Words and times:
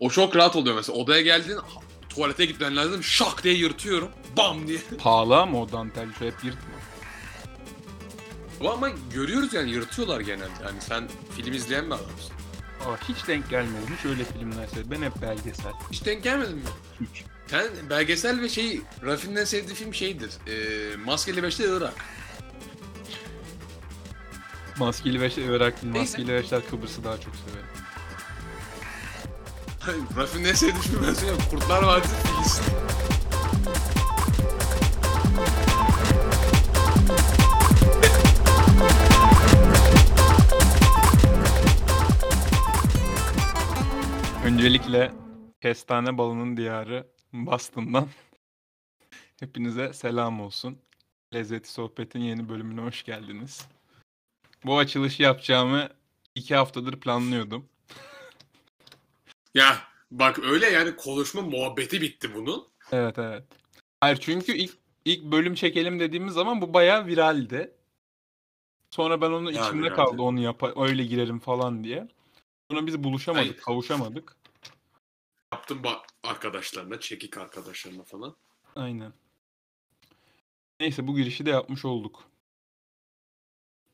O 0.00 0.10
çok 0.10 0.36
rahat 0.36 0.56
oluyor 0.56 0.76
mesela. 0.76 0.98
Odaya 0.98 1.20
geldin 1.20 1.58
tuvalete 2.08 2.44
gitmen 2.44 2.76
lazım. 2.76 3.02
Şak 3.02 3.44
diye 3.44 3.54
yırtıyorum. 3.54 4.08
Bam 4.36 4.68
diye. 4.68 4.78
Pahalı 4.98 5.36
ama 5.36 5.62
o 5.62 5.72
dantel 5.72 6.08
şu 6.18 6.24
hep 6.24 6.44
yırtma. 6.44 6.74
Ama, 8.60 8.72
ama 8.72 8.90
görüyoruz 9.14 9.54
yani 9.54 9.70
yırtıyorlar 9.70 10.20
genelde. 10.20 10.64
Yani 10.64 10.80
sen 10.80 11.08
film 11.36 11.52
izleyen 11.52 11.86
bir 11.86 11.90
adamsın. 11.90 12.34
Aa, 12.86 12.96
hiç 13.08 13.28
denk 13.28 13.50
gelmedim. 13.50 13.96
Hiç 13.98 14.04
öyle 14.04 14.24
filmler 14.24 14.66
seyredim. 14.66 14.90
Ben 14.90 15.02
hep 15.02 15.22
belgesel. 15.22 15.72
Hiç 15.92 16.04
denk 16.06 16.22
gelmedin 16.22 16.56
mi? 16.56 16.62
Hiç. 17.00 17.24
Sen 17.46 17.66
belgesel 17.90 18.40
ve 18.40 18.48
şey, 18.48 18.80
Rafin'in 19.02 19.36
en 19.36 19.44
sevdiği 19.44 19.74
film 19.74 19.94
şeydir. 19.94 20.30
E, 20.46 20.96
Maskeli 20.96 21.42
Beş'te 21.42 21.64
Irak. 21.64 21.94
Maskeli 24.78 25.20
Beşler 25.20 25.44
Irak 25.44 25.82
değil. 25.82 25.94
Maskeli 25.94 26.28
Beşler 26.28 26.60
Kıbrıs'ı 26.70 27.04
daha 27.04 27.20
çok 27.20 27.34
severim. 27.36 27.68
Rafin'in 29.86 30.44
en 30.44 30.52
sevdiği 30.52 30.82
film 30.82 31.02
ben. 31.02 31.50
Kurtlar 31.50 31.82
Vadisi 31.82 32.14
Filistin. 32.16 32.74
Öncelikle 44.44 45.12
Kestane 45.60 46.18
Balının 46.18 46.56
Diyarı 46.56 47.06
Boston'dan 47.32 48.08
hepinize 49.40 49.92
selam 49.92 50.40
olsun. 50.40 50.78
Lezzeti 51.34 51.72
Sohbet'in 51.72 52.20
yeni 52.20 52.48
bölümüne 52.48 52.80
hoş 52.80 53.02
geldiniz. 53.02 53.66
Bu 54.64 54.78
açılışı 54.78 55.22
yapacağımı 55.22 55.88
iki 56.34 56.54
haftadır 56.54 57.00
planlıyordum. 57.00 57.73
Ya 59.54 59.78
bak 60.10 60.38
öyle 60.38 60.66
yani 60.66 60.96
konuşma 60.96 61.42
muhabbeti 61.42 62.00
bitti 62.00 62.34
bunun. 62.34 62.68
Evet 62.92 63.18
evet. 63.18 63.44
Hayır 64.00 64.16
çünkü 64.16 64.52
ilk 64.52 64.78
ilk 65.04 65.24
bölüm 65.24 65.54
çekelim 65.54 66.00
dediğimiz 66.00 66.34
zaman 66.34 66.60
bu 66.60 66.74
bayağı 66.74 67.06
viraldi. 67.06 67.74
Sonra 68.90 69.20
ben 69.20 69.30
onu 69.30 69.52
Ya 69.52 69.66
içimde 69.66 69.88
kaldı 69.88 70.22
onu 70.22 70.40
yap 70.40 70.62
öyle 70.76 71.04
girelim 71.04 71.38
falan 71.38 71.84
diye. 71.84 72.08
Sonra 72.70 72.86
biz 72.86 73.04
buluşamadık, 73.04 73.44
Hayır. 73.44 73.56
kavuşamadık. 73.56 74.36
Yaptım 75.52 75.84
bak 75.84 76.06
arkadaşlarına, 76.22 77.00
çekik 77.00 77.38
arkadaşlarına 77.38 78.02
falan. 78.02 78.36
Aynen. 78.76 79.12
Neyse 80.80 81.06
bu 81.06 81.16
girişi 81.16 81.46
de 81.46 81.50
yapmış 81.50 81.84
olduk. 81.84 82.24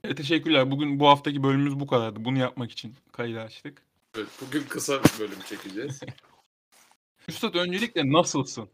Evet, 0.05 0.17
teşekkürler. 0.17 0.71
Bugün 0.71 1.01
bu 1.01 1.09
haftaki 1.09 1.43
bölümümüz 1.43 1.81
bu 1.81 1.87
kadardı. 1.87 2.25
Bunu 2.25 2.39
yapmak 2.39 2.73
için 2.73 2.97
kaydı 3.13 3.41
açtık. 3.41 3.83
Evet, 4.17 4.29
bugün 4.41 4.65
kısa 4.69 5.05
bir 5.05 5.21
bölüm 5.21 5.41
çekeceğiz. 5.49 6.01
Üstad 7.29 7.55
öncelikle 7.55 8.13
nasılsın? 8.13 8.69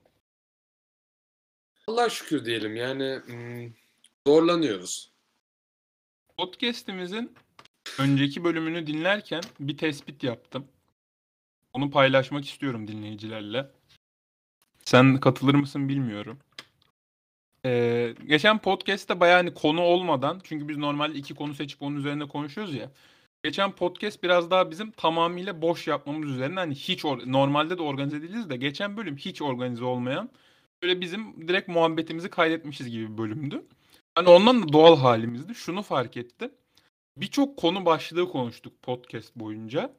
Allah'a 1.86 2.10
şükür 2.10 2.44
diyelim 2.44 2.76
yani 2.76 3.20
hmm, 3.26 3.72
zorlanıyoruz. 4.26 5.12
Podcast'imizin 6.38 7.34
önceki 7.98 8.44
bölümünü 8.44 8.86
dinlerken 8.86 9.42
bir 9.60 9.76
tespit 9.76 10.22
yaptım. 10.22 10.68
Onu 11.72 11.90
paylaşmak 11.90 12.44
istiyorum 12.44 12.88
dinleyicilerle. 12.88 13.70
Sen 14.84 15.20
katılır 15.20 15.54
mısın 15.54 15.88
bilmiyorum. 15.88 16.38
Ee, 17.64 18.14
geçen 18.26 18.58
podcast'te 18.58 19.20
bayağı 19.20 19.36
hani 19.36 19.54
konu 19.54 19.80
olmadan 19.80 20.40
çünkü 20.44 20.68
biz 20.68 20.76
normalde 20.76 21.18
iki 21.18 21.34
konu 21.34 21.54
seçip 21.54 21.82
onun 21.82 21.96
üzerine 21.96 22.28
konuşuyoruz 22.28 22.74
ya. 22.74 22.90
Geçen 23.46 23.72
podcast 23.72 24.22
biraz 24.22 24.50
daha 24.50 24.70
bizim 24.70 24.90
tamamıyla 24.90 25.62
boş 25.62 25.86
yapmamız 25.86 26.30
üzerine 26.30 26.58
hani 26.58 26.74
hiç 26.74 27.04
or- 27.04 27.32
normalde 27.32 27.78
de 27.78 27.82
organize 27.82 28.22
değiliz 28.22 28.50
de 28.50 28.56
geçen 28.56 28.96
bölüm 28.96 29.16
hiç 29.16 29.42
organize 29.42 29.84
olmayan 29.84 30.30
böyle 30.82 31.00
bizim 31.00 31.48
direkt 31.48 31.68
muhabbetimizi 31.68 32.30
kaydetmişiz 32.30 32.90
gibi 32.90 33.12
bir 33.12 33.18
bölümdü. 33.18 33.66
Hani 34.14 34.28
ondan 34.28 34.62
da 34.62 34.72
doğal 34.72 34.96
halimizdi. 34.96 35.54
Şunu 35.54 35.82
fark 35.82 36.16
ettim. 36.16 36.52
Birçok 37.16 37.56
konu 37.56 37.86
başlığı 37.86 38.28
konuştuk 38.28 38.82
podcast 38.82 39.36
boyunca. 39.36 39.92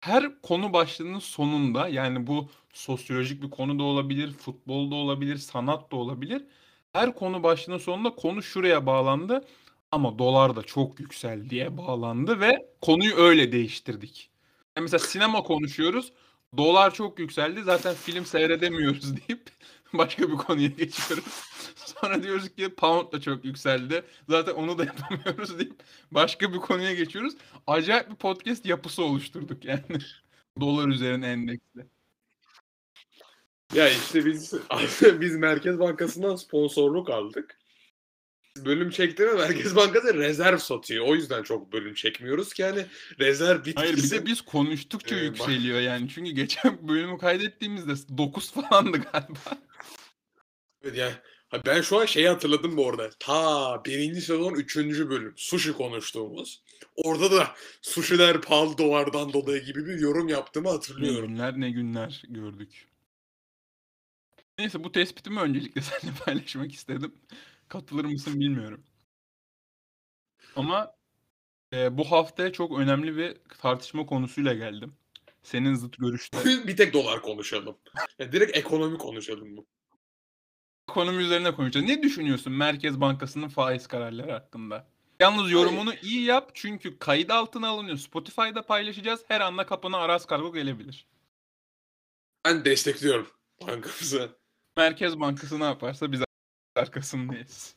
Her 0.00 0.40
konu 0.42 0.72
başlığının 0.72 1.18
sonunda 1.18 1.88
yani 1.88 2.26
bu 2.26 2.48
sosyolojik 2.72 3.42
bir 3.42 3.50
konu 3.50 3.78
da 3.78 3.82
olabilir, 3.82 4.32
futbol 4.32 4.90
da 4.90 4.94
olabilir, 4.94 5.36
sanat 5.36 5.92
da 5.92 5.96
olabilir. 5.96 6.44
Her 6.92 7.14
konu 7.14 7.42
başlığının 7.42 7.78
sonunda 7.78 8.10
konu 8.10 8.42
şuraya 8.42 8.86
bağlandı 8.86 9.44
ama 9.92 10.18
dolar 10.18 10.56
da 10.56 10.62
çok 10.62 11.00
yüksel 11.00 11.50
diye 11.50 11.76
bağlandı 11.76 12.40
ve 12.40 12.68
konuyu 12.80 13.16
öyle 13.16 13.52
değiştirdik. 13.52 14.30
Yani 14.76 14.82
mesela 14.82 14.98
sinema 14.98 15.42
konuşuyoruz. 15.42 16.12
Dolar 16.56 16.94
çok 16.94 17.18
yükseldi. 17.18 17.62
Zaten 17.62 17.94
film 17.94 18.26
seyredemiyoruz 18.26 19.16
deyip 19.28 19.50
başka 19.92 20.30
bir 20.30 20.36
konuya 20.36 20.68
geçiyoruz. 20.68 21.24
Sonra 21.76 22.22
diyoruz 22.22 22.48
ki 22.48 22.74
pound 22.74 23.12
da 23.12 23.20
çok 23.20 23.44
yükseldi. 23.44 24.02
Zaten 24.28 24.52
onu 24.54 24.78
da 24.78 24.84
yapamıyoruz 24.84 25.58
deyip 25.58 25.82
başka 26.10 26.52
bir 26.52 26.58
konuya 26.58 26.94
geçiyoruz. 26.94 27.34
Acayip 27.66 28.10
bir 28.10 28.16
podcast 28.16 28.66
yapısı 28.66 29.04
oluşturduk 29.04 29.64
yani. 29.64 29.82
Dolar 30.60 30.88
üzerine 30.88 31.26
endeksli. 31.26 31.86
Ya 33.74 33.88
işte 33.88 34.26
biz 34.26 34.54
biz 35.20 35.36
Merkez 35.36 35.78
Bankası'ndan 35.78 36.36
sponsorluk 36.36 37.10
aldık. 37.10 37.57
Bölüm 38.64 38.90
çekti 38.90 39.26
ve 39.28 39.32
Merkez 39.32 39.76
Bankası 39.76 40.14
rezerv 40.14 40.58
satıyor. 40.58 41.06
O 41.06 41.14
yüzden 41.14 41.42
çok 41.42 41.72
bölüm 41.72 41.94
çekmiyoruz 41.94 42.52
ki 42.52 42.64
hani 42.64 42.86
rezerv 43.20 43.58
bitmesin. 43.64 43.76
Hayır 43.76 43.96
bir 43.96 44.10
de 44.10 44.26
biz 44.26 44.40
konuştukça 44.40 45.16
Ee, 45.16 45.24
yükseliyor 45.24 45.80
yani. 45.80 46.08
Çünkü 46.08 46.30
geçen 46.30 46.88
bölümü 46.88 47.18
kaydettiğimizde 47.18 48.18
9 48.18 48.50
falandı 48.52 48.98
galiba. 49.12 49.58
Evet 50.82 50.96
yani 50.96 51.14
ben 51.66 51.80
şu 51.80 52.00
an 52.00 52.06
şeyi 52.06 52.28
hatırladım 52.28 52.76
bu 52.76 52.88
arada. 52.88 53.10
Ta 53.18 53.82
birinci 53.84 54.20
sezon 54.20 54.54
üçüncü 54.54 55.10
bölüm. 55.10 55.32
Sushi 55.36 55.72
konuştuğumuz. 55.72 56.62
Orada 56.96 57.32
da 57.32 57.50
sushiler 57.82 58.40
pahalı 58.40 58.78
dolardan 58.78 59.32
dolayı 59.32 59.64
gibi 59.64 59.86
bir 59.86 59.98
yorum 59.98 60.28
yaptığımı 60.28 60.68
Ne 60.68 60.72
hatırlıyorum. 60.72 61.28
günler 61.28 61.60
ne 61.60 61.70
günler 61.70 62.22
gördük. 62.28 62.86
Neyse 64.58 64.84
bu 64.84 64.92
tespitimi 64.92 65.40
öncelikle 65.40 65.80
seninle 65.82 66.18
paylaşmak 66.24 66.72
istedim. 66.72 67.14
Katılır 67.68 68.04
mısın 68.04 68.40
bilmiyorum. 68.40 68.84
Ama 70.56 70.94
e, 71.72 71.98
bu 71.98 72.10
haftaya 72.10 72.52
çok 72.52 72.78
önemli 72.78 73.16
bir 73.16 73.36
tartışma 73.58 74.06
konusuyla 74.06 74.54
geldim. 74.54 74.94
Senin 75.42 75.74
zıt 75.74 75.98
görüşte. 75.98 76.38
Bir 76.66 76.76
tek 76.76 76.94
dolar 76.94 77.22
konuşalım. 77.22 77.78
Ya 78.18 78.32
direkt 78.32 78.56
ekonomi 78.56 78.98
konuşalım 78.98 79.56
bu. 79.56 79.66
Ekonomi 80.90 81.22
üzerine 81.22 81.54
konuşacağız. 81.54 81.86
Ne 81.86 82.02
düşünüyorsun 82.02 82.52
Merkez 82.52 83.00
Bankası'nın 83.00 83.48
faiz 83.48 83.86
kararları 83.86 84.32
hakkında? 84.32 84.88
Yalnız 85.20 85.50
yorumunu 85.50 85.94
iyi 86.02 86.22
yap 86.22 86.50
çünkü 86.54 86.98
kayıt 86.98 87.30
altına 87.30 87.68
alınıyor. 87.68 87.96
Spotify'da 87.96 88.66
paylaşacağız. 88.66 89.24
Her 89.28 89.40
anda 89.40 89.66
kapına 89.66 89.96
Aras 89.96 90.26
Kargo 90.26 90.52
gelebilir. 90.52 91.06
Ben 92.44 92.64
destekliyorum 92.64 93.28
bankamızı. 93.60 94.37
Merkez 94.78 95.20
Bankası 95.20 95.60
ne 95.60 95.64
yaparsa 95.64 96.12
biz 96.12 96.20
arkasındayız. 96.76 97.74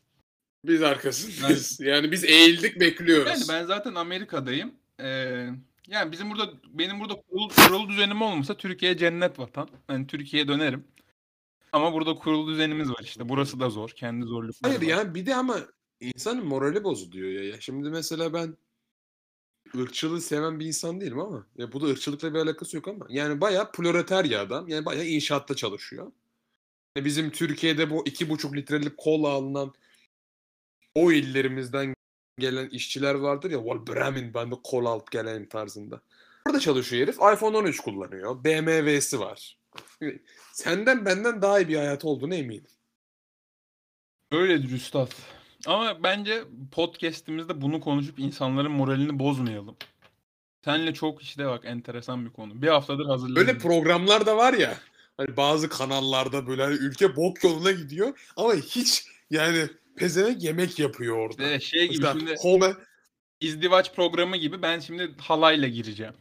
Biz 0.65 0.81
arkasındayız. 0.83 1.79
Yani 1.79 2.11
biz 2.11 2.23
eğildik 2.23 2.79
bekliyoruz. 2.79 3.27
Yani 3.31 3.43
ben 3.49 3.65
zaten 3.65 3.95
Amerika'dayım. 3.95 4.73
Ee, 4.99 5.49
yani 5.87 6.11
bizim 6.11 6.31
burada 6.31 6.53
benim 6.69 6.99
burada 6.99 7.15
kurul, 7.15 7.49
kurul 7.49 7.89
düzenim 7.89 8.21
olmasa 8.21 8.57
Türkiye 8.57 8.97
cennet 8.97 9.39
vatan. 9.39 9.69
Ben 9.89 10.07
Türkiye'ye 10.07 10.47
dönerim. 10.47 10.83
Ama 11.71 11.93
burada 11.93 12.15
kurul 12.15 12.47
düzenimiz 12.47 12.89
var 12.89 13.01
işte. 13.03 13.29
Burası 13.29 13.59
da 13.59 13.69
zor. 13.69 13.89
Kendi 13.89 14.25
zorlukları 14.25 14.73
Hayır 14.73 14.81
var. 14.81 14.97
yani 14.97 15.15
bir 15.15 15.25
de 15.25 15.35
ama 15.35 15.57
insanın 15.99 16.45
morali 16.45 16.83
bozuluyor 16.83 17.29
ya. 17.31 17.43
ya. 17.49 17.61
Şimdi 17.61 17.89
mesela 17.89 18.33
ben 18.33 18.57
ırkçılığı 19.77 20.21
seven 20.21 20.59
bir 20.59 20.65
insan 20.65 21.01
değilim 21.01 21.19
ama 21.19 21.47
ya 21.57 21.71
bu 21.71 21.81
da 21.81 21.85
ırkçılıkla 21.85 22.33
bir 22.33 22.39
alakası 22.39 22.75
yok 22.75 22.87
ama 22.87 23.05
yani 23.09 23.41
bayağı 23.41 23.71
proletarya 23.71 24.41
adam. 24.41 24.67
Yani 24.67 24.85
bayağı 24.85 25.05
inşaatta 25.05 25.55
çalışıyor. 25.55 26.11
Bizim 26.97 27.29
Türkiye'de 27.29 27.89
bu 27.89 28.07
iki 28.07 28.29
buçuk 28.29 28.55
litrelik 28.55 28.97
kola 28.97 29.29
alınan 29.29 29.73
o 30.95 31.11
illerimizden 31.11 31.95
gelen 32.39 32.69
işçiler 32.69 33.15
vardır 33.15 33.51
ya 33.51 33.65
Bremen 33.65 34.33
ben 34.33 34.51
de 34.51 34.55
kola 34.63 34.89
alıp 34.89 35.11
gelen 35.11 35.49
tarzında. 35.49 36.01
Orada 36.47 36.59
çalışıyor 36.59 37.03
herif. 37.03 37.15
iPhone 37.15 37.57
13 37.57 37.79
kullanıyor. 37.79 38.43
BMW'si 38.43 39.19
var. 39.19 39.57
Senden 40.53 41.05
benden 41.05 41.41
daha 41.41 41.59
iyi 41.59 41.67
bir 41.67 41.75
hayat 41.75 42.05
olduğunu 42.05 42.35
eminim. 42.35 42.67
Öyledir 44.31 44.71
üstad. 44.71 45.11
Ama 45.65 46.03
bence 46.03 46.43
podcast'imizde 46.71 47.61
bunu 47.61 47.81
konuşup 47.81 48.19
insanların 48.19 48.71
moralini 48.71 49.19
bozmayalım. 49.19 49.77
Senle 50.65 50.93
çok 50.93 51.21
işte 51.21 51.45
bak 51.45 51.65
enteresan 51.65 52.25
bir 52.25 52.29
konu. 52.29 52.61
Bir 52.61 52.67
haftadır 52.67 53.05
hazırladım. 53.05 53.35
Böyle 53.35 53.57
programlar 53.57 54.25
da 54.25 54.37
var 54.37 54.53
ya. 54.53 54.77
Hani 55.17 55.37
bazı 55.37 55.69
kanallarda 55.69 56.47
böyle 56.47 56.63
hani 56.63 56.75
ülke 56.75 57.15
bok 57.15 57.43
yoluna 57.43 57.71
gidiyor 57.71 58.19
ama 58.35 58.55
hiç 58.55 59.07
yani 59.29 59.69
pezevenk 59.95 60.43
yemek 60.43 60.79
yapıyor 60.79 61.17
orada. 61.17 61.43
İşte 61.43 61.59
şey 61.59 61.89
gibi 61.89 62.01
Mesela 62.01 62.19
şimdi 62.19 62.35
Home 62.35 62.75
izdivaç 63.39 63.95
programı 63.95 64.37
gibi 64.37 64.61
ben 64.61 64.79
şimdi 64.79 65.15
halayla 65.17 65.67
gireceğim. 65.67 66.13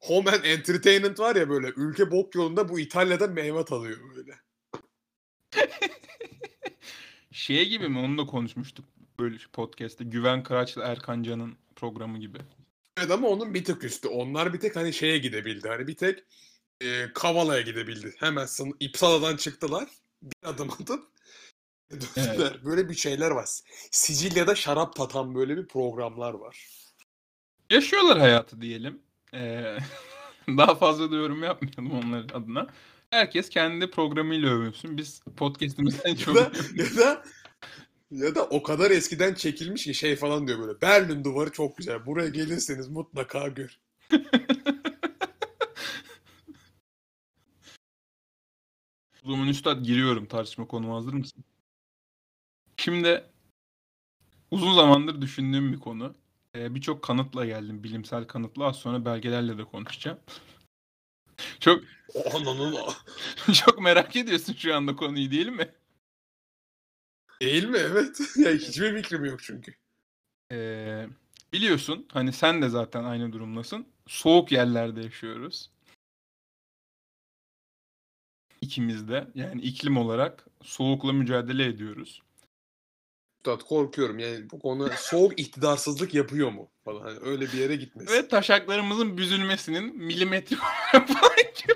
Home 0.00 0.30
and 0.30 0.44
Entertainment 0.44 1.20
var 1.20 1.36
ya 1.36 1.48
böyle 1.48 1.72
ülke 1.76 2.10
bok 2.10 2.34
yolunda 2.34 2.68
bu 2.68 2.80
İtalya'da 2.80 3.26
meyve 3.26 3.58
alıyor 3.58 3.98
böyle. 4.16 4.34
Şey 7.32 7.68
gibi 7.68 7.88
mi? 7.88 7.98
Onu 7.98 8.18
da 8.18 8.26
konuşmuştuk 8.26 8.84
böyle 9.18 9.36
podcast'te. 9.52 10.04
Güven 10.04 10.42
Kıraç'la 10.42 10.84
Erkan 10.84 11.22
Can'ın 11.22 11.56
programı 11.76 12.18
gibi. 12.18 12.38
Evet 12.98 13.10
ama 13.10 13.28
onun 13.28 13.54
bir 13.54 13.64
tık 13.64 13.84
üstü. 13.84 14.08
Onlar 14.08 14.52
bir 14.52 14.60
tek 14.60 14.76
hani 14.76 14.92
şeye 14.92 15.18
gidebildi. 15.18 15.68
Hani 15.68 15.86
bir 15.86 15.96
tek 15.96 16.24
e, 16.80 17.12
Kavala'ya 17.14 17.60
gidebildi. 17.60 18.14
Hemen 18.18 18.46
sın 18.46 18.76
İpsala'dan 18.80 19.36
çıktılar. 19.36 19.88
Bir 20.22 20.48
adım 20.48 20.70
atıp 20.70 21.04
döndüler. 22.16 22.64
Böyle 22.64 22.88
bir 22.88 22.94
şeyler 22.94 23.30
var. 23.30 23.48
Sicilya'da 23.90 24.54
şarap 24.54 24.96
tatan 24.96 25.34
böyle 25.34 25.56
bir 25.56 25.66
programlar 25.66 26.34
var. 26.34 26.66
Yaşıyorlar 27.70 28.18
hayatı 28.18 28.60
diyelim. 28.60 29.02
Ee, 29.34 29.76
daha 30.48 30.74
fazla 30.74 31.10
da 31.10 31.16
yorum 31.16 31.42
yapmayalım 31.42 31.98
onların 32.04 32.40
adına. 32.40 32.66
Herkes 33.10 33.48
kendi 33.48 33.90
programıyla 33.90 34.50
övünsün. 34.50 34.96
Biz 34.96 35.22
podcast'imizden 35.36 36.08
Ya 36.10 36.16
çok... 36.16 36.34
da, 36.34 36.52
ya 36.74 36.96
da 36.96 37.24
ya 38.10 38.34
da 38.34 38.44
o 38.44 38.62
kadar 38.62 38.90
eskiden 38.90 39.34
çekilmiş 39.34 39.84
ki 39.84 39.94
şey 39.94 40.16
falan 40.16 40.46
diyor 40.48 40.58
böyle. 40.58 40.80
Berlin 40.80 41.24
duvarı 41.24 41.52
çok 41.52 41.76
güzel. 41.76 42.06
Buraya 42.06 42.28
gelirseniz 42.28 42.88
mutlaka 42.88 43.48
gör. 43.48 43.78
Zaman 49.24 49.48
Üstad 49.48 49.84
giriyorum 49.84 50.26
tartışma 50.26 50.66
konuma 50.66 50.96
hazır 50.96 51.12
mısın? 51.12 51.44
Şimdi 52.76 53.24
uzun 54.50 54.74
zamandır 54.74 55.20
düşündüğüm 55.22 55.72
bir 55.72 55.78
konu. 55.78 56.14
Ee, 56.54 56.74
Birçok 56.74 57.02
kanıtla 57.02 57.46
geldim. 57.46 57.84
Bilimsel 57.84 58.26
kanıtla. 58.26 58.64
Az 58.64 58.76
sonra 58.76 59.04
belgelerle 59.04 59.58
de 59.58 59.64
konuşacağım. 59.64 60.18
Çok 61.60 61.84
Ananın 62.34 62.76
çok 63.52 63.80
merak 63.80 64.16
ediyorsun 64.16 64.52
şu 64.52 64.74
anda 64.74 64.96
konuyu 64.96 65.30
değil 65.30 65.46
mi? 65.48 65.68
değil 67.42 67.64
mi? 67.64 67.78
Evet. 67.78 68.20
ya 68.36 68.52
hiçbir 68.52 69.02
fikrim 69.02 69.24
yok 69.24 69.42
çünkü. 69.42 69.74
Ee, 70.52 71.06
biliyorsun 71.52 72.06
hani 72.12 72.32
sen 72.32 72.62
de 72.62 72.68
zaten 72.68 73.04
aynı 73.04 73.32
durumdasın. 73.32 73.86
Soğuk 74.06 74.52
yerlerde 74.52 75.00
yaşıyoruz. 75.02 75.70
İkimiz 78.70 79.08
de 79.08 79.26
yani 79.34 79.62
iklim 79.62 79.96
olarak 79.96 80.46
soğukla 80.62 81.12
mücadele 81.12 81.64
ediyoruz. 81.64 82.22
Üstad 83.38 83.60
korkuyorum 83.60 84.18
yani 84.18 84.50
bu 84.50 84.58
konu 84.58 84.90
soğuk 84.96 85.40
iktidarsızlık 85.40 86.14
yapıyor 86.14 86.50
mu 86.50 86.70
falan 86.84 87.00
hani 87.00 87.18
öyle 87.22 87.44
bir 87.44 87.52
yere 87.52 87.76
gitmesin. 87.76 88.14
Ve 88.14 88.28
taşaklarımızın 88.28 89.18
büzülmesinin 89.18 89.96
milimetrik 89.96 90.58
olarak 90.62 91.08
falan 91.08 91.36
gibi. 91.36 91.74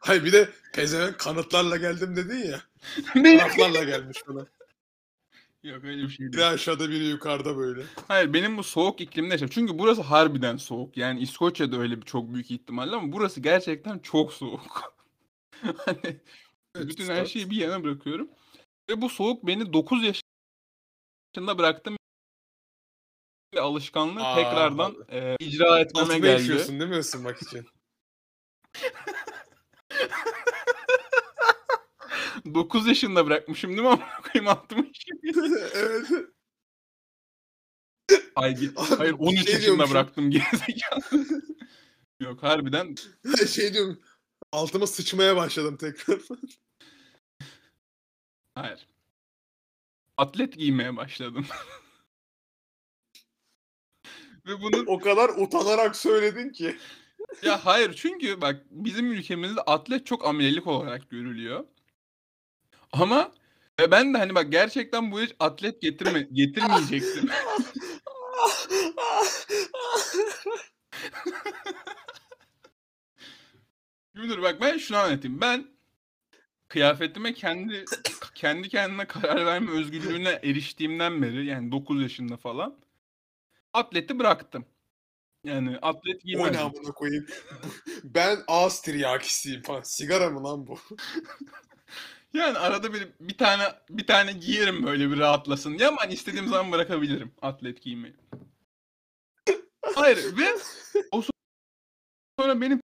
Hayır 0.00 0.24
bir 0.24 0.32
de 0.32 0.48
pezevenk 0.72 1.18
kanıtlarla 1.18 1.76
geldim 1.76 2.16
dedin 2.16 2.50
ya. 2.50 2.62
Kanıtlarla 3.12 3.84
gelmiş 3.84 4.18
bana. 4.28 4.46
Yok 5.62 5.84
öyle 5.84 6.02
bir 6.02 6.08
şey 6.08 6.26
Biri 6.26 6.32
değil. 6.36 6.50
aşağıda 6.50 6.90
biri 6.90 7.04
yukarıda 7.04 7.56
böyle. 7.56 7.82
Hayır 8.08 8.32
benim 8.32 8.56
bu 8.58 8.62
soğuk 8.62 9.00
iklimde 9.00 9.34
yaşam. 9.34 9.48
Çünkü 9.48 9.78
burası 9.78 10.02
harbiden 10.02 10.56
soğuk. 10.56 10.96
Yani 10.96 11.20
İskoçya'da 11.20 11.76
öyle 11.76 11.96
bir 12.00 12.06
çok 12.06 12.34
büyük 12.34 12.50
ihtimalle 12.50 12.96
ama 12.96 13.12
burası 13.12 13.40
gerçekten 13.40 13.98
çok 13.98 14.32
soğuk. 14.32 14.94
hani 15.78 16.20
Evet, 16.74 16.88
bütün 16.88 17.06
her 17.08 17.26
şeyi 17.26 17.50
bir 17.50 17.56
yana 17.56 17.84
bırakıyorum. 17.84 18.28
Ve 18.90 19.00
bu 19.02 19.08
soğuk 19.08 19.46
beni 19.46 19.72
9 19.72 20.02
yaşında 20.04 21.58
bıraktım. 21.58 21.96
Bir 23.52 23.58
alışkanlığı 23.58 24.26
Aa, 24.26 24.34
tekrardan 24.34 24.96
e, 25.10 25.36
icra 25.40 25.80
etmeme 25.80 26.04
Altında 26.04 26.18
geldi. 26.18 26.26
yaşıyorsun 26.26 26.80
değil 26.80 26.90
mi 26.90 26.96
ısınmak 26.96 27.42
için? 27.42 27.66
9 32.54 32.86
yaşında 32.86 33.26
bırakmışım 33.26 33.70
değil 33.70 33.82
mi? 33.82 33.88
Amına 33.88 34.20
koyayım 34.32 34.48
altıma 34.48 34.84
işim. 34.92 35.18
evet. 35.74 36.06
Hayır, 38.34 38.72
Abi, 38.76 38.96
hayır 38.96 39.12
13 39.18 39.44
şey 39.44 39.52
yaşında 39.54 39.62
diyormuşum. 39.66 39.94
bıraktım 39.94 40.30
gerizekalı. 40.30 41.42
Yok 42.20 42.42
harbiden 42.42 42.94
Şey 43.48 43.74
diyorum. 43.74 44.00
Altıma 44.52 44.86
sıçmaya 44.86 45.36
başladım 45.36 45.76
tekrar. 45.76 46.18
hayır. 48.54 48.86
Atlet 50.16 50.58
giymeye 50.58 50.96
başladım. 50.96 51.46
Ve 54.46 54.62
bunu 54.62 54.84
o 54.86 55.00
kadar 55.00 55.28
utanarak 55.28 55.96
söyledin 55.96 56.50
ki. 56.50 56.76
ya 57.42 57.64
hayır 57.66 57.94
çünkü 57.94 58.40
bak 58.40 58.62
bizim 58.70 59.12
ülkemizde 59.12 59.60
atlet 59.60 60.06
çok 60.06 60.26
amelelik 60.26 60.66
olarak 60.66 61.10
görülüyor. 61.10 61.64
Ama 63.00 63.32
ve 63.80 63.90
ben 63.90 64.14
de 64.14 64.18
hani 64.18 64.34
bak 64.34 64.52
gerçekten 64.52 65.12
bu 65.12 65.20
hiç 65.20 65.34
atlet 65.40 65.82
getirme 65.82 66.28
getirmeyecektim. 66.32 67.30
Şimdi 74.16 74.28
dur 74.28 74.42
bak 74.42 74.60
ben 74.60 74.78
şunu 74.78 74.98
anlatayım. 74.98 75.40
Ben 75.40 75.66
kıyafetime 76.68 77.34
kendi 77.34 77.84
kendi 78.34 78.68
kendime 78.68 79.06
karar 79.06 79.46
verme 79.46 79.70
özgürlüğüne 79.70 80.40
eriştiğimden 80.42 81.22
beri 81.22 81.46
yani 81.46 81.72
9 81.72 82.02
yaşında 82.02 82.36
falan 82.36 82.78
atleti 83.72 84.18
bıraktım. 84.18 84.66
Yani 85.44 85.78
atlet 85.82 86.14
o 86.14 86.18
ne 86.18 86.22
giymezdim. 86.24 86.60
amına 86.60 86.92
koyayım. 86.92 87.26
Ben 88.04 88.38
ağız 88.48 88.80
tiryakisiyim 88.80 89.62
falan. 89.62 89.82
Sigara 89.82 90.30
mı 90.30 90.44
lan 90.44 90.66
bu? 90.66 90.78
Yani 92.36 92.58
arada 92.58 92.94
bir 92.94 93.08
bir 93.20 93.38
tane 93.38 93.62
bir 93.90 94.06
tane 94.06 94.32
giyerim 94.32 94.86
böyle 94.86 95.10
bir 95.10 95.18
rahatlasın. 95.18 95.78
Ya 95.78 95.88
ama 95.88 96.00
hani 96.00 96.14
istediğim 96.14 96.48
zaman 96.48 96.72
bırakabilirim 96.72 97.32
atlet 97.42 97.82
giymeyi. 97.82 98.14
Hayır 99.94 100.36
ve 100.36 100.56
o 101.12 101.22
sonra 102.38 102.60
benim 102.60 102.80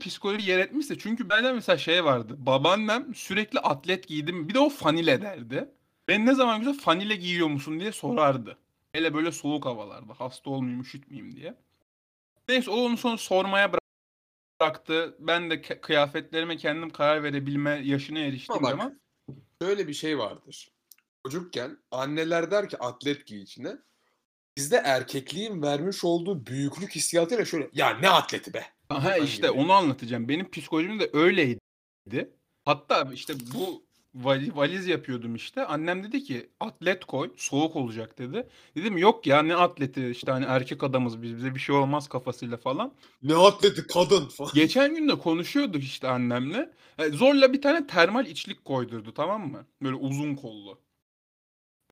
psikoloji 0.00 0.50
yer 0.50 0.58
etmişse 0.58 0.98
çünkü 0.98 1.30
bende 1.30 1.52
mesela 1.52 1.78
şey 1.78 2.04
vardı. 2.04 2.34
Babaannem 2.38 3.14
sürekli 3.14 3.58
atlet 3.58 4.08
giydim. 4.08 4.48
Bir 4.48 4.54
de 4.54 4.58
o 4.58 4.68
fanile 4.68 5.22
derdi. 5.22 5.68
Ben 6.08 6.26
ne 6.26 6.34
zaman 6.34 6.58
güzel 6.58 6.78
fanile 6.78 7.16
giyiyor 7.16 7.48
musun 7.48 7.80
diye 7.80 7.92
sorardı. 7.92 8.58
Hele 8.92 9.14
böyle 9.14 9.32
soğuk 9.32 9.64
havalarda 9.64 10.14
hasta 10.18 10.50
olmayayım 10.50 10.80
üşütmeyeyim 10.80 11.36
diye. 11.36 11.54
Neyse 12.48 12.70
onu 12.70 12.96
sonra 12.96 13.16
sormaya 13.16 13.66
bıra- 13.66 13.78
bıraktı. 14.64 15.16
Ben 15.18 15.50
de 15.50 15.62
kıyafetlerime 15.62 16.56
kendim 16.56 16.90
karar 16.90 17.22
verebilme 17.22 17.80
yaşına 17.84 18.18
eriştiğim 18.18 18.64
Ama 18.64 18.70
bak, 18.72 18.78
zaman 18.78 19.00
Şöyle 19.62 19.88
bir 19.88 19.94
şey 19.94 20.18
vardır. 20.18 20.70
Çocukken 21.22 21.78
anneler 21.90 22.50
der 22.50 22.68
ki 22.68 22.78
atlet 22.78 23.26
giy 23.26 23.42
içine. 23.42 23.76
Bizde 24.56 24.76
erkekliğin 24.76 25.62
vermiş 25.62 26.04
olduğu 26.04 26.46
büyüklük 26.46 26.94
hissiyatıyla 26.94 27.44
şöyle 27.44 27.70
ya 27.72 27.90
ne 27.98 28.08
atleti 28.08 28.54
be. 28.54 28.66
Aha 28.88 29.16
işte 29.16 29.46
gibi. 29.48 29.50
onu 29.50 29.72
anlatacağım. 29.72 30.28
Benim 30.28 30.50
psikolojim 30.50 31.00
de 31.00 31.10
öyleydi. 31.12 32.30
Hatta 32.64 33.10
işte 33.12 33.34
bu 33.54 33.83
vali- 34.14 34.56
valiz 34.56 34.86
yapıyordum 34.86 35.34
işte. 35.34 35.66
Annem 35.66 36.04
dedi 36.04 36.22
ki 36.22 36.48
atlet 36.60 37.04
koy 37.04 37.30
soğuk 37.36 37.76
olacak 37.76 38.18
dedi. 38.18 38.48
Dedim 38.76 38.98
yok 38.98 39.26
ya 39.26 39.42
ne 39.42 39.56
atleti 39.56 40.08
işte 40.08 40.32
hani 40.32 40.44
erkek 40.44 40.82
adamız 40.82 41.22
biz 41.22 41.36
bize 41.36 41.54
bir 41.54 41.60
şey 41.60 41.76
olmaz 41.76 42.08
kafasıyla 42.08 42.56
falan. 42.56 42.92
Ne 43.22 43.34
atleti 43.34 43.86
kadın 43.86 44.28
falan. 44.28 44.50
Geçen 44.54 44.94
gün 44.94 45.08
de 45.08 45.18
konuşuyorduk 45.18 45.82
işte 45.82 46.08
annemle. 46.08 46.70
E, 46.98 47.08
zorla 47.08 47.52
bir 47.52 47.62
tane 47.62 47.86
termal 47.86 48.26
içlik 48.26 48.64
koydurdu 48.64 49.14
tamam 49.14 49.50
mı? 49.50 49.66
Böyle 49.82 49.96
uzun 49.96 50.34
kollu. 50.34 50.78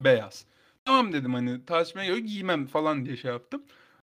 Beyaz. 0.00 0.47
Tamam 0.85 1.12
dedim 1.12 1.35
hani 1.35 1.64
tartışmaya 1.64 2.07
göre 2.07 2.21
giymem 2.21 2.67
falan 2.67 3.05
diye 3.05 3.17
şey 3.17 3.31
yaptım. 3.31 3.62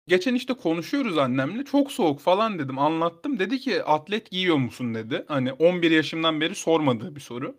Geçen 0.07 0.35
işte 0.35 0.53
konuşuyoruz 0.53 1.17
annemle. 1.17 1.65
Çok 1.65 1.91
soğuk 1.91 2.19
falan 2.19 2.59
dedim. 2.59 2.79
Anlattım. 2.79 3.39
Dedi 3.39 3.59
ki 3.59 3.83
atlet 3.83 4.31
giyiyor 4.31 4.57
musun 4.57 4.95
dedi. 4.95 5.25
Hani 5.27 5.53
11 5.53 5.91
yaşımdan 5.91 6.41
beri 6.41 6.55
sormadığı 6.55 7.15
bir 7.15 7.21
soru. 7.21 7.55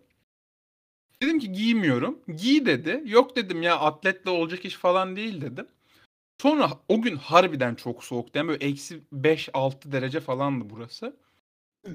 Dedim 1.21 1.39
ki 1.39 1.51
giymiyorum. 1.51 2.19
Giy 2.37 2.65
dedi. 2.65 3.01
Yok 3.05 3.35
dedim 3.35 3.61
ya 3.63 3.79
atletle 3.79 4.29
olacak 4.29 4.65
iş 4.65 4.75
falan 4.75 5.15
değil 5.15 5.41
dedim. 5.41 5.67
Sonra 6.41 6.69
o 6.87 7.01
gün 7.01 7.15
harbiden 7.15 7.75
çok 7.75 8.03
soğuktu. 8.03 8.37
Yani 8.39 8.47
böyle 8.47 8.65
eksi 8.65 9.01
5-6 9.13 9.91
derece 9.91 10.19
falandı 10.19 10.65
burası. 10.69 11.17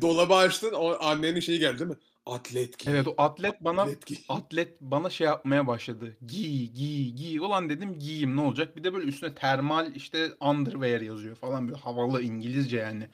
Dolabı 0.01 0.35
açtın 0.35 0.73
o 0.73 0.97
annenin 1.05 1.41
şeyi 1.41 1.59
geldi 1.59 1.79
değil 1.79 1.91
mi? 1.91 1.97
Atlet 2.27 2.79
giy. 2.79 2.93
Evet 2.93 3.09
o 3.09 3.15
atlet 3.19 3.61
bana 3.61 3.83
Atlet 3.83 4.07
giy. 4.07 4.17
atlet 4.29 4.81
bana 4.81 5.11
şey 5.11 5.27
yapmaya 5.27 5.67
başladı. 5.67 6.17
Giy 6.27 6.67
giy 6.67 7.11
giy. 7.11 7.39
Ulan 7.39 7.69
dedim 7.69 7.99
giyeyim 7.99 8.37
ne 8.37 8.41
olacak? 8.41 8.77
Bir 8.77 8.85
de 8.85 8.95
böyle 8.95 9.07
üstüne 9.07 9.35
termal 9.35 9.95
işte 9.95 10.31
underwear 10.41 11.01
yazıyor 11.01 11.37
falan 11.37 11.69
böyle 11.69 11.81
havalı 11.81 12.23
İngilizce 12.23 12.77
yani. 12.77 13.09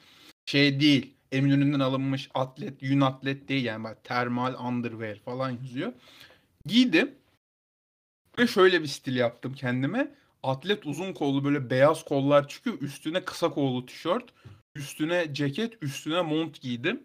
Şey 0.45 0.79
değil. 0.79 1.13
Eminönü'nden 1.31 1.79
alınmış 1.79 2.29
atlet, 2.33 2.83
yün 2.83 3.01
atlet 3.01 3.49
değil 3.49 3.65
yani 3.65 3.83
böyle 3.83 3.95
termal 4.03 4.53
underwear 4.65 5.19
falan 5.19 5.49
yazıyor. 5.49 5.93
Giydim. 6.65 7.15
Ve 8.39 8.47
şöyle 8.47 8.81
bir 8.81 8.87
stil 8.87 9.15
yaptım 9.15 9.53
kendime. 9.53 10.15
Atlet 10.43 10.85
uzun 10.85 11.13
kollu 11.13 11.43
böyle 11.43 11.69
beyaz 11.69 12.05
kollar 12.05 12.47
çıkıyor. 12.47 12.81
Üstüne 12.81 13.25
kısa 13.25 13.49
kollu 13.49 13.85
tişört. 13.85 14.33
Üstüne 14.75 15.33
ceket, 15.33 15.83
üstüne 15.83 16.21
mont 16.21 16.61
giydim. 16.61 17.03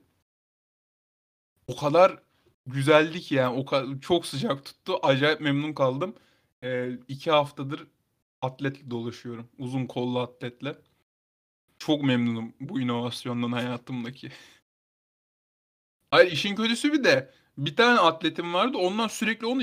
O 1.67 1.77
kadar 1.77 2.19
güzeldi 2.67 3.21
ki 3.21 3.35
yani. 3.35 3.57
O 3.59 3.65
kadar, 3.65 4.01
çok 4.01 4.27
sıcak 4.27 4.65
tuttu. 4.65 4.99
Acayip 5.03 5.41
memnun 5.41 5.73
kaldım. 5.73 6.15
Ee, 6.63 6.99
iki 7.09 7.31
haftadır 7.31 7.87
atletle 8.43 8.91
dolaşıyorum. 8.91 9.49
Uzun 9.59 9.87
kollu 9.87 10.21
atletle. 10.21 10.77
Çok 11.87 12.03
memnunum 12.03 12.55
bu 12.61 12.81
inovasyondan 12.81 13.53
hayatımdaki. 13.53 14.33
Hayır 16.11 16.33
işin 16.33 16.57
kötüsü 16.57 16.93
bir 16.93 17.05
de 17.05 17.35
bir 17.59 17.77
tane 17.77 18.01
atletim 18.01 18.55
vardı. 18.55 18.79
Ondan 18.79 19.09
sürekli 19.09 19.47
onu 19.47 19.63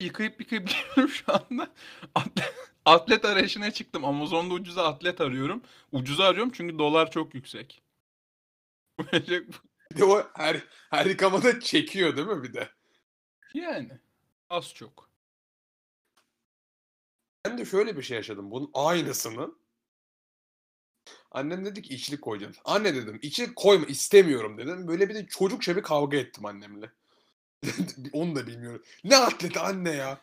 yıkayıp 0.00 0.40
yıkayıp 0.40 0.68
giyiyorum 0.68 1.08
şu 1.08 1.24
anda. 1.32 1.72
Atlet, 2.14 2.54
atlet 2.84 3.24
arayışına 3.24 3.70
çıktım. 3.70 4.04
Amazon'da 4.04 4.54
ucuza 4.54 4.84
atlet 4.88 5.20
arıyorum. 5.20 5.62
Ucuza 5.92 6.24
arıyorum 6.24 6.52
çünkü 6.54 6.78
dolar 6.78 7.10
çok 7.10 7.34
yüksek. 7.34 7.82
Bir 9.12 9.98
de 9.98 10.04
o 10.04 10.30
her, 10.34 10.64
her 10.90 11.06
yıkamada 11.06 11.60
çekiyor 11.60 12.16
değil 12.16 12.28
mi 12.28 12.42
bir 12.42 12.54
de? 12.54 12.68
yani 13.54 13.98
az 14.50 14.74
çok. 14.74 15.10
Ben 17.44 17.58
de 17.58 17.64
şöyle 17.64 17.96
bir 17.96 18.02
şey 18.02 18.16
yaşadım. 18.16 18.50
Bunun 18.50 18.70
aynısını. 18.74 19.59
Annem 21.30 21.64
dedi 21.64 21.82
ki 21.82 21.94
içlik 21.94 22.22
koyacaksın. 22.22 22.62
Anne 22.64 22.94
dedim 22.94 23.18
içlik 23.22 23.56
koyma 23.56 23.86
istemiyorum 23.86 24.58
dedim. 24.58 24.88
Böyle 24.88 25.08
bir 25.08 25.14
de 25.14 25.26
çocukça 25.26 25.76
bir 25.76 25.82
kavga 25.82 26.16
ettim 26.16 26.46
annemle. 26.46 26.90
Onu 28.12 28.34
da 28.34 28.46
bilmiyorum. 28.46 28.82
Ne 29.04 29.16
atleti 29.16 29.58
anne 29.58 29.90
ya? 29.90 30.20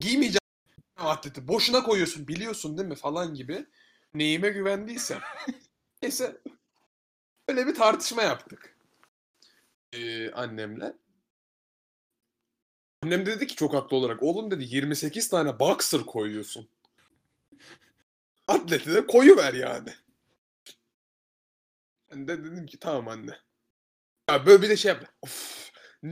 Giymeyeceğim 0.00 0.40
atleti. 0.96 1.48
Boşuna 1.48 1.82
koyuyorsun 1.82 2.28
biliyorsun 2.28 2.78
değil 2.78 2.88
mi 2.88 2.94
falan 2.94 3.34
gibi. 3.34 3.66
Neyime 4.14 4.48
güvendiysem. 4.48 5.20
Neyse. 6.02 6.40
Öyle 7.48 7.66
bir 7.66 7.74
tartışma 7.74 8.22
yaptık. 8.22 8.76
Ee, 9.92 10.30
annemle. 10.30 10.92
Annem 13.02 13.26
dedi 13.26 13.46
ki 13.46 13.56
çok 13.56 13.74
haklı 13.74 13.96
olarak. 13.96 14.22
Oğlum 14.22 14.50
dedi 14.50 14.64
28 14.64 15.28
tane 15.28 15.58
boxer 15.58 16.00
koyuyorsun. 16.00 16.68
Atleti 18.48 18.94
de 18.94 19.06
koyuver 19.06 19.54
yani. 19.54 19.90
Ben 22.12 22.28
de 22.28 22.44
dedim 22.44 22.66
ki 22.66 22.78
tamam 22.78 23.08
anne. 23.08 23.38
Ya 24.30 24.46
böyle 24.46 24.62
bir 24.62 24.68
de 24.68 24.76
şey 24.76 24.88
yaptı. 24.88 25.08
Of, 25.22 25.70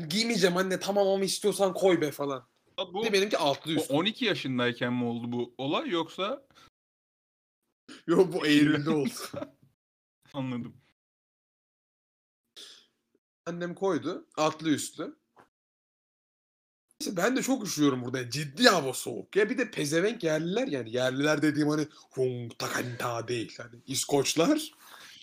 giymeyeceğim 0.08 0.56
anne 0.56 0.80
tamam 0.80 1.08
ama 1.08 1.24
istiyorsan 1.24 1.74
koy 1.74 2.00
be 2.00 2.10
falan. 2.10 2.48
Bu, 2.78 3.02
Bir 3.02 3.08
de 3.08 3.12
benimki 3.12 3.38
altlı 3.38 3.76
bu 3.76 3.80
üstü. 3.80 3.92
12 3.92 4.24
yaşındayken 4.24 4.92
mi 4.92 5.04
oldu 5.04 5.32
bu 5.32 5.54
olay 5.58 5.88
yoksa 5.88 6.46
Yok 8.06 8.32
bu 8.32 8.46
Eylül'de 8.46 8.90
oldu. 8.90 9.10
anladım. 10.32 10.76
Annem 13.46 13.74
koydu. 13.74 14.26
Altlı 14.36 14.70
üstlü. 14.70 15.16
İşte 17.00 17.16
ben 17.16 17.36
de 17.36 17.42
çok 17.42 17.66
üşüyorum 17.66 18.04
burada. 18.04 18.30
Ciddi 18.30 18.68
hava 18.68 18.92
soğuk. 18.92 19.36
Ya 19.36 19.50
bir 19.50 19.58
de 19.58 19.70
pezevenk 19.70 20.24
yerliler 20.24 20.66
yani. 20.68 20.92
Yerliler 20.92 21.42
dediğim 21.42 21.68
hani 21.68 21.88
hung 22.10 22.58
takanta 22.58 23.28
değil. 23.28 23.58
Hani 23.58 23.82
İskoçlar. 23.86 24.72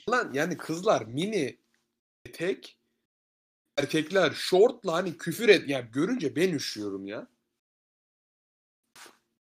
Lan 0.09 0.33
yani 0.33 0.57
kızlar 0.57 1.05
mini 1.05 1.57
etek 2.25 2.77
erkekler 3.77 4.31
şortla 4.31 4.93
hani 4.93 5.17
küfür 5.17 5.49
et. 5.49 5.69
Yani 5.69 5.91
görünce 5.91 6.35
ben 6.35 6.53
üşüyorum 6.53 7.07
ya. 7.07 7.27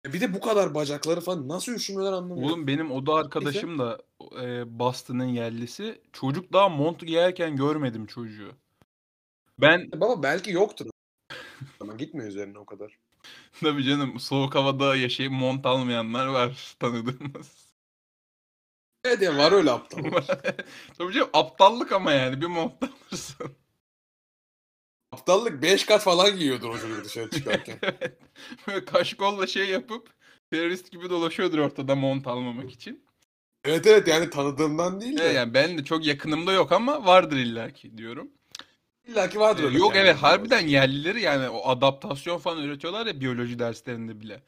Bir 0.07 0.21
de 0.21 0.35
bu 0.35 0.40
kadar 0.40 0.75
bacakları 0.75 1.21
falan 1.21 1.49
nasıl 1.49 1.73
üşümüyorlar 1.73 2.19
anlamıyorum. 2.19 2.45
Oğlum 2.45 2.67
benim 2.67 2.93
oda 2.93 3.14
arkadaşım 3.14 3.79
da 3.79 4.02
e, 4.43 4.79
Boston'ın 4.79 5.25
yerlisi. 5.25 6.00
Çocuk 6.12 6.52
daha 6.52 6.69
mont 6.69 7.00
giyerken 7.00 7.57
görmedim 7.57 8.07
çocuğu. 8.07 8.52
Ben 9.59 9.90
Baba 9.93 10.23
belki 10.23 10.50
yoktur. 10.50 10.87
Ama 11.81 11.93
gitmiyor 11.93 12.29
üzerine 12.29 12.59
o 12.59 12.64
kadar. 12.64 12.99
tabii 13.61 13.85
canım 13.85 14.21
soğuk 14.21 14.55
havada 14.55 14.97
yaşayıp 14.97 15.33
mont 15.33 15.67
almayanlar 15.67 16.26
var 16.26 16.76
tanıdığımız. 16.79 17.60
Evet 19.04 19.23
ya 19.23 19.37
var 19.37 19.52
öyle 19.52 19.71
aptal. 19.71 19.99
tabii 20.99 21.12
canım 21.12 21.30
aptallık 21.33 21.92
ama 21.92 22.12
yani 22.12 22.40
bir 22.40 22.47
mont 22.47 22.73
alırsın. 22.83 23.57
Aptallık 25.12 25.62
5 25.62 25.85
kat 25.87 26.02
falan 26.02 26.37
giyiyordur 26.38 26.69
o 26.69 26.78
çocuk 26.78 27.04
dışarı 27.04 27.30
çıkarken. 27.35 27.78
evet. 27.83 28.19
Böyle 28.69 28.85
kaş 28.85 29.14
kolla 29.14 29.47
şey 29.47 29.66
yapıp 29.71 30.09
terörist 30.50 30.90
gibi 30.92 31.11
dolaşıyordur 31.11 31.59
ortada 31.59 31.95
mont 31.95 32.26
almamak 32.26 32.71
için. 32.71 33.04
evet 33.64 33.87
evet 33.87 34.09
yani 34.09 34.30
tanıdığımdan 34.30 35.00
değil 35.00 35.19
de. 35.19 35.23
Evet, 35.25 35.35
yani 35.37 35.54
ben 35.54 35.78
de 35.78 35.85
çok 35.85 36.07
yakınımda 36.07 36.52
yok 36.52 36.73
ama 36.73 37.07
vardır 37.07 37.37
illaki 37.37 37.99
diyorum. 37.99 38.30
İlla 39.09 39.28
ki 39.28 39.40
vardır 39.40 39.62
Ee, 39.62 39.66
öyle 39.66 39.78
Yok 39.78 39.92
kendine 39.92 40.11
evet 40.11 40.23
harbiden 40.23 40.66
yerlileri 40.66 41.21
yani 41.21 41.49
o 41.49 41.69
adaptasyon 41.69 42.38
falan 42.38 42.59
öğretiyorlar 42.59 43.07
ya 43.07 43.21
biyoloji 43.21 43.59
derslerinde 43.59 44.21
bile. 44.21 44.42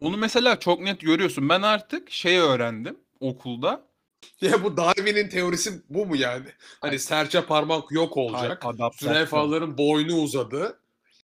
Onu 0.00 0.16
mesela 0.16 0.60
çok 0.60 0.80
net 0.80 1.00
görüyorsun. 1.00 1.48
Ben 1.48 1.62
artık 1.62 2.10
şey 2.10 2.38
öğrendim 2.38 2.98
okulda. 3.20 3.86
Ya 4.40 4.64
bu 4.64 4.76
Darwin'in 4.76 5.28
teorisi 5.28 5.82
bu 5.90 6.06
mu 6.06 6.16
yani? 6.16 6.46
Hani 6.80 6.98
serçe 6.98 7.44
parmak 7.44 7.92
yok 7.92 8.16
olacak. 8.16 8.64
Zürafaların 8.98 9.78
boynu 9.78 10.14
uzadı. 10.14 10.80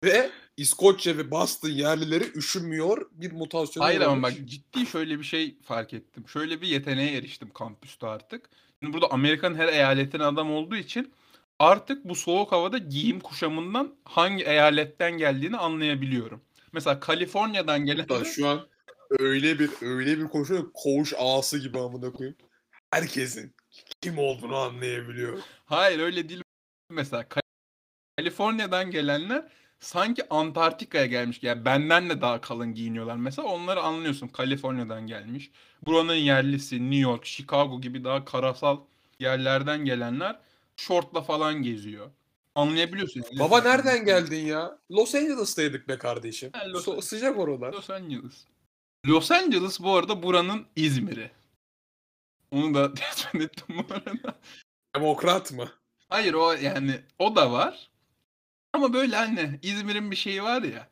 Ve 0.05 0.31
İskoçya 0.57 1.17
ve 1.17 1.31
Boston 1.31 1.69
yerlileri 1.69 2.25
üşümüyor 2.35 3.11
bir 3.13 3.33
mutasyon 3.33 3.83
Hayır 3.83 4.01
ama 4.01 4.23
bak 4.23 4.33
ciddi 4.45 4.87
şöyle 4.87 5.19
bir 5.19 5.25
şey 5.25 5.59
fark 5.63 5.95
ettim. 5.95 6.29
Şöyle 6.29 6.61
bir 6.61 6.69
yeteneğe 6.69 7.17
eriştim 7.17 7.51
kampüste 7.51 8.07
artık. 8.07 8.51
Şimdi 8.83 8.93
burada 8.93 9.11
Amerika'nın 9.11 9.55
her 9.55 9.69
eyaletine 9.69 10.25
adam 10.25 10.53
olduğu 10.53 10.77
için 10.77 11.13
artık 11.59 12.05
bu 12.05 12.15
soğuk 12.15 12.53
havada 12.53 12.79
giyim 12.79 13.21
kuşamından 13.21 13.95
hangi 14.05 14.45
eyaletten 14.45 15.13
geldiğini 15.19 15.57
anlayabiliyorum. 15.57 16.41
Mesela 16.73 17.01
Kaliforniya'dan 17.01 17.87
gelen 17.87 18.23
şu 18.23 18.49
an 18.49 18.67
öyle 19.19 19.59
bir 19.59 19.71
öyle 19.83 20.19
bir 20.19 20.25
konuşuyor 20.29 20.71
koğuş 20.75 21.13
ağası 21.19 21.59
gibi 21.59 21.79
amına 21.79 22.13
koyayım. 22.13 22.37
Herkesin 22.91 23.55
kim 24.01 24.19
olduğunu 24.19 24.57
anlayabiliyor. 24.57 25.39
Hayır 25.65 25.99
öyle 25.99 26.29
değil. 26.29 26.43
Mesela 26.91 27.23
Ka- 27.23 27.41
Kaliforniya'dan 28.17 28.91
gelenler 28.91 29.49
sanki 29.81 30.29
Antarktika'ya 30.31 31.07
gelmiş. 31.07 31.39
Yani 31.43 31.65
benden 31.65 32.11
de 32.11 32.21
daha 32.21 32.41
kalın 32.41 32.75
giyiniyorlar. 32.75 33.17
Mesela 33.17 33.49
onları 33.49 33.81
anlıyorsun. 33.81 34.29
Kaliforniya'dan 34.29 35.07
gelmiş. 35.07 35.51
Buranın 35.87 36.15
yerlisi 36.15 36.77
New 36.83 36.97
York, 37.11 37.25
Chicago 37.27 37.81
gibi 37.81 38.05
daha 38.05 38.25
karasal 38.25 38.81
yerlerden 39.19 39.85
gelenler 39.85 40.39
şortla 40.77 41.23
falan 41.23 41.55
geziyor. 41.63 42.11
Anlayabiliyorsun. 42.55 43.23
Baba 43.39 43.61
nereden 43.61 44.05
geldin 44.05 44.47
ya? 44.47 44.79
Los 44.91 45.15
Angeles'taydık 45.15 45.89
be 45.89 45.99
kardeşim. 45.99 46.51
Ha, 46.53 46.65
Los- 46.67 46.85
So- 46.89 47.03
sıcak 47.03 47.39
oralar. 47.39 47.73
Los 47.73 47.91
Angeles. 47.91 48.45
Los 49.07 49.31
Angeles 49.31 49.81
bu 49.81 49.97
arada 49.97 50.23
buranın 50.23 50.67
İzmir'i. 50.77 51.31
Onu 52.51 52.75
da 52.75 52.95
tespit 52.95 53.41
ettim 53.41 53.77
bu 53.79 53.95
arada. 53.95 54.39
Demokrat 54.97 55.53
mı? 55.53 55.69
Hayır 56.09 56.35
o 56.35 56.53
yani 56.53 57.01
o 57.19 57.37
da 57.37 57.53
var. 57.53 57.91
Ama 58.73 58.93
böyle 58.93 59.17
hani 59.17 59.59
İzmir'in 59.63 60.11
bir 60.11 60.17
şeyi 60.17 60.43
var 60.43 60.63
ya. 60.63 60.89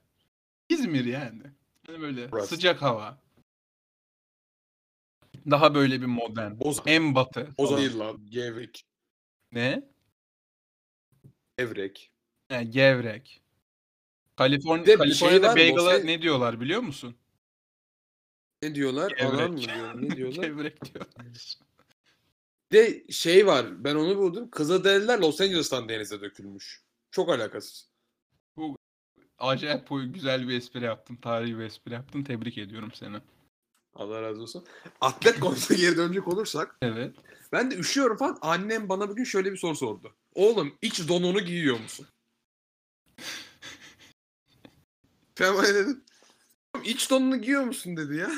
İzmir 0.69 1.05
yani. 1.05 1.43
Hani 1.87 2.00
böyle 2.00 2.33
Burası. 2.33 2.49
sıcak 2.49 2.83
hava. 2.83 3.19
Daha 5.50 5.75
böyle 5.75 6.00
bir 6.00 6.07
modern. 6.07 6.61
Boz 6.61 6.81
En 6.87 7.15
batı. 7.15 7.49
Boz 7.59 7.77
değil 7.77 7.99
lan. 7.99 8.27
Gevrek. 8.31 8.85
Ne? 9.53 9.83
Gevrek. 11.59 12.11
Yani 12.50 12.71
gevrek. 12.71 13.43
De 14.38 15.00
bir 15.00 15.15
şey 15.15 15.43
bagel'a 15.43 15.99
ne 15.99 16.23
diyorlar 16.23 16.61
biliyor 16.61 16.81
musun? 16.81 17.17
Ne 18.62 18.75
diyorlar? 18.75 19.11
Gevrek. 19.11 19.25
Anan 19.35 19.50
mı 19.53 19.59
diyor? 19.61 20.03
Ne 20.03 20.11
diyorlar? 20.17 20.43
gevrek 20.45 20.95
diyorlar. 20.95 21.15
De 22.73 23.05
şey 23.12 23.47
var. 23.47 23.85
Ben 23.85 23.95
onu 23.95 24.17
buldum. 24.17 24.50
Kızılderililer 24.50 25.19
Los 25.19 25.41
Angeles'tan 25.41 25.88
denize 25.88 26.21
dökülmüş. 26.21 26.83
Çok 27.11 27.29
alakasız. 27.29 27.88
Acayip 29.38 29.91
bu- 29.91 30.12
güzel 30.12 30.49
bir 30.49 30.57
espri 30.57 30.85
yaptın. 30.85 31.17
Tarihi 31.17 31.59
bir 31.59 31.65
espri 31.65 31.93
yaptın. 31.93 32.23
Tebrik 32.25 32.59
ediyorum 32.59 32.91
seni. 32.95 33.17
Allah 33.95 34.23
razı 34.23 34.43
olsun. 34.43 34.65
Atlet 35.00 35.41
konusuna 35.41 35.77
geri 35.79 35.97
dönecek 35.97 36.29
olursak. 36.29 36.77
Evet. 36.83 37.15
Ben 37.53 37.71
de 37.71 37.77
üşüyorum 37.77 38.17
falan. 38.17 38.38
Annem 38.41 38.88
bana 38.88 39.09
bugün 39.09 39.25
şöyle 39.25 39.53
bir 39.53 39.57
soru 39.57 39.77
sordu. 39.77 40.15
Oğlum 40.35 40.75
iç 40.83 41.09
donunu 41.09 41.41
giyiyor 41.41 41.81
musun? 41.81 42.07
Ben 45.41 45.55
bana 45.55 45.69
dedim. 45.75 46.05
"Oğlum, 46.75 46.85
İç 46.85 47.11
donunu 47.11 47.37
giyiyor 47.41 47.63
musun 47.65 47.97
dedi 47.97 48.17
ya. 48.17 48.31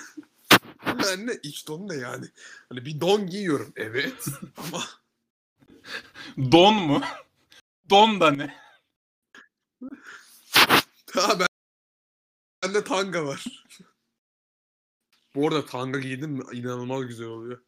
Anne 0.84 1.32
iç 1.42 1.68
don 1.68 1.88
ne 1.88 1.94
yani? 1.94 2.26
Hani 2.68 2.84
bir 2.84 3.00
don 3.00 3.26
giyiyorum. 3.26 3.72
Evet. 3.76 4.26
Ama 4.56 4.82
Don 6.36 6.74
mu? 6.74 7.02
Don 7.90 8.20
da 8.20 8.30
ne? 8.30 8.54
daha 11.16 11.40
ben 11.40 11.46
bende 12.62 12.84
tanga 12.84 13.24
var. 13.24 13.44
Bu 15.34 15.48
arada 15.48 15.66
tanga 15.66 15.98
giydim 15.98 16.30
mi 16.30 16.42
inanılmaz 16.52 17.06
güzel 17.06 17.26
oluyor. 17.26 17.62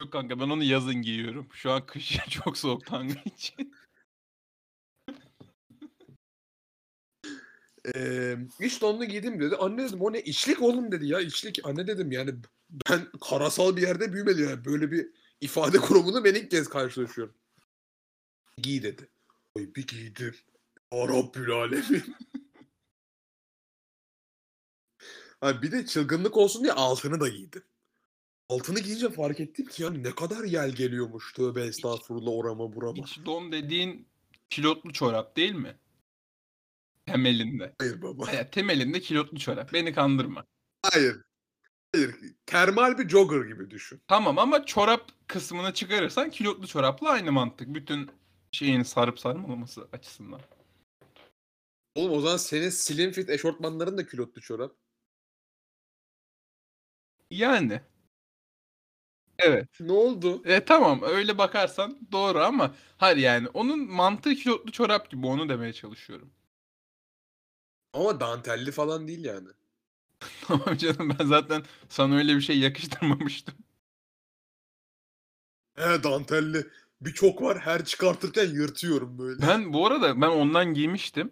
Yok 0.00 0.12
kanka 0.12 0.40
ben 0.40 0.48
onu 0.48 0.64
yazın 0.64 0.94
giyiyorum. 0.94 1.48
Şu 1.52 1.72
an 1.72 1.86
kış 1.86 2.18
çok 2.30 2.58
soğuk 2.58 2.86
tanga 2.86 3.20
için. 3.24 3.74
Ee, 7.96 8.36
iç 8.60 8.80
donlu 8.80 9.04
giydim 9.04 9.40
dedi. 9.40 9.56
Anne 9.56 9.84
dedim 9.84 10.00
o 10.00 10.12
ne 10.12 10.20
içlik 10.20 10.62
oğlum 10.62 10.92
dedi 10.92 11.06
ya 11.06 11.20
içlik. 11.20 11.60
Anne 11.64 11.86
dedim 11.86 12.12
yani 12.12 12.34
ben 12.88 13.06
karasal 13.30 13.76
bir 13.76 13.82
yerde 13.82 14.12
büyümedim 14.12 14.48
yani. 14.48 14.64
Böyle 14.64 14.92
bir 14.92 15.08
ifade 15.40 15.78
kurumunu 15.80 16.24
ben 16.24 16.34
ilk 16.34 16.50
kez 16.50 16.68
karşılaşıyorum. 16.68 17.34
Giy 18.58 18.82
dedi. 18.82 19.08
Oy 19.54 19.74
bir 19.74 19.86
giydim. 19.86 20.34
Ya 20.92 21.54
alemin. 21.54 22.02
ha, 25.40 25.62
bir 25.62 25.72
de 25.72 25.86
çılgınlık 25.86 26.36
olsun 26.36 26.62
diye 26.62 26.72
altını 26.72 27.20
da 27.20 27.28
giydim. 27.28 27.62
Altını 28.48 28.80
giyince 28.80 29.10
fark 29.10 29.40
ettim 29.40 29.66
ki 29.66 29.82
yani 29.82 30.02
ne 30.02 30.14
kadar 30.14 30.44
yel 30.44 30.70
geliyormuş. 30.70 31.32
Tövbe 31.32 31.62
estağfurullah 31.62 32.32
orama 32.32 32.72
burama. 32.72 32.98
İç 32.98 33.18
don 33.26 33.52
dediğin 33.52 34.08
kilotlu 34.50 34.92
çorap 34.92 35.36
değil 35.36 35.52
mi? 35.52 35.76
Temelinde. 37.12 37.74
Hayır 37.78 38.02
baba. 38.02 38.32
Ya, 38.32 38.50
temelinde 38.50 39.00
kilotlu 39.00 39.38
çorap. 39.38 39.72
Beni 39.72 39.92
kandırma. 39.92 40.44
Hayır. 40.82 41.16
Hayır. 41.94 42.16
Termal 42.46 42.98
bir 42.98 43.08
jogger 43.08 43.44
gibi 43.44 43.70
düşün. 43.70 44.02
Tamam 44.08 44.38
ama 44.38 44.66
çorap 44.66 45.10
kısmını 45.26 45.74
çıkarırsan 45.74 46.30
kilotlu 46.30 46.66
çorapla 46.66 47.08
aynı 47.10 47.32
mantık. 47.32 47.74
Bütün 47.74 48.10
şeyin 48.52 48.82
sarıp 48.82 49.20
sarmalaması 49.20 49.88
açısından. 49.92 50.40
Oğlum 51.94 52.12
o 52.12 52.20
zaman 52.20 52.36
senin 52.36 52.70
slim 52.70 53.12
fit 53.12 53.30
eşortmanların 53.30 53.98
da 53.98 54.06
külotlu 54.06 54.40
çorap. 54.40 54.76
Yani. 57.30 57.80
Evet. 59.38 59.68
Ne 59.80 59.92
oldu? 59.92 60.42
E 60.44 60.64
tamam 60.64 61.02
öyle 61.02 61.38
bakarsan 61.38 61.98
doğru 62.12 62.38
ama 62.38 62.74
hayır 62.98 63.16
yani 63.16 63.48
onun 63.48 63.92
mantığı 63.92 64.34
kilotlu 64.34 64.72
çorap 64.72 65.10
gibi 65.10 65.26
onu 65.26 65.48
demeye 65.48 65.72
çalışıyorum. 65.72 66.32
Ama 67.92 68.20
dantelli 68.20 68.72
falan 68.72 69.08
değil 69.08 69.24
yani. 69.24 69.48
Tamam 70.46 70.76
canım 70.76 71.16
ben 71.18 71.26
zaten 71.26 71.62
sana 71.88 72.16
öyle 72.16 72.36
bir 72.36 72.40
şey 72.40 72.58
yakıştırmamıştım. 72.58 73.54
He 75.76 76.02
dantelli. 76.02 76.66
Birçok 77.00 77.42
var 77.42 77.58
her 77.58 77.84
çıkartırken 77.84 78.48
yırtıyorum 78.48 79.18
böyle. 79.18 79.42
Ben 79.42 79.72
bu 79.72 79.86
arada 79.86 80.20
ben 80.20 80.28
ondan 80.28 80.74
giymiştim. 80.74 81.30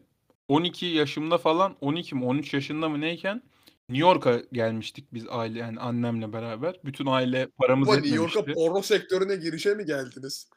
12 0.49 0.87
yaşımda 0.87 1.39
falan 1.39 1.77
12 1.81 2.15
mi 2.15 2.25
13 2.25 2.55
yaşında 2.55 2.89
mı 2.89 3.01
neyken 3.01 3.43
New 3.89 4.09
York'a 4.09 4.43
gelmiştik 4.53 5.15
biz 5.15 5.27
aile 5.29 5.59
yani 5.59 5.81
annemle 5.81 6.33
beraber. 6.33 6.81
Bütün 6.85 7.07
aile 7.07 7.47
paramız 7.47 7.89
Ama 7.89 7.99
New 7.99 8.17
York'a 8.17 8.45
porno 8.45 8.83
sektörüne 8.83 9.37
girişe 9.37 9.75
mi 9.75 9.85
geldiniz? 9.85 10.51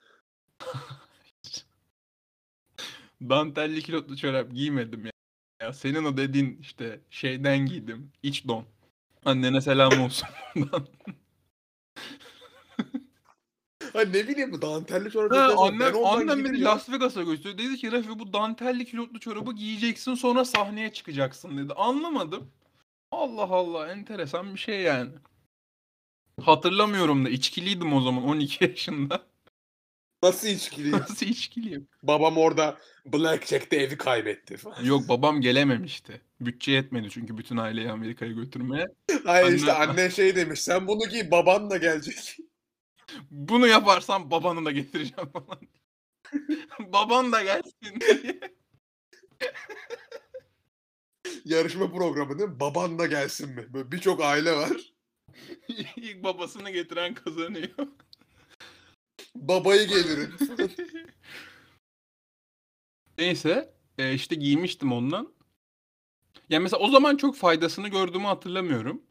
Dantelli 3.21 3.81
kilotlu 3.81 4.17
çorap 4.17 4.51
giymedim 4.51 5.05
ya. 5.61 5.73
Senin 5.73 6.03
o 6.05 6.17
dediğin 6.17 6.57
işte 6.61 6.99
şeyden 7.09 7.65
giydim. 7.65 8.11
İç 8.23 8.47
don. 8.47 8.65
Annene 9.25 9.61
selam 9.61 10.01
olsun. 10.01 10.27
Ha 13.93 14.01
ne 14.01 14.27
bileyim 14.27 14.51
bu 14.51 14.61
dantelli 14.61 15.11
çorap. 15.11 15.31
Ha, 15.31 15.53
annem, 15.57 16.05
annem 16.05 16.45
beni. 16.45 16.61
Las 16.61 16.89
Vegas'a 16.89 17.23
götürdü. 17.23 17.57
Dedi 17.57 17.77
ki 17.77 17.91
Refi 17.91 18.19
bu 18.19 18.33
dantelli 18.33 18.85
kilotlu 18.85 19.19
çorabı 19.19 19.53
giyeceksin 19.53 20.15
sonra 20.15 20.45
sahneye 20.45 20.93
çıkacaksın 20.93 21.57
dedi. 21.57 21.73
Anlamadım. 21.73 22.51
Allah 23.11 23.43
Allah 23.43 23.87
enteresan 23.91 24.53
bir 24.53 24.59
şey 24.59 24.81
yani. 24.81 25.11
Hatırlamıyorum 26.41 27.25
da 27.25 27.29
içkiliydim 27.29 27.93
o 27.93 28.01
zaman 28.01 28.23
12 28.23 28.63
yaşında. 28.63 29.30
Nasıl 30.23 30.47
içkili? 30.47 30.91
Nasıl 30.99 31.25
içkiliyim? 31.25 31.87
Babam 32.03 32.37
orada 32.37 32.77
Blackjack'te 33.05 33.75
evi 33.75 33.97
kaybetti 33.97 34.57
falan. 34.57 34.83
Yok 34.83 35.09
babam 35.09 35.41
gelememişti. 35.41 36.21
Bütçe 36.41 36.71
yetmedi 36.71 37.09
çünkü 37.09 37.37
bütün 37.37 37.57
aileyi 37.57 37.89
Amerika'ya 37.91 38.31
götürmeye. 38.31 38.87
Hayır 39.25 39.45
Anne- 39.47 39.55
işte 39.55 39.73
annen 39.73 40.09
şey 40.09 40.35
demiş 40.35 40.61
sen 40.61 40.87
bunu 40.87 41.09
giy 41.09 41.31
baban 41.31 41.69
da 41.69 41.77
gelecek. 41.77 42.37
Bunu 43.31 43.67
yaparsam 43.67 44.31
babanı 44.31 44.65
da 44.65 44.71
getireceğim 44.71 45.29
falan. 45.33 45.59
Baban 46.93 47.31
da 47.31 47.43
gelsin 47.43 47.99
diye. 48.01 48.39
Yarışma 51.45 51.91
programı 51.91 52.39
değil 52.39 52.49
mi? 52.49 52.59
Baban 52.59 52.99
da 52.99 53.05
gelsin 53.05 53.49
mi? 53.49 53.73
Böyle 53.73 53.91
birçok 53.91 54.21
aile 54.21 54.55
var. 54.55 54.93
İlk 55.95 56.23
babasını 56.23 56.69
getiren 56.71 57.13
kazanıyor. 57.13 57.69
Babayı 59.35 59.87
gelirin. 59.87 60.33
Neyse 63.17 63.73
e, 63.97 64.13
işte 64.13 64.35
giymiştim 64.35 64.91
ondan. 64.91 65.33
Yani 66.49 66.63
mesela 66.63 66.79
o 66.79 66.89
zaman 66.89 67.17
çok 67.17 67.35
faydasını 67.35 67.87
gördüğümü 67.87 68.25
hatırlamıyorum. 68.25 69.01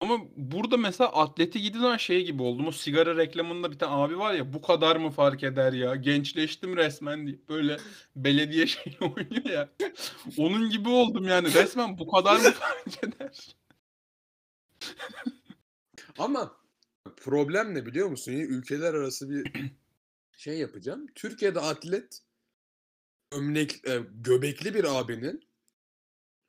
Ama 0.00 0.18
burada 0.36 0.76
mesela 0.76 1.12
atleti 1.12 1.60
giydiğim 1.62 1.82
zaman 1.82 1.96
şey 1.96 2.24
gibi 2.24 2.42
oldum. 2.42 2.66
O 2.66 2.72
sigara 2.72 3.16
reklamında 3.16 3.72
bir 3.72 3.78
tane 3.78 3.92
abi 3.92 4.18
var 4.18 4.34
ya 4.34 4.52
bu 4.52 4.62
kadar 4.62 4.96
mı 4.96 5.10
fark 5.10 5.42
eder 5.42 5.72
ya? 5.72 5.96
Gençleştim 5.96 6.76
resmen 6.76 7.26
deyip 7.26 7.48
böyle 7.48 7.76
belediye 8.16 8.66
şeyi 8.66 8.96
oynuyor 9.00 9.44
ya. 9.44 9.68
Onun 10.38 10.70
gibi 10.70 10.88
oldum 10.88 11.28
yani 11.28 11.54
resmen 11.54 11.98
bu 11.98 12.06
kadar 12.10 12.36
mı 12.36 12.50
fark 12.52 13.04
eder? 13.04 13.56
Ama 16.18 16.52
problem 17.14 17.74
ne 17.74 17.86
biliyor 17.86 18.08
musun? 18.08 18.32
Yine 18.32 18.42
ülkeler 18.42 18.94
arası 18.94 19.30
bir 19.30 19.52
şey 20.32 20.58
yapacağım. 20.58 21.06
Türkiye'de 21.14 21.60
atlet 21.60 22.22
gömlek, 23.30 23.88
e, 23.88 24.02
göbekli 24.10 24.74
bir 24.74 24.98
abinin 24.98 25.48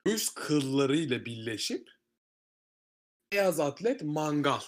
üst 0.06 0.34
kıllarıyla 0.34 1.24
birleşip 1.24 1.90
beyaz 3.32 3.60
atlet 3.60 4.02
mangal 4.02 4.60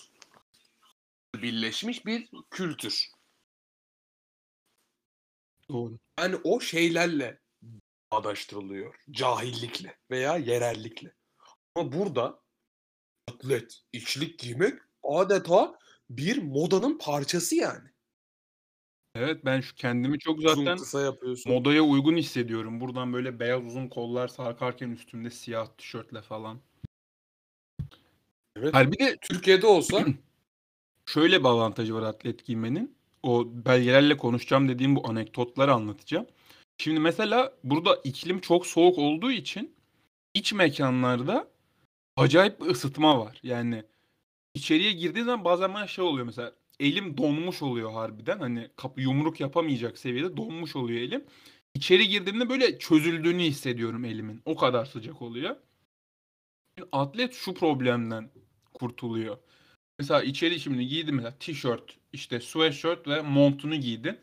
birleşmiş 1.35 2.07
bir 2.07 2.29
kültür. 2.51 3.11
Doğru. 5.69 5.99
Yani 6.19 6.37
o 6.45 6.61
şeylerle 6.61 7.41
bağdaştırılıyor. 8.13 8.95
Cahillikle 9.11 9.99
veya 10.11 10.37
yerellikle. 10.37 11.15
Ama 11.75 11.93
burada 11.93 12.43
atlet, 13.29 13.83
içlik 13.93 14.39
giymek 14.39 14.79
adeta 15.03 15.79
bir 16.11 16.43
modanın 16.43 16.99
parçası 16.99 17.55
yani. 17.55 17.89
Evet 19.15 19.45
ben 19.45 19.61
şu 19.61 19.75
kendimi 19.75 20.19
çok 20.19 20.39
Uzun 20.39 20.49
zaten 20.49 20.77
kısa 20.77 21.01
yapıyorsun. 21.01 21.53
modaya 21.53 21.83
uygun 21.83 22.17
hissediyorum. 22.17 22.81
Buradan 22.81 23.13
böyle 23.13 23.41
beyaz 23.41 23.65
uzun 23.65 23.89
kollar 23.89 24.29
sarkarken 24.29 24.91
üstümde 24.91 25.31
siyah 25.31 25.69
tişörtle 25.79 26.23
falan. 26.23 26.61
Evet. 28.57 28.75
Hayır 28.75 28.93
bir 28.93 28.99
de 28.99 29.17
Türkiye'de 29.21 29.67
olsa 29.67 30.05
şöyle 31.07 31.41
bir 31.41 31.45
avantajı 31.45 31.95
var 31.95 32.03
atlet 32.03 32.45
giymenin. 32.45 32.97
O 33.23 33.45
belgelerle 33.53 34.17
konuşacağım 34.17 34.69
dediğim 34.69 34.97
bu 34.97 35.09
anekdotları 35.09 35.73
anlatacağım. 35.73 36.27
Şimdi 36.79 37.01
mesela 37.01 37.53
burada 37.65 38.01
iklim 38.05 38.41
çok 38.41 38.67
soğuk 38.67 38.99
olduğu 38.99 39.31
için 39.31 39.75
iç 40.35 40.53
mekanlarda 40.53 41.49
acayip 42.17 42.61
bir 42.61 42.67
ısıtma 42.67 43.19
var. 43.19 43.41
Yani 43.43 43.85
içeriye 44.55 44.93
girdiğin 44.93 45.27
zaman 45.27 45.45
bazen 45.45 45.75
bana 45.75 45.87
şey 45.87 46.05
oluyor 46.05 46.27
mesela 46.27 46.53
elim 46.81 47.17
donmuş 47.17 47.63
oluyor 47.63 47.93
harbiden. 47.93 48.39
Hani 48.39 48.69
kapı 48.77 49.01
yumruk 49.01 49.41
yapamayacak 49.41 49.99
seviyede 49.99 50.37
donmuş 50.37 50.77
oluyor 50.77 51.01
elim. 51.01 51.25
İçeri 51.75 52.09
girdiğimde 52.09 52.49
böyle 52.49 52.79
çözüldüğünü 52.79 53.43
hissediyorum 53.43 54.05
elimin. 54.05 54.43
O 54.45 54.57
kadar 54.57 54.85
sıcak 54.85 55.23
oluyor. 55.23 55.57
Atlet 56.93 57.35
şu 57.35 57.55
problemden 57.55 58.31
kurtuluyor. 58.75 59.39
Mesela 59.99 60.23
içeri 60.23 60.61
şimdi 60.61 60.87
giydi 60.87 61.13
mesela 61.13 61.39
tişört, 61.39 61.97
işte 62.13 62.41
sweatshirt 62.41 63.09
ve 63.09 63.23
montunu 63.23 63.77
giydin. 63.77 64.19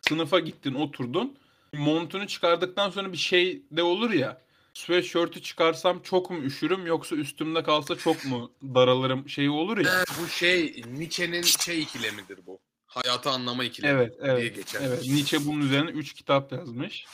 Sınıfa 0.00 0.38
gittin, 0.40 0.74
oturdun. 0.74 1.38
Montunu 1.72 2.26
çıkardıktan 2.26 2.90
sonra 2.90 3.12
bir 3.12 3.16
şey 3.16 3.62
de 3.70 3.82
olur 3.82 4.10
ya. 4.10 4.42
Sweatshirt'ü 4.74 5.42
çıkarsam 5.42 6.02
çok 6.02 6.30
mu 6.30 6.38
üşürüm 6.38 6.86
yoksa 6.86 7.16
üstümde 7.16 7.62
kalsa 7.62 7.96
çok 7.96 8.24
mu 8.24 8.52
daralırım 8.62 9.28
şeyi 9.28 9.50
olur 9.50 9.78
ya. 9.78 10.04
bu 10.20 10.28
şey 10.28 10.82
Nietzsche'nin 10.86 11.42
şey 11.42 11.82
ikilemidir 11.82 12.46
bu. 12.46 12.58
Hayatı 12.86 13.30
anlama 13.30 13.64
ikilemi 13.64 14.00
Evet, 14.00 14.22
diye 14.22 14.32
evet. 14.32 14.56
geçer. 14.56 14.80
Evet, 14.84 15.06
Nietzsche 15.06 15.46
bunun 15.46 15.60
üzerine 15.60 15.90
3 15.90 16.12
kitap 16.12 16.52
yazmış. 16.52 17.06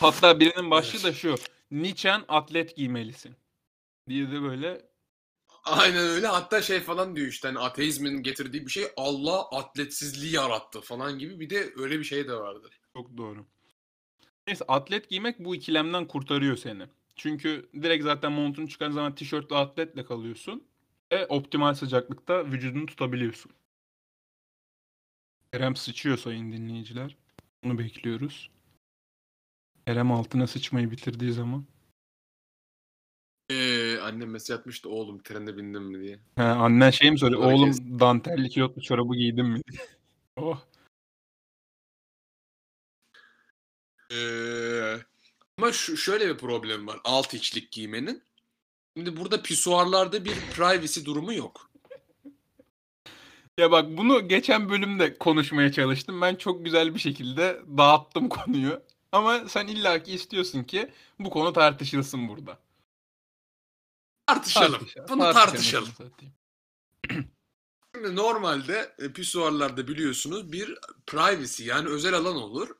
Hatta 0.00 0.40
birinin 0.40 0.70
başlığı 0.70 1.02
da 1.02 1.12
şu. 1.12 1.34
Nietzsche'n 1.70 2.24
atlet 2.28 2.76
giymelisin. 2.76 3.36
Diye 4.08 4.30
de 4.30 4.42
böyle 4.42 4.90
Aynen 5.64 6.06
öyle. 6.06 6.26
Hatta 6.26 6.62
şey 6.62 6.80
falan 6.80 7.16
diyor 7.16 7.26
işte 7.26 7.48
hani 7.48 7.58
ateizmin 7.58 8.22
getirdiği 8.22 8.66
bir 8.66 8.70
şey 8.70 8.84
Allah 8.96 9.48
atletsizliği 9.50 10.32
yarattı 10.34 10.80
falan 10.80 11.18
gibi 11.18 11.40
bir 11.40 11.50
de 11.50 11.72
öyle 11.76 11.98
bir 11.98 12.04
şey 12.04 12.28
de 12.28 12.32
vardır. 12.34 12.80
Çok 12.96 13.16
doğru. 13.16 13.46
Neyse 14.46 14.64
atlet 14.68 15.08
giymek 15.08 15.38
bu 15.38 15.54
ikilemden 15.54 16.06
kurtarıyor 16.06 16.56
seni. 16.56 16.82
Çünkü 17.16 17.70
direkt 17.82 18.04
zaten 18.04 18.32
montunu 18.32 18.68
çıkardığın 18.68 18.94
zaman 18.94 19.14
tişörtle 19.14 19.56
atletle 19.56 20.04
kalıyorsun. 20.04 20.64
Ve 21.12 21.26
optimal 21.26 21.74
sıcaklıkta 21.74 22.46
vücudunu 22.46 22.86
tutabiliyorsun. 22.86 23.52
Kerem 25.52 25.76
sıçıyor 25.76 26.18
sayın 26.18 26.52
dinleyiciler. 26.52 27.16
Bunu 27.64 27.78
bekliyoruz. 27.78 28.50
Kerem 29.86 30.12
altına 30.12 30.46
sıçmayı 30.46 30.90
bitirdiği 30.90 31.32
zaman. 31.32 31.64
Ee, 33.50 33.98
annem 33.98 34.30
mesaj 34.30 34.58
atmıştı 34.58 34.88
oğlum 34.88 35.22
trende 35.22 35.56
bindim 35.56 35.82
mi 35.82 36.00
diye. 36.00 36.18
He, 36.36 36.42
annen 36.42 36.90
şey 36.90 37.10
mi 37.10 37.18
soruyor? 37.18 37.42
Oğlum 37.42 38.00
dantelli 38.00 38.48
kilotlu 38.48 38.82
çorabı 38.82 39.14
giydin 39.14 39.46
mi? 39.46 39.60
oh. 40.36 40.69
Ee, 44.12 44.98
ama 45.58 45.72
şu, 45.72 45.96
şöyle 45.96 46.28
bir 46.28 46.38
problem 46.38 46.86
var 46.86 47.00
alt 47.04 47.34
içlik 47.34 47.72
giymenin. 47.72 48.22
Şimdi 48.96 49.16
burada 49.16 49.42
pisuarlarda 49.42 50.24
bir 50.24 50.34
privacy 50.56 51.04
durumu 51.04 51.34
yok. 51.34 51.70
Ya 53.58 53.70
bak 53.70 53.96
bunu 53.96 54.28
geçen 54.28 54.70
bölümde 54.70 55.18
konuşmaya 55.18 55.72
çalıştım. 55.72 56.20
Ben 56.20 56.34
çok 56.34 56.64
güzel 56.64 56.94
bir 56.94 57.00
şekilde 57.00 57.60
dağıttım 57.78 58.28
konuyu. 58.28 58.82
Ama 59.12 59.48
sen 59.48 59.66
illaki 59.66 60.12
istiyorsun 60.12 60.64
ki 60.64 60.92
bu 61.18 61.30
konu 61.30 61.52
tartışılsın 61.52 62.28
burada. 62.28 62.58
Tartışalım. 64.26 64.72
Tartışalım. 64.72 65.08
Bunu 65.08 65.32
Tartışalım. 65.32 65.88
Şimdi 67.94 68.16
normalde 68.16 68.94
e, 68.98 69.12
pisuarlarda 69.12 69.88
biliyorsunuz 69.88 70.52
bir 70.52 70.78
privacy 71.06 71.64
yani 71.64 71.88
özel 71.88 72.14
alan 72.14 72.36
olur. 72.36 72.79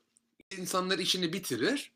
İnsanlar 0.57 0.99
işini 0.99 1.33
bitirir 1.33 1.91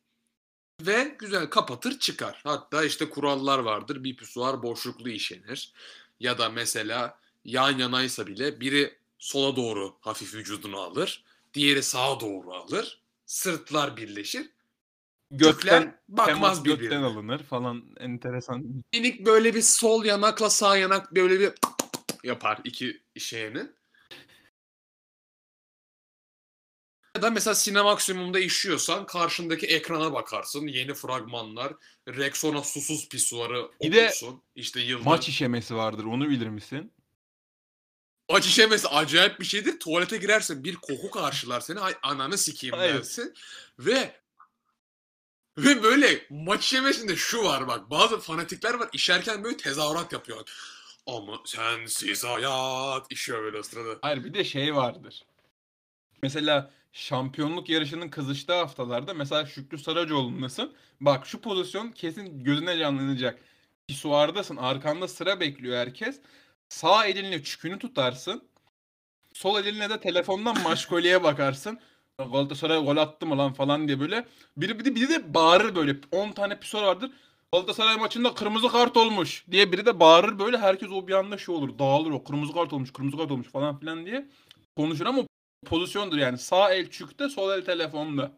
ve 0.81 1.15
güzel 1.19 1.49
kapatır 1.49 1.99
çıkar. 1.99 2.41
Hatta 2.43 2.83
işte 2.83 3.09
kurallar 3.09 3.59
vardır. 3.59 4.03
Bir 4.03 4.15
pisuar 4.15 4.63
boşluklu 4.63 5.09
işenir. 5.09 5.73
Ya 6.19 6.37
da 6.37 6.49
mesela 6.49 7.19
yan 7.45 7.77
yanaysa 7.77 8.27
bile 8.27 8.59
biri 8.59 8.97
sola 9.19 9.55
doğru 9.55 9.97
hafif 10.01 10.35
vücudunu 10.35 10.79
alır. 10.79 11.23
Diğeri 11.53 11.83
sağa 11.83 12.19
doğru 12.19 12.53
alır. 12.53 13.01
Sırtlar 13.25 13.97
birleşir. 13.97 14.49
Gökten 15.31 15.83
Gökten 15.83 15.99
bakmaz 16.09 16.27
temas 16.35 16.63
gökten 16.63 16.85
birbirine. 16.85 17.05
alınır 17.05 17.43
falan 17.43 17.83
enteresan. 17.99 18.83
Minik 18.93 19.25
böyle 19.25 19.55
bir 19.55 19.61
sol 19.61 20.05
yanakla 20.05 20.49
sağ 20.49 20.77
yanak 20.77 21.15
böyle 21.15 21.39
bir 21.39 21.51
yapar 22.23 22.59
iki 22.63 23.01
şeyinin. 23.17 23.75
Ya 27.15 27.21
da 27.21 27.30
mesela 27.30 27.56
Sinemaksimum'da 27.56 28.39
işiyorsan 28.39 29.06
karşındaki 29.06 29.67
ekrana 29.67 30.13
bakarsın. 30.13 30.67
Yeni 30.67 30.93
fragmanlar. 30.93 31.73
Rexona 32.08 32.63
susuz 32.63 33.10
pisuarı 33.10 33.69
Bir 33.82 33.93
de 33.93 34.06
okursun. 34.06 34.41
İşte 34.56 34.80
yılda. 34.80 35.10
Maç 35.10 35.30
işemesi 35.30 35.75
vardır 35.75 36.04
onu 36.04 36.30
bilir 36.30 36.47
misin? 36.47 36.91
Maç 38.32 38.45
işemesi 38.45 38.88
acayip 38.88 39.39
bir 39.39 39.45
şeydir. 39.45 39.80
Tuvalete 39.80 40.17
girersin 40.17 40.63
bir 40.63 40.75
koku 40.75 41.12
karşılar 41.12 41.60
seni. 41.60 41.80
Ay 41.80 41.95
ananı 42.04 42.38
sikeyim 42.38 42.75
Hayır. 42.75 42.95
dersin. 42.95 43.34
Ve 43.80 44.15
ve 45.58 45.84
böyle 45.84 46.25
maç 46.30 46.63
işemesinde 46.65 47.15
şu 47.15 47.43
var 47.43 47.67
bak. 47.67 47.89
Bazı 47.89 48.19
fanatikler 48.19 48.73
var 48.73 48.89
işerken 48.93 49.43
böyle 49.43 49.58
tezahürat 49.58 50.13
yapıyor. 50.13 50.49
Ama 51.08 51.41
sensiz 51.45 52.23
hayat 52.23 53.12
işiyor 53.12 53.43
böyle 53.43 53.60
o 53.60 53.63
sırada. 53.63 53.99
Hayır 54.01 54.23
bir 54.23 54.34
de 54.34 54.43
şey 54.43 54.75
vardır. 54.75 55.23
Mesela 56.21 56.71
şampiyonluk 56.95 57.69
yarışının 57.69 58.10
kızıştığı 58.10 58.53
haftalarda 58.53 59.13
mesela 59.13 59.45
Şükrü 59.45 59.77
Saracoğlu'ndasın. 59.77 60.73
Bak 61.01 61.27
şu 61.27 61.41
pozisyon 61.41 61.91
kesin 61.91 62.43
gözüne 62.43 62.77
canlanacak. 62.77 63.39
Pisuardasın 63.88 64.58
arkanda 64.58 65.08
sıra 65.08 65.39
bekliyor 65.39 65.77
herkes. 65.77 66.21
Sağ 66.69 67.05
elinle 67.05 67.43
çükünü 67.43 67.79
tutarsın. 67.79 68.43
Sol 69.34 69.60
elinle 69.60 69.89
de 69.89 69.99
telefondan 69.99 70.63
maşkoleye 70.63 71.23
bakarsın. 71.23 71.79
Galatasaray 72.17 72.84
gol 72.84 72.97
attı 72.97 73.25
mı 73.25 73.38
lan 73.38 73.53
falan 73.53 73.88
diye 73.88 73.99
böyle. 73.99 74.25
Biri, 74.58 74.79
biri, 74.79 74.95
biri 74.95 75.10
de 75.10 75.34
bağırır 75.34 75.75
böyle. 75.75 75.95
10 76.12 76.31
tane 76.31 76.60
pisuar 76.60 76.84
vardır. 76.84 77.12
Galatasaray 77.53 77.97
maçında 77.97 78.34
kırmızı 78.34 78.69
kart 78.69 78.97
olmuş 78.97 79.45
diye 79.51 79.71
biri 79.71 79.86
de 79.86 79.99
bağırır 79.99 80.39
böyle. 80.39 80.58
Herkes 80.58 80.89
o 80.91 81.08
bir 81.08 81.13
anda 81.13 81.38
şey 81.38 81.55
olur. 81.55 81.79
Dağılır 81.79 82.12
o. 82.12 82.23
Kırmızı 82.23 82.53
kart 82.53 82.73
olmuş, 82.73 82.93
kırmızı 82.93 83.17
kart 83.17 83.31
olmuş 83.31 83.47
falan 83.47 83.79
filan 83.79 84.05
diye 84.05 84.27
konuşur 84.77 85.05
ama 85.05 85.23
pozisyondur 85.65 86.17
yani. 86.17 86.38
Sağ 86.38 86.73
el 86.73 86.89
çükte, 86.89 87.30
sol 87.30 87.51
el 87.51 87.65
telefonda. 87.65 88.32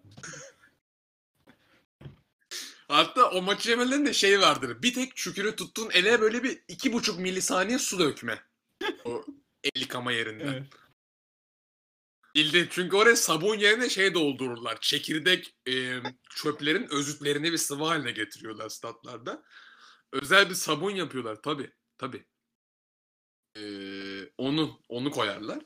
Hatta 2.87 3.29
o 3.29 3.41
maç 3.41 3.67
yemelerinde 3.67 4.13
şey 4.13 4.39
vardır. 4.39 4.81
Bir 4.81 4.93
tek 4.93 5.15
çükürü 5.15 5.55
tuttuğun 5.55 5.89
ele 5.89 6.21
böyle 6.21 6.43
bir 6.43 6.63
iki 6.67 6.93
buçuk 6.93 7.19
milisaniye 7.19 7.79
su 7.79 7.99
dökme. 7.99 8.43
O 9.05 9.25
el 9.63 9.81
yıkama 9.81 10.11
yerinden. 10.11 10.47
Evet. 10.47 10.63
Bildi. 12.35 12.67
Çünkü 12.71 12.95
oraya 12.95 13.15
sabun 13.15 13.57
yerine 13.57 13.89
şey 13.89 14.13
doldururlar. 14.13 14.77
Çekirdek 14.81 15.55
e, 15.67 15.99
çöplerin 16.29 16.87
özütlerini 16.91 17.51
bir 17.51 17.57
sıvı 17.57 17.83
haline 17.83 18.11
getiriyorlar 18.11 18.69
statlarda. 18.69 19.43
Özel 20.11 20.49
bir 20.49 20.55
sabun 20.55 20.91
yapıyorlar 20.91 21.41
tabi 21.41 21.71
tabi. 21.97 22.25
onu 24.37 24.79
onu 24.89 25.11
koyarlar. 25.11 25.59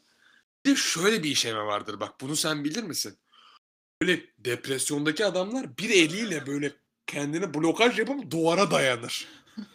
Bir 0.65 0.71
de 0.71 0.76
şöyle 0.76 1.24
bir 1.24 1.32
işleme 1.32 1.63
vardır 1.63 2.00
bak 2.00 2.21
bunu 2.21 2.36
sen 2.36 2.63
bilir 2.63 2.84
misin? 2.84 3.19
Böyle 4.02 4.26
depresyondaki 4.38 5.26
adamlar 5.26 5.78
bir 5.78 5.89
eliyle 5.89 6.47
böyle 6.47 6.74
kendine 7.08 7.54
blokaj 7.54 8.00
yapıp 8.00 8.32
duvara 8.32 8.71
dayanır. 8.71 9.28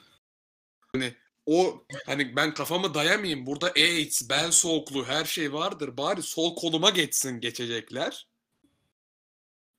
Hani 0.92 1.14
o 1.46 1.86
hani 2.06 2.36
ben 2.36 2.54
kafamı 2.54 2.94
dayamayayım 2.94 3.46
burada 3.46 3.72
AIDS, 3.76 4.30
bel 4.30 4.50
soğukluğu 4.50 5.04
her 5.04 5.24
şey 5.24 5.52
vardır. 5.52 5.96
Bari 5.96 6.22
sol 6.22 6.56
koluma 6.56 6.90
geçsin 6.90 7.40
geçecekler. 7.40 8.28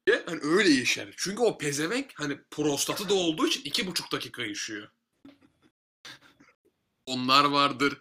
Ve 0.10 0.24
Hani 0.26 0.40
öyle 0.44 0.70
işler. 0.70 1.14
Çünkü 1.18 1.42
o 1.42 1.58
pezevenk 1.58 2.12
hani 2.16 2.40
prostatı 2.52 3.10
da 3.10 3.14
olduğu 3.14 3.48
için 3.48 3.62
iki 3.64 3.88
buçuk 3.88 4.12
dakika 4.12 4.46
işiyor. 4.46 4.90
Onlar 7.06 7.46
vardır. 7.46 7.98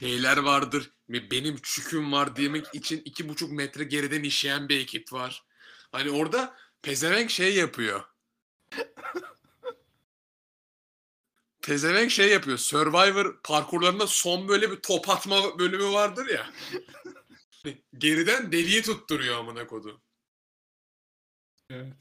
Şeyler 0.00 0.36
vardır. 0.36 0.90
Benim 1.08 1.56
çüküm 1.62 2.12
var 2.12 2.36
demek 2.36 2.74
için 2.74 3.02
iki 3.04 3.28
buçuk 3.28 3.52
metre 3.52 3.84
geriden 3.84 4.22
işeyen 4.22 4.68
bir 4.68 4.80
ekip 4.80 5.12
var. 5.12 5.44
Hani 5.92 6.10
orada 6.10 6.56
pezevenk 6.82 7.30
şey 7.30 7.54
yapıyor. 7.54 8.04
Pezevenk 11.62 12.10
şey 12.10 12.28
yapıyor. 12.28 12.58
Survivor 12.58 13.40
parkurlarında 13.42 14.06
son 14.06 14.48
böyle 14.48 14.70
bir 14.70 14.76
top 14.76 15.08
atma 15.08 15.58
bölümü 15.58 15.92
vardır 15.92 16.26
ya. 16.26 16.50
Hani 17.62 17.82
Geriden 17.98 18.52
deliği 18.52 18.82
tutturuyor 18.82 19.38
amına 19.38 19.66
kodu. 19.66 20.00
Evet. 21.70 21.92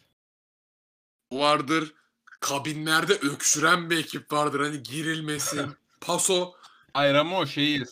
Vardır. 1.32 1.94
Kabinlerde 2.40 3.14
öksüren 3.14 3.90
bir 3.90 3.98
ekip 3.98 4.32
vardır. 4.32 4.60
Hani 4.60 4.84
girilmesin. 4.84 5.72
Paso. 6.02 6.59
Hayır 6.94 7.16
ama 7.16 7.38
o 7.40 7.46
şeyi 7.46 7.84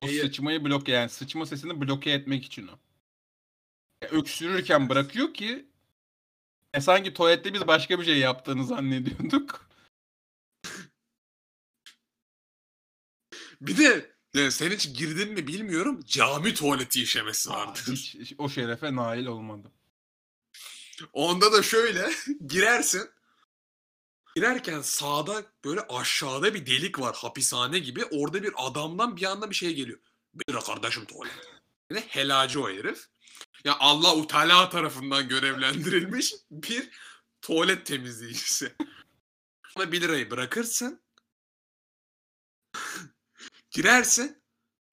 o 0.00 0.06
Şeyi- 0.08 0.20
sıçmayı 0.20 0.64
bloke 0.64 0.92
yani 0.92 1.08
sıçma 1.08 1.46
sesini 1.46 1.80
bloke 1.80 2.10
etmek 2.10 2.44
için 2.44 2.68
o. 2.68 2.78
Ya 4.02 4.08
öksürürken 4.08 4.88
bırakıyor 4.88 5.34
ki 5.34 5.66
e 6.74 6.80
sanki 6.80 7.14
tuvalette 7.14 7.54
biz 7.54 7.66
başka 7.66 8.00
bir 8.00 8.04
şey 8.04 8.18
yaptığını 8.18 8.66
zannediyorduk. 8.66 9.70
Bir 13.60 13.76
de 13.76 14.10
yani 14.34 14.52
sen 14.52 14.70
hiç 14.70 14.98
girdin 14.98 15.32
mi 15.32 15.46
bilmiyorum. 15.46 16.00
Cami 16.06 16.54
tuvaleti 16.54 17.02
işemesi. 17.02 17.50
Hiç, 17.88 18.14
hiç 18.14 18.34
o 18.38 18.48
şerefe 18.48 18.94
nail 18.94 19.26
olmadım. 19.26 19.72
Onda 21.12 21.52
da 21.52 21.62
şöyle 21.62 22.10
girersin. 22.46 23.10
Girerken 24.40 24.80
sağda 24.80 25.44
böyle 25.64 25.80
aşağıda 25.80 26.54
bir 26.54 26.66
delik 26.66 27.00
var 27.00 27.16
hapishane 27.16 27.78
gibi. 27.78 28.04
Orada 28.04 28.42
bir 28.42 28.52
adamdan 28.56 29.16
bir 29.16 29.22
anda 29.22 29.50
bir 29.50 29.54
şey 29.54 29.74
geliyor. 29.74 29.98
Bir 30.34 30.60
kardeşim 30.60 31.04
tuvalet. 31.04 31.32
Yani 31.90 32.04
helacı 32.08 32.62
o 32.62 32.70
herif. 32.70 33.06
Ya 33.64 33.76
Allah 33.80 34.26
Teala 34.26 34.70
tarafından 34.70 35.28
görevlendirilmiş 35.28 36.34
bir 36.50 36.90
tuvalet 37.42 37.86
temizleyicisi. 37.86 38.76
Ona 39.76 39.92
bir 39.92 40.00
lirayı 40.00 40.30
bırakırsın. 40.30 41.02
Girersin. 43.70 44.42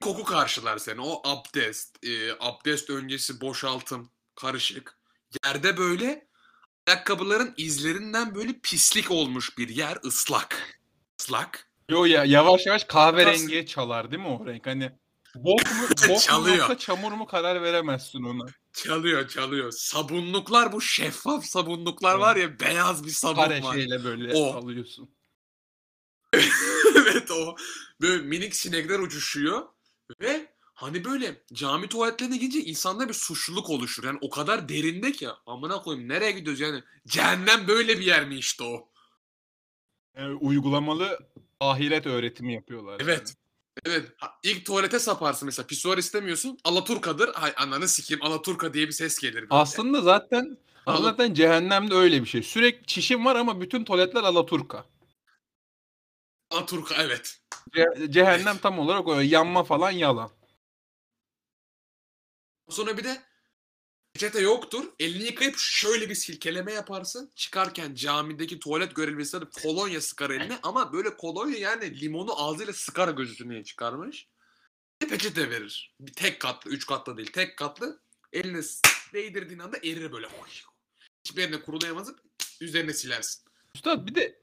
Koku 0.03 0.23
karşılar 0.23 0.77
seni. 0.77 1.01
O 1.01 1.21
abdest, 1.29 2.05
e, 2.05 2.31
abdest 2.39 2.89
öncesi 2.89 3.41
boşaltım 3.41 4.11
karışık. 4.35 4.99
Yerde 5.45 5.77
böyle 5.77 6.26
ayakkabıların 6.87 7.53
izlerinden 7.57 8.35
böyle 8.35 8.59
pislik 8.63 9.11
olmuş 9.11 9.57
bir 9.57 9.69
yer 9.69 9.97
ıslak. 10.05 10.79
Islak. 11.19 11.67
Yo 11.89 12.05
ya 12.05 12.25
yavaş 12.25 12.65
yavaş 12.65 12.83
kahverengiye 12.83 13.65
çalar 13.65 14.11
değil 14.11 14.21
mi 14.21 14.27
o 14.27 14.45
renk? 14.45 14.65
Hani 14.67 14.91
Bok 15.35 15.61
mu, 15.65 15.87
bok 15.89 16.09
mu 16.09 16.19
Çalıyor. 16.19 16.55
yoksa 16.57 16.77
çamur 16.77 17.11
mu 17.11 17.25
karar 17.27 17.61
veremezsin 17.61 18.23
ona. 18.23 18.45
Çalıyor 18.73 19.27
çalıyor. 19.27 19.71
Sabunluklar 19.71 20.71
bu 20.71 20.81
şeffaf 20.81 21.45
sabunluklar 21.45 22.15
var 22.15 22.35
ya 22.35 22.59
beyaz 22.59 23.05
bir 23.05 23.09
sabun 23.09 23.35
Kare 23.43 23.63
var. 23.63 23.73
şeyle 23.73 24.03
böyle 24.03 24.33
O. 24.33 24.53
alıyorsun. 24.53 25.09
evet 26.95 27.31
o. 27.31 27.55
Böyle 28.01 28.23
minik 28.23 28.55
sinekler 28.55 28.99
uçuşuyor. 28.99 29.61
Ve 30.21 30.56
hani 30.77 31.03
böyle 31.05 31.41
cami 31.53 31.87
tuvaletlerine 31.89 32.37
gidince 32.37 32.59
insanda 32.69 33.09
bir 33.09 33.13
suçluluk 33.13 33.69
oluşur. 33.69 34.03
Yani 34.03 34.17
o 34.21 34.29
kadar 34.29 34.69
derinde 34.69 35.11
ki 35.11 35.27
amına 35.45 35.81
koyayım 35.81 36.09
nereye 36.09 36.31
gidiyoruz 36.31 36.59
yani. 36.61 36.83
Cehennem 37.07 37.67
böyle 37.67 37.99
bir 37.99 38.05
yer 38.05 38.27
mi 38.27 38.35
işte 38.35 38.63
o? 38.63 38.89
Yani 40.17 40.35
uygulamalı 40.35 41.19
ahiret 41.59 42.05
öğretimi 42.05 42.53
yapıyorlar. 42.53 42.97
Evet. 43.03 43.33
Evet. 43.85 44.11
Ha, 44.17 44.39
İlk 44.43 44.65
tuvalete 44.65 44.99
saparsın 44.99 45.45
mesela. 45.45 45.67
Pisuar 45.67 45.97
istemiyorsun. 45.97 46.57
Alaturka'dır. 46.63 47.33
Hay 47.33 47.53
ananı 47.57 47.87
sikeyim. 47.87 48.23
Alaturka 48.23 48.73
diye 48.73 48.87
bir 48.87 48.91
ses 48.91 49.19
gelir. 49.19 49.35
böyle. 49.35 49.47
Aslında 49.49 50.01
zaten 50.01 50.57
Ala- 50.85 51.01
zaten 51.01 51.33
cehennemde 51.33 51.93
öyle 51.95 52.21
bir 52.21 52.27
şey. 52.27 52.43
Sürekli 52.43 52.85
çişim 52.85 53.25
var 53.25 53.35
ama 53.35 53.61
bütün 53.61 53.83
tuvaletler 53.83 54.23
alaturka. 54.23 54.85
Alaturka 56.51 56.95
evet. 56.99 57.39
Ce- 57.75 58.11
cehennem 58.11 58.57
tam 58.57 58.79
olarak 58.79 59.07
o. 59.07 59.19
Yanma 59.19 59.63
falan 59.63 59.91
yalan. 59.91 60.36
Sonra 62.69 62.97
bir 62.97 63.03
de 63.03 63.21
peçete 64.13 64.41
yoktur. 64.41 64.85
Elini 64.99 65.23
yıkayıp 65.23 65.55
şöyle 65.57 66.09
bir 66.09 66.15
silkeleme 66.15 66.73
yaparsın. 66.73 67.31
Çıkarken 67.35 67.95
camideki 67.95 68.59
tuvalet 68.59 68.95
görevlisi 68.95 69.41
de 69.41 69.45
kolonya 69.63 70.01
sıkar 70.01 70.29
eline 70.29 70.59
ama 70.63 70.93
böyle 70.93 71.17
kolonya 71.17 71.57
yani 71.57 72.01
limonu 72.01 72.41
ağzıyla 72.41 72.73
sıkar 72.73 73.09
gözüne 73.09 73.63
çıkarmış. 73.63 74.27
Bir 75.01 75.07
peçete 75.07 75.49
verir. 75.49 75.95
Bir 75.99 76.13
tek 76.13 76.39
katlı, 76.39 76.71
üç 76.71 76.85
katlı 76.85 77.17
değil. 77.17 77.31
Tek 77.31 77.57
katlı. 77.57 77.99
Eline 78.33 78.61
değdirdiğin 79.13 79.59
anda 79.59 79.77
erir 79.77 80.11
böyle. 80.11 80.27
Hiçbir 81.25 81.41
yerine 81.41 81.61
kurulayamaz. 81.61 82.11
Üzerine 82.61 82.93
silersin. 82.93 83.43
Üstad 83.75 84.07
bir 84.07 84.15
de 84.15 84.41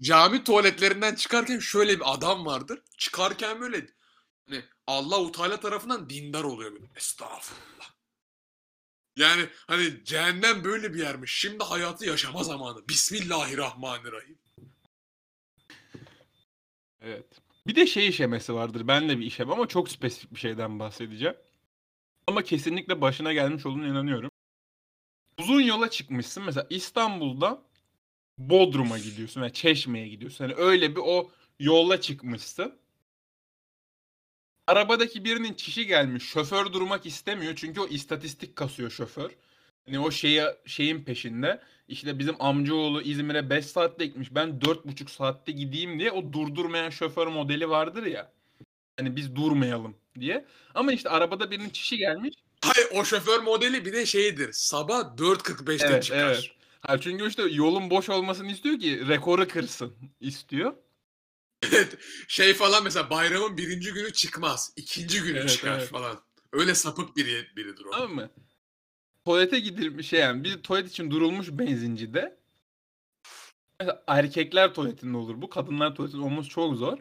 Cami 0.00 0.44
tuvaletlerinden 0.44 1.14
çıkarken 1.14 1.58
şöyle 1.58 1.96
bir 1.96 2.14
adam 2.14 2.46
vardır. 2.46 2.82
Çıkarken 2.98 3.60
böyle 3.60 3.86
hani 4.48 4.62
Allah-u 4.86 5.32
Teala 5.32 5.60
tarafından 5.60 6.10
dindar 6.10 6.44
oluyor 6.44 6.72
böyle. 6.72 6.86
Estağfurullah. 6.96 7.94
Yani 9.16 9.48
hani 9.66 10.04
cehennem 10.04 10.64
böyle 10.64 10.94
bir 10.94 10.98
yermiş. 10.98 11.32
Şimdi 11.40 11.64
hayatı 11.64 12.06
yaşama 12.06 12.44
zamanı. 12.44 12.88
Bismillahirrahmanirrahim. 12.88 14.38
Evet. 17.00 17.26
Bir 17.66 17.74
de 17.74 17.86
şey 17.86 18.08
işemesi 18.08 18.54
vardır. 18.54 18.88
Ben 18.88 19.08
de 19.08 19.18
bir 19.18 19.26
işem 19.26 19.50
ama 19.50 19.68
çok 19.68 19.88
spesifik 19.88 20.34
bir 20.34 20.38
şeyden 20.38 20.78
bahsedeceğim. 20.78 21.36
Ama 22.26 22.42
kesinlikle 22.42 23.00
başına 23.00 23.32
gelmiş 23.32 23.66
olduğuna 23.66 23.86
inanıyorum. 23.86 24.30
Uzun 25.38 25.60
yola 25.60 25.90
çıkmışsın. 25.90 26.44
Mesela 26.44 26.66
İstanbul'da 26.70 27.62
Bodrum'a 28.38 28.98
gidiyorsun 28.98 29.40
veya 29.40 29.52
Çeşme'ye 29.52 30.08
gidiyorsun. 30.08 30.44
Hani 30.44 30.54
öyle 30.54 30.90
bir 30.96 31.00
o 31.04 31.30
yola 31.58 32.00
çıkmışsın. 32.00 32.78
Arabadaki 34.66 35.24
birinin 35.24 35.54
çişi 35.54 35.86
gelmiş. 35.86 36.24
Şoför 36.24 36.72
durmak 36.72 37.06
istemiyor. 37.06 37.52
Çünkü 37.56 37.80
o 37.80 37.86
istatistik 37.86 38.56
kasıyor 38.56 38.90
şoför. 38.90 39.30
Hani 39.86 39.98
o 39.98 40.10
şeye, 40.10 40.56
şeyin 40.66 41.04
peşinde. 41.04 41.60
İşte 41.88 42.18
bizim 42.18 42.36
amcaoğlu 42.38 43.02
İzmir'e 43.02 43.50
5 43.50 43.66
saatte 43.66 44.06
gitmiş. 44.06 44.34
Ben 44.34 44.48
4,5 44.48 45.10
saatte 45.10 45.52
gideyim 45.52 45.98
diye 45.98 46.10
o 46.12 46.32
durdurmayan 46.32 46.90
şoför 46.90 47.26
modeli 47.26 47.68
vardır 47.68 48.06
ya. 48.06 48.32
Hani 48.98 49.16
biz 49.16 49.36
durmayalım 49.36 49.96
diye. 50.20 50.44
Ama 50.74 50.92
işte 50.92 51.08
arabada 51.08 51.50
birinin 51.50 51.70
çişi 51.70 51.96
gelmiş. 51.96 52.34
Hayır 52.60 52.88
o 52.92 53.04
şoför 53.04 53.40
modeli 53.40 53.84
bir 53.84 53.92
de 53.92 54.06
şeydir. 54.06 54.48
Sabah 54.52 55.00
4.45'te 55.16 55.86
Evet, 55.86 56.02
çıkar. 56.02 56.18
evet. 56.18 56.50
Ha, 56.80 57.00
çünkü 57.00 57.28
işte 57.28 57.42
yolun 57.42 57.90
boş 57.90 58.08
olmasını 58.08 58.52
istiyor 58.52 58.78
ki 58.78 59.08
rekoru 59.08 59.48
kırsın 59.48 59.94
istiyor. 60.20 60.74
Evet. 61.72 61.98
Şey 62.28 62.54
falan 62.54 62.84
mesela 62.84 63.10
bayramın 63.10 63.56
birinci 63.56 63.92
günü 63.92 64.12
çıkmaz. 64.12 64.72
ikinci 64.76 65.22
günü 65.22 65.38
Evet, 65.38 65.50
çıkar 65.50 65.78
evet. 65.78 65.88
falan. 65.88 66.20
Öyle 66.52 66.74
sapık 66.74 67.16
biri, 67.16 67.46
biridir 67.56 67.84
o. 67.84 67.90
Tamam 67.90 68.14
mı? 68.14 68.30
Tuvalete 69.24 69.60
gidilmiş 69.60 70.08
şey 70.08 70.20
yani 70.20 70.44
bir 70.44 70.62
tuvalet 70.62 70.88
için 70.88 71.10
durulmuş 71.10 71.48
benzincide. 71.50 72.36
Mesela 73.80 74.04
erkekler 74.06 74.74
tuvaletinde 74.74 75.16
olur 75.16 75.42
bu. 75.42 75.50
Kadınlar 75.50 75.94
tuvaletinde 75.94 76.22
olması 76.22 76.48
çok 76.48 76.76
zor. 76.76 76.98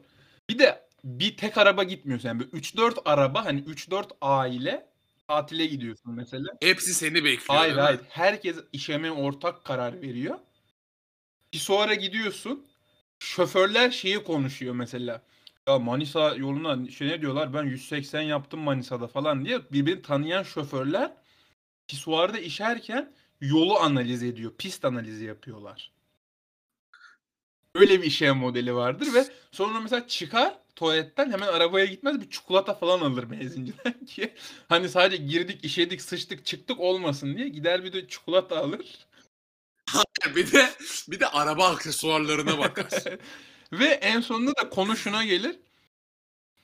Bir 0.49 0.59
de 0.59 0.87
bir 1.03 1.37
tek 1.37 1.57
araba 1.57 1.83
gitmiyorsun. 1.83 2.27
Yani 2.27 2.39
böyle 2.39 2.51
3-4 2.51 3.01
araba 3.05 3.45
hani 3.45 3.61
3-4 3.61 4.05
aile 4.21 4.87
tatile 5.27 5.65
gidiyorsun 5.65 6.13
mesela. 6.13 6.57
Hepsi 6.61 6.93
seni 6.93 7.15
bekliyor. 7.15 7.59
Hayır 7.59 7.75
hayır. 7.75 7.99
Herkes 8.09 8.57
işeme 8.71 9.11
ortak 9.11 9.65
karar 9.65 10.01
veriyor. 10.01 10.39
Pisuara 11.51 11.93
gidiyorsun. 11.93 12.67
Şoförler 13.23 13.91
şeyi 13.91 14.23
konuşuyor 14.23 14.75
mesela. 14.75 15.21
Ya 15.67 15.79
Manisa 15.79 16.35
yoluna 16.35 16.89
şey 16.91 17.07
ne 17.07 17.21
diyorlar 17.21 17.53
ben 17.53 17.63
180 17.63 18.21
yaptım 18.21 18.59
Manisa'da 18.59 19.07
falan 19.07 19.45
diye 19.45 19.61
birbirini 19.71 20.01
tanıyan 20.01 20.43
şoförler 20.43 21.11
pisuarda 21.87 22.39
işerken 22.39 23.13
yolu 23.41 23.79
analiz 23.79 24.23
ediyor. 24.23 24.51
Pist 24.57 24.85
analizi 24.85 25.25
yapıyorlar. 25.25 25.91
Öyle 27.75 28.01
bir 28.01 28.07
işlem 28.07 28.37
modeli 28.37 28.75
vardır 28.75 29.13
ve 29.13 29.25
sonra 29.51 29.79
mesela 29.79 30.07
çıkar 30.07 30.53
tuvaletten 30.75 31.31
hemen 31.31 31.47
arabaya 31.47 31.85
gitmez 31.85 32.21
bir 32.21 32.29
çikolata 32.29 32.73
falan 32.73 32.99
alır 32.99 33.31
benzinciden 33.31 34.05
ki 34.05 34.33
hani 34.69 34.89
sadece 34.89 35.23
girdik 35.23 35.65
işedik 35.65 36.01
sıçtık 36.01 36.45
çıktık 36.45 36.79
olmasın 36.79 37.37
diye 37.37 37.49
gider 37.49 37.83
bir 37.83 37.93
de 37.93 38.07
çikolata 38.07 38.57
alır. 38.57 39.05
Bir 40.35 40.51
de 40.51 40.69
bir 41.07 41.19
de 41.19 41.27
araba 41.27 41.69
aksesuarlarına 41.69 42.57
bakar. 42.57 42.89
Ve 43.73 43.85
en 43.85 44.21
sonunda 44.21 44.55
da 44.55 44.69
konu 44.69 44.95
şuna 44.95 45.23
gelir. 45.23 45.59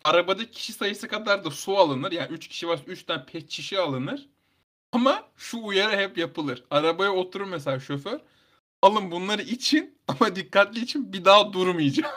Arabadaki 0.03 0.51
kişi 0.51 0.73
sayısı 0.73 1.07
kadar 1.07 1.43
da 1.43 1.51
su 1.51 1.77
alınır. 1.77 2.11
Yani 2.11 2.31
3 2.31 2.47
kişi 2.47 2.67
varsa 2.67 2.83
3 2.87 3.03
tane 3.03 3.25
pet 3.25 3.51
şişe 3.51 3.79
alınır. 3.79 4.29
Ama 4.91 5.31
şu 5.37 5.63
uyarı 5.63 5.97
hep 5.97 6.17
yapılır. 6.17 6.63
Arabaya 6.71 7.11
oturur 7.13 7.45
mesela 7.47 7.79
şoför. 7.79 8.19
Alın 8.81 9.11
bunları 9.11 9.41
için 9.41 9.97
ama 10.07 10.35
dikkatli 10.35 10.79
için 10.79 11.13
bir 11.13 11.25
daha 11.25 11.53
durmayacağım. 11.53 12.15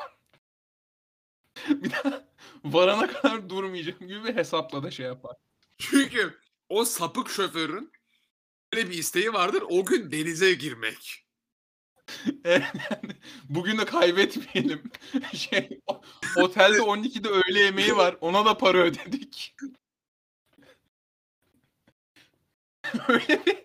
bir 1.69 1.91
daha 1.91 2.25
varana 2.65 3.07
kadar 3.07 3.49
durmayacağım 3.51 3.99
gibi 4.01 4.25
bir 4.25 4.37
hesapla 4.37 4.83
da 4.83 4.91
şey 4.91 5.07
yapar. 5.07 5.37
Çünkü 5.79 6.39
o 6.69 6.85
sapık 6.85 7.31
şoförün 7.31 7.92
böyle 8.73 8.91
bir 8.91 8.99
isteği 8.99 9.33
vardır. 9.33 9.65
O 9.69 9.85
gün 9.85 10.11
denize 10.11 10.53
girmek. 10.55 11.27
Bugün 13.49 13.79
de 13.79 13.85
kaybetmeyelim. 13.85 14.83
Şey, 15.35 15.81
otelde 16.37 16.79
12'de 16.79 17.29
öğle 17.29 17.61
yemeği 17.61 17.97
var. 17.97 18.17
Ona 18.21 18.45
da 18.45 18.59
para 18.59 18.79
ödedik. 18.79 19.57
öyle 23.09 23.47
bir, 23.47 23.57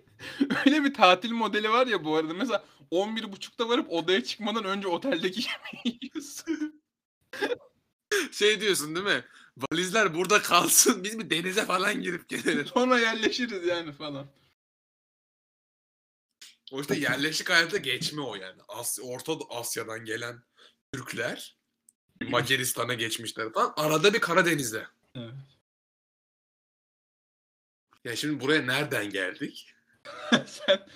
öyle 0.66 0.84
bir 0.84 0.94
tatil 0.94 1.32
modeli 1.32 1.70
var 1.70 1.88
ya 1.88 2.04
bu 2.04 2.16
arada. 2.16 2.34
Mesela 2.34 2.66
11.30'da 2.92 3.70
varıp 3.70 3.92
odaya 3.92 4.24
çıkmadan 4.24 4.64
önce 4.64 4.88
oteldeki 4.88 5.42
yemeği 5.42 6.00
yiyorsun. 6.02 6.82
Şey 8.32 8.62
diyorsun 8.62 8.96
değil 8.96 9.06
mi? 9.06 9.24
Valizler 9.58 10.14
burada 10.16 10.42
kalsın. 10.42 11.04
Biz 11.04 11.20
bir 11.20 11.30
denize 11.30 11.66
falan 11.66 12.02
girip 12.02 12.30
gelelim. 12.30 12.66
Sonra 12.66 13.00
yerleşiriz 13.00 13.66
yani 13.68 13.92
falan. 13.92 14.28
O 16.72 16.82
işte 16.82 16.96
yerleşik 16.96 17.50
hayata 17.50 17.78
geçme 17.78 18.22
o 18.22 18.36
yani. 18.36 18.62
Asya, 18.68 19.04
Orta 19.04 19.34
Asya'dan 19.50 20.06
gelen 20.06 20.44
Türkler 20.94 21.58
Macaristan'a 22.22 22.94
geçmişler 22.94 23.54
falan. 23.54 23.74
Arada 23.78 24.14
bir 24.14 24.20
Karadeniz'de. 24.20 24.88
Evet. 25.16 25.34
Ya 28.04 28.16
şimdi 28.16 28.40
buraya 28.40 28.62
nereden 28.62 29.10
geldik? 29.10 29.74
Sen 30.46 30.88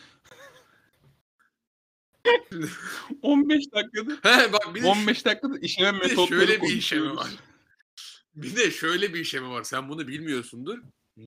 15 3.22 3.72
dakikada 3.74 4.14
He 4.24 4.54
bak 4.54 4.76
bir 4.76 4.84
de, 4.84 4.88
15 4.88 5.26
dakikada 5.26 5.60
işleme 5.60 5.98
metotları 5.98 6.28
şöyle 6.28 6.62
bir 6.62 6.74
işemi 6.74 7.16
var. 7.16 7.30
Bir 8.36 8.56
de 8.56 8.72
şöyle 8.72 9.14
bir 9.14 9.20
işemi 9.20 9.50
var. 9.50 9.64
Sen 9.64 9.90
bunu 9.90 10.08
bilmiyorsundur. 10.08 10.80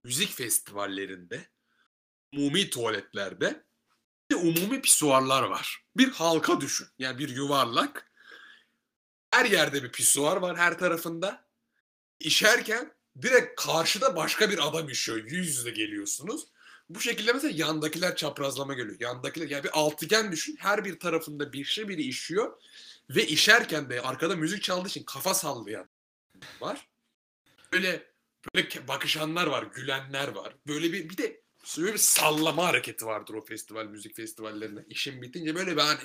Müzik 0.05 0.33
festivallerinde, 0.33 1.49
umumi 2.33 2.71
tuvaletlerde 2.71 3.65
de 4.31 4.37
umumi 4.37 4.81
pisuarlar 4.81 5.43
var. 5.43 5.85
Bir 5.97 6.11
halka 6.11 6.61
düşün. 6.61 6.87
Yani 6.99 7.19
bir 7.19 7.29
yuvarlak. 7.29 8.11
Her 9.31 9.45
yerde 9.45 9.83
bir 9.83 9.93
pisuar 9.93 10.37
var 10.37 10.57
her 10.57 10.79
tarafında. 10.79 11.45
İşerken 12.21 12.93
direkt 13.23 13.61
karşıda 13.61 14.17
başka 14.17 14.51
bir 14.51 14.69
adam 14.69 14.89
işiyor. 14.89 15.19
Yüz 15.19 15.49
yüze 15.49 15.71
geliyorsunuz. 15.71 16.47
Bu 16.89 17.01
şekilde 17.01 17.33
mesela 17.33 17.53
yandakiler 17.57 18.17
çaprazlama 18.17 18.75
geliyor. 18.75 18.97
Yandakiler 19.01 19.49
yani 19.49 19.65
bir 19.65 19.71
altıgen 19.79 20.33
düşün. 20.33 20.57
Her 20.61 20.85
bir 20.85 21.01
tarafında 21.01 21.53
bir 21.53 21.65
şey 21.65 21.89
biri 21.89 22.03
işiyor. 22.03 22.63
Ve 23.11 23.27
işerken 23.27 23.91
de 23.91 24.01
arkada 24.01 24.37
müzik 24.37 24.63
çaldığı 24.63 24.89
için 24.89 25.05
kafa 25.05 25.35
sallayan 25.35 25.89
var. 26.61 26.89
Böyle 27.73 28.15
Böyle 28.55 28.89
bakışanlar 28.89 29.47
var, 29.47 29.63
gülenler 29.63 30.29
var. 30.29 30.57
Böyle 30.67 30.93
bir 30.93 31.09
bir 31.09 31.17
de 31.17 31.41
böyle 31.79 31.93
bir 31.93 31.99
sallama 31.99 32.65
hareketi 32.67 33.07
vardır 33.07 33.35
o 33.35 33.45
festival 33.45 33.85
müzik 33.85 34.17
festivallerinde. 34.17 34.87
İşin 34.89 35.23
bitince 35.23 35.55
böyle 35.55 35.77
bir 35.77 35.81
hani 35.81 36.01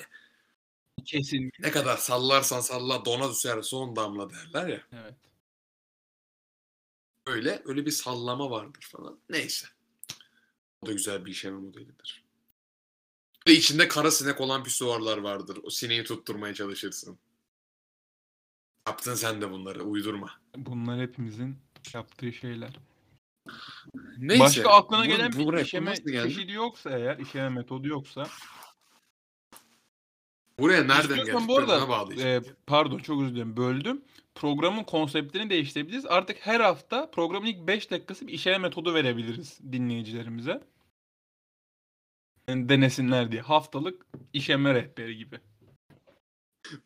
Kesin. 1.04 1.50
ne 1.58 1.70
kadar 1.70 1.96
sallarsan 1.96 2.60
salla 2.60 3.04
dona 3.04 3.30
düşer 3.30 3.62
son 3.62 3.96
damla 3.96 4.30
derler 4.30 4.68
ya. 4.68 4.86
Evet. 4.92 5.14
Öyle 7.26 7.62
öyle 7.64 7.86
bir 7.86 7.90
sallama 7.90 8.50
vardır 8.50 8.88
falan. 8.92 9.20
Neyse. 9.30 9.66
O 10.82 10.86
da 10.86 10.92
güzel 10.92 11.24
bir 11.26 11.30
işeme 11.30 11.58
modelidir. 11.58 12.24
Ve 13.48 13.52
içinde 13.52 13.88
kara 13.88 14.10
sinek 14.10 14.40
olan 14.40 14.64
pisuarlar 14.64 15.18
vardır. 15.18 15.58
O 15.62 15.70
sineği 15.70 16.04
tutturmaya 16.04 16.54
çalışırsın. 16.54 17.18
Yaptın 18.88 19.14
sen 19.14 19.40
de 19.40 19.50
bunları. 19.50 19.82
Uydurma. 19.82 20.40
Bunlar 20.56 21.00
hepimizin 21.00 21.56
yaptığı 21.94 22.32
şeyler. 22.32 22.72
Neyse. 24.18 24.44
Başka 24.44 24.70
aklına 24.70 25.04
bu- 25.04 25.08
gelen 25.08 25.32
bu 25.32 25.52
bir 25.52 25.58
işeme 25.58 25.96
çeşidi 25.96 26.52
yoksa 26.52 26.90
eğer, 26.90 27.18
işeme 27.18 27.48
metodu 27.48 27.88
yoksa. 27.88 28.26
Buraya 30.58 30.84
nereden 30.84 31.24
geldik? 31.24 31.48
bu 31.48 31.58
arada 31.58 32.14
e, 32.22 32.40
pardon 32.66 32.98
çok 32.98 33.22
özür 33.22 33.34
dilerim 33.34 33.56
böldüm. 33.56 34.02
Programın 34.34 34.84
konseptini 34.84 35.50
değiştirebiliriz. 35.50 36.06
Artık 36.06 36.36
her 36.40 36.60
hafta 36.60 37.10
programın 37.10 37.46
ilk 37.46 37.66
5 37.66 37.90
dakikası 37.90 38.26
bir 38.26 38.32
işleme 38.32 38.58
metodu 38.58 38.94
verebiliriz 38.94 39.58
dinleyicilerimize. 39.72 40.62
Yani 42.48 42.68
denesinler 42.68 43.32
diye. 43.32 43.42
Haftalık 43.42 44.06
işeme 44.32 44.74
rehberi 44.74 45.16
gibi. 45.16 45.40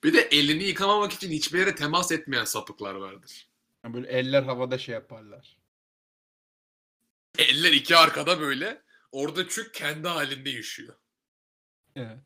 Bir 0.05 0.13
de 0.13 0.21
elini 0.21 0.65
yıkamamak 0.65 1.13
için 1.13 1.31
hiçbir 1.31 1.59
yere 1.59 1.75
temas 1.75 2.13
etmeyen 2.13 2.45
sapıklar 2.45 2.95
vardır. 2.95 3.49
Yani 3.85 3.95
böyle 3.95 4.09
eller 4.09 4.43
havada 4.43 4.79
şey 4.79 4.95
yaparlar. 4.95 5.57
Eller 7.39 7.73
iki 7.73 7.97
arkada 7.97 8.41
böyle. 8.41 8.83
Orada 9.13 9.49
çük 9.49 9.75
kendi 9.75 10.09
halinde 10.09 10.51
yaşıyor. 10.51 10.95
Evet. 11.97 12.19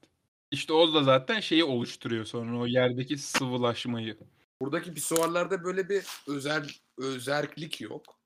İşte 0.51 0.73
o 0.73 0.95
da 0.95 1.03
zaten 1.03 1.41
şeyi 1.41 1.65
oluşturuyor 1.65 2.25
sonra 2.25 2.59
o 2.59 2.67
yerdeki 2.67 3.19
sıvılaşmayı. 3.19 4.19
Buradaki 4.61 4.95
pisuarlarda 4.95 5.65
böyle 5.65 5.89
bir 5.89 6.07
özel 6.27 6.69
özerklik 6.99 7.81
yok. 7.81 8.19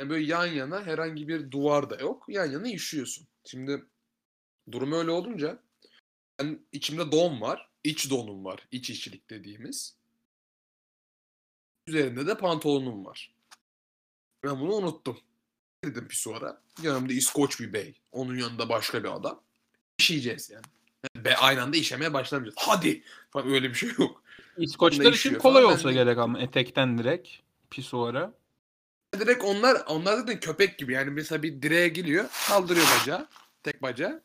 Yani 0.00 0.10
böyle 0.10 0.24
yan 0.24 0.46
yana 0.46 0.86
herhangi 0.86 1.28
bir 1.28 1.50
duvar 1.50 1.90
da 1.90 1.96
yok. 1.96 2.24
Yan 2.28 2.46
yana 2.50 2.68
işiyorsun. 2.68 3.26
Şimdi 3.44 3.84
durum 4.70 4.92
öyle 4.92 5.10
olunca 5.10 5.62
ben 6.38 6.66
içimde 6.72 7.12
don 7.12 7.40
var. 7.40 7.68
iç 7.84 8.10
donum 8.10 8.44
var. 8.44 8.68
iç 8.70 8.90
içilik 8.90 9.30
dediğimiz. 9.30 9.96
Üzerinde 11.86 12.26
de 12.26 12.38
pantolonum 12.38 13.04
var. 13.04 13.34
Ben 14.44 14.60
bunu 14.60 14.74
unuttum. 14.74 15.18
Girdim 15.82 16.08
pisuara. 16.08 16.60
Yanımda 16.82 17.12
İskoç 17.12 17.60
bir 17.60 17.72
bey. 17.72 18.00
Onun 18.12 18.36
yanında 18.38 18.68
başka 18.68 19.04
bir 19.04 19.16
adam. 19.16 19.40
İşeyeceğiz 19.98 20.50
yani. 20.50 20.64
yani 21.14 21.24
be, 21.24 21.36
aynı 21.36 21.62
anda 21.62 21.76
işemeye 21.76 22.12
başlamayacağız. 22.12 22.56
Hadi! 22.58 23.02
Falan 23.30 23.50
öyle 23.50 23.70
bir 23.70 23.74
şey 23.74 23.90
yok. 23.98 24.22
İskoçlar 24.56 25.12
için 25.12 25.34
kolay 25.34 25.62
falan, 25.62 25.74
olsa 25.74 25.88
ben 25.88 25.94
gerek 25.94 26.18
ama 26.18 26.40
etekten 26.40 26.98
direkt 26.98 27.28
pisuara. 27.70 28.32
Direkt 29.20 29.44
onlar 29.44 29.82
onlar 29.86 30.16
zaten 30.16 30.40
köpek 30.40 30.78
gibi. 30.78 30.92
Yani 30.92 31.10
mesela 31.10 31.42
bir 31.42 31.62
direğe 31.62 31.88
geliyor, 31.88 32.28
kaldırıyor 32.48 32.86
bacağı, 33.00 33.28
tek 33.62 33.82
bacağı. 33.82 34.22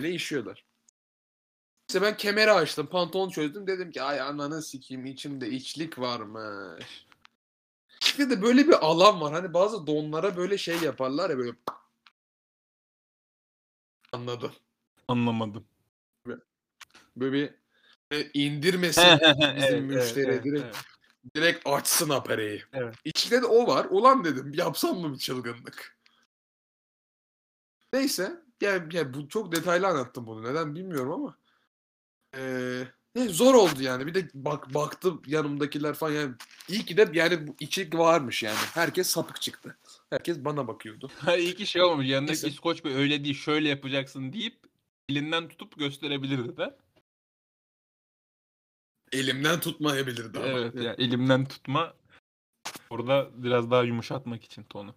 Böyle 0.00 0.14
işiyorlar. 0.14 0.64
İşte 1.88 2.02
ben 2.02 2.16
kemeri 2.16 2.52
açtım, 2.52 2.86
pantolon 2.86 3.30
çözdüm. 3.30 3.66
Dedim 3.66 3.90
ki 3.90 4.02
ay 4.02 4.20
ananı 4.20 4.62
sikeyim 4.62 5.06
içimde 5.06 5.50
içlik 5.50 5.98
varmış. 5.98 7.06
İçlikte 8.04 8.30
de 8.30 8.42
böyle 8.42 8.68
bir 8.68 8.86
alan 8.86 9.20
var. 9.20 9.32
Hani 9.32 9.54
bazı 9.54 9.86
donlara 9.86 10.36
böyle 10.36 10.58
şey 10.58 10.78
yaparlar 10.78 11.30
ya 11.30 11.38
böyle. 11.38 11.52
Anladım. 14.12 14.52
Anlamadım. 15.08 15.64
Böyle 17.16 17.32
bir 17.32 17.54
e, 18.10 18.30
indirmesin 18.34 19.04
bizim 19.56 19.84
müşteri 19.84 20.44
direkt 20.44 20.76
direkt 21.34 21.66
açsın 21.66 22.10
apareyi. 22.10 22.64
Evet. 22.72 22.94
İçinde 23.04 23.42
de 23.42 23.46
o 23.46 23.66
var. 23.66 23.86
Ulan 23.90 24.24
dedim 24.24 24.52
yapsam 24.54 24.98
mı 24.98 25.12
bir 25.12 25.18
çılgınlık? 25.18 25.98
Neyse. 27.92 28.42
Yani, 28.60 28.96
yani 28.96 29.14
bu 29.14 29.28
çok 29.28 29.52
detaylı 29.52 29.86
anlattım 29.86 30.26
bunu. 30.26 30.42
Neden 30.42 30.74
bilmiyorum 30.74 31.12
ama. 31.12 31.36
Ee, 32.36 32.84
ne, 33.14 33.28
zor 33.28 33.54
oldu 33.54 33.82
yani. 33.82 34.06
Bir 34.06 34.14
de 34.14 34.28
bak 34.34 34.74
baktım 34.74 35.22
yanımdakiler 35.26 35.94
falan 35.94 36.12
yani. 36.12 36.34
İyi 36.68 36.84
ki 36.84 36.96
de 36.96 37.10
yani 37.12 37.46
bu 37.46 37.56
içlik 37.60 37.94
varmış 37.94 38.42
yani. 38.42 38.58
Herkes 38.74 39.06
sapık 39.06 39.40
çıktı. 39.40 39.78
Herkes 40.10 40.38
bana 40.38 40.68
bakıyordu. 40.68 41.10
İyi 41.38 41.54
ki 41.54 41.66
şey 41.66 41.82
olmamış. 41.82 42.08
Yanındaki 42.08 42.32
Neyse. 42.32 42.48
İskoç 42.48 42.84
Bey 42.84 42.94
öyle 42.94 43.24
değil 43.24 43.34
şöyle 43.34 43.68
yapacaksın 43.68 44.32
deyip 44.32 44.58
elinden 45.08 45.48
tutup 45.48 45.78
gösterebilirdi 45.78 46.56
de. 46.56 46.76
Elimden 49.12 49.60
tutmayabilirdi 49.60 50.38
ama. 50.38 50.48
Evet 50.48 50.74
ya 50.74 50.94
elimden 50.98 51.44
tutma 51.44 51.94
orada 52.90 53.30
biraz 53.34 53.70
daha 53.70 53.82
yumuşatmak 53.82 54.44
için 54.44 54.62
tonu. 54.62 54.94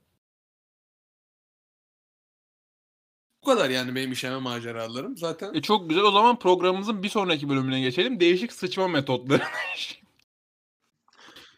Bu 3.48 3.52
kadar 3.52 3.70
yani 3.70 3.96
benim 3.96 4.12
işeme 4.12 4.38
maceralarım. 4.38 5.18
Zaten 5.18 5.54
E 5.54 5.62
çok 5.62 5.90
güzel 5.90 6.04
o 6.04 6.12
zaman 6.12 6.40
programımızın 6.40 7.04
bir 7.04 7.10
sonraki 7.10 7.50
bölümüne 7.50 7.82
geçelim. 7.82 8.20
Değişik 8.20 8.54
sıçma 8.54 8.88
metotları. 8.88 9.44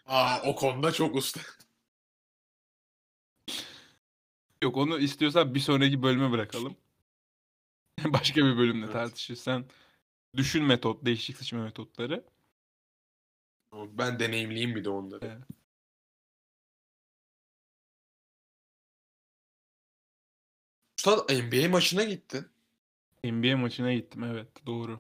aa, 0.06 0.42
o 0.46 0.56
konuda 0.56 0.92
çok 0.92 1.16
usta. 1.16 1.40
Yok 4.64 4.78
onu 4.78 5.00
istiyorsan 5.00 5.56
bir 5.56 5.60
sonraki 5.60 6.04
bölüme 6.04 6.32
bırakalım. 6.32 6.76
Başka 8.06 8.46
bir 8.46 8.58
bölümde 8.58 8.86
Evet. 8.86 8.94
tartışırız. 8.94 9.40
Sen 9.40 9.66
düşün 10.36 10.64
metot, 10.64 11.06
değişik 11.06 11.38
sıçma 11.38 11.64
metotları. 11.64 12.26
Ben 13.74 14.20
deneyimliyim 14.20 14.76
bir 14.76 14.84
de 14.84 14.90
onları. 14.90 15.26
Evet. 15.26 15.59
Usta 21.00 21.26
NBA 21.34 21.70
maçına 21.70 22.04
gittin. 22.04 22.48
NBA 23.24 23.58
maçına 23.58 23.94
gittim 23.94 24.24
evet 24.24 24.48
doğru. 24.66 25.00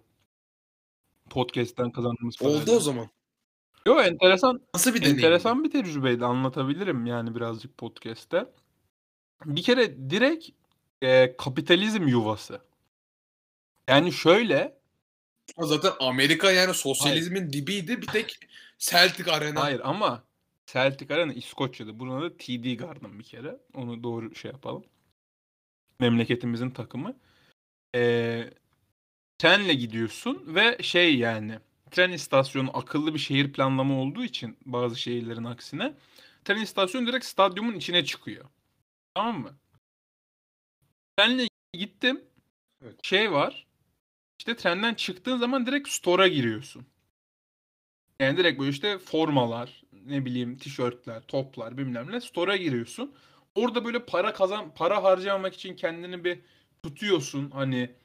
Podcast'ten 1.29 1.91
kazandığımız 1.91 2.41
Oldu 2.41 2.53
parayla. 2.53 2.73
o 2.73 2.79
zaman. 2.79 3.09
Yo 3.85 4.01
enteresan 4.01 4.61
Nasıl 4.73 4.93
bir 4.93 5.01
deneyim? 5.01 5.17
enteresan 5.17 5.63
bir 5.63 5.71
tecrübeydi 5.71 6.25
anlatabilirim 6.25 7.05
yani 7.05 7.35
birazcık 7.35 7.77
podcast'te. 7.77 8.45
Bir 9.45 9.63
kere 9.63 10.09
direkt 10.09 10.49
e, 11.01 11.35
kapitalizm 11.37 12.07
yuvası. 12.07 12.61
Yani 13.87 14.11
şöyle 14.13 14.79
Zaten 15.57 15.91
Amerika 15.99 16.51
yani 16.51 16.73
sosyalizmin 16.73 17.53
dibiydi. 17.53 18.01
Bir 18.01 18.07
tek 18.07 18.39
Celtic 18.77 19.31
Arena. 19.31 19.63
hayır 19.63 19.81
ama 19.83 20.23
Celtic 20.65 21.13
Arena 21.15 21.33
İskoçya'da. 21.33 21.99
Buna 21.99 22.21
da 22.21 22.37
TD 22.37 22.77
Garden 22.77 23.19
bir 23.19 23.23
kere. 23.23 23.57
Onu 23.73 24.03
doğru 24.03 24.35
şey 24.35 24.51
yapalım. 24.51 24.83
Memleketimizin 25.99 26.69
takımı. 26.69 27.15
Ee, 27.95 28.49
trenle 29.37 29.73
gidiyorsun 29.73 30.55
ve 30.55 30.77
şey 30.81 31.17
yani 31.17 31.59
tren 31.91 32.11
istasyonu 32.11 32.77
akıllı 32.77 33.13
bir 33.13 33.19
şehir 33.19 33.53
planlama 33.53 34.01
olduğu 34.01 34.23
için 34.23 34.57
bazı 34.65 34.95
şehirlerin 34.99 35.43
aksine 35.43 35.93
tren 36.45 36.61
istasyonu 36.61 37.07
direkt 37.07 37.25
stadyumun 37.25 37.73
içine 37.73 38.05
çıkıyor. 38.05 38.45
Tamam 39.15 39.41
mı? 39.41 39.57
Trenle 41.17 41.47
gittim. 41.73 42.21
Evet. 42.83 42.95
Şey 43.03 43.31
var. 43.31 43.67
İşte 44.39 44.55
trenden 44.55 44.93
çıktığın 44.93 45.37
zaman 45.37 45.65
direkt 45.65 45.89
store'a 45.89 46.27
giriyorsun. 46.27 46.87
Yani 48.19 48.37
direkt 48.37 48.59
böyle 48.59 48.71
işte 48.71 48.97
formalar, 48.97 49.83
ne 50.05 50.25
bileyim 50.25 50.57
tişörtler, 50.57 51.21
toplar 51.21 51.77
bilmem 51.77 52.11
ne 52.11 52.21
store'a 52.21 52.57
giriyorsun. 52.57 53.15
Orada 53.55 53.85
böyle 53.85 54.05
para 54.05 54.33
kazan, 54.33 54.73
para 54.73 55.03
harcamamak 55.03 55.53
için 55.53 55.75
kendini 55.75 56.23
bir 56.23 56.39
tutuyorsun. 56.83 57.51
Hani 57.51 57.95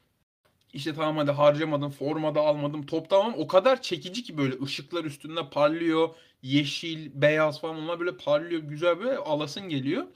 işte 0.72 0.94
tamam 0.94 1.16
hadi 1.16 1.30
harcamadım, 1.30 1.90
formada 1.90 2.40
almadım, 2.40 2.86
top 2.86 3.10
tamam 3.10 3.34
o 3.36 3.46
kadar 3.46 3.82
çekici 3.82 4.22
ki 4.22 4.38
böyle 4.38 4.62
ışıklar 4.62 5.04
üstünde 5.04 5.50
parlıyor. 5.50 6.08
Yeşil, 6.42 7.10
beyaz 7.14 7.60
falan 7.60 7.76
onlar 7.76 8.00
böyle 8.00 8.16
parlıyor. 8.16 8.62
Güzel 8.62 9.00
böyle 9.00 9.18
alasın 9.18 9.68
geliyor. 9.68 10.06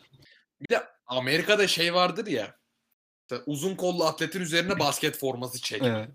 Bir 0.61 0.69
de 0.69 0.87
Amerika'da 1.07 1.67
şey 1.67 1.95
vardır 1.95 2.27
ya. 2.27 2.59
uzun 3.47 3.75
kollu 3.75 4.05
atletin 4.05 4.41
üzerine 4.41 4.79
basket 4.79 5.19
forması 5.19 5.61
çek. 5.61 5.83
Evet. 5.85 6.11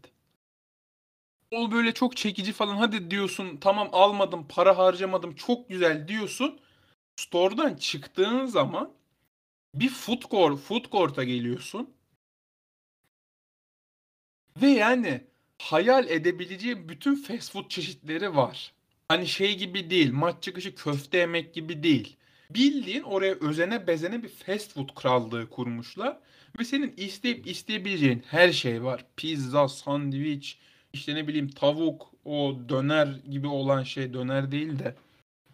O 1.51 1.71
böyle 1.71 1.93
çok 1.93 2.17
çekici 2.17 2.53
falan. 2.53 2.77
Hadi 2.77 3.11
diyorsun 3.11 3.57
tamam 3.57 3.89
almadım, 3.91 4.47
para 4.47 4.77
harcamadım, 4.77 5.35
çok 5.35 5.69
güzel 5.69 6.07
diyorsun. 6.07 6.59
Store'dan 7.15 7.75
çıktığın 7.75 8.45
zaman 8.45 8.93
bir 9.75 9.89
food 9.89 10.21
court, 10.31 10.59
food 10.59 10.91
court'a 10.91 11.23
geliyorsun. 11.23 11.93
Ve 14.61 14.67
yani 14.67 15.21
hayal 15.57 16.09
edebileceğin 16.09 16.89
bütün 16.89 17.15
fast 17.15 17.51
food 17.51 17.69
çeşitleri 17.69 18.35
var. 18.35 18.73
Hani 19.07 19.27
şey 19.27 19.57
gibi 19.57 19.89
değil, 19.89 20.11
maç 20.11 20.43
çıkışı 20.43 20.75
köfte 20.75 21.17
yemek 21.17 21.53
gibi 21.53 21.83
değil. 21.83 22.17
Bildiğin 22.49 23.03
oraya 23.03 23.33
özene 23.33 23.87
bezene 23.87 24.23
bir 24.23 24.29
fast 24.29 24.73
food 24.73 24.89
krallığı 24.95 25.49
kurmuşlar. 25.49 26.19
Ve 26.59 26.65
senin 26.65 26.93
isteyip 26.97 27.47
isteyebileceğin 27.47 28.23
her 28.27 28.51
şey 28.51 28.83
var. 28.83 29.05
Pizza, 29.15 29.67
sandviç, 29.67 30.57
işte 30.93 31.15
ne 31.15 31.27
bileyim 31.27 31.47
tavuk, 31.47 32.11
o 32.25 32.55
döner 32.69 33.07
gibi 33.29 33.47
olan 33.47 33.83
şey 33.83 34.13
döner 34.13 34.51
değil 34.51 34.79
de 34.79 34.95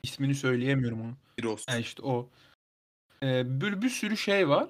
ismini 0.03 0.36
söyleyemiyorum 0.36 1.01
onu. 1.01 1.13
Gyros. 1.38 1.65
Yani 1.70 1.82
işte 1.82 2.01
o. 2.01 2.30
Ee, 3.24 3.61
bir, 3.61 3.82
bir 3.82 3.89
sürü 3.89 4.17
şey 4.17 4.49
var. 4.49 4.70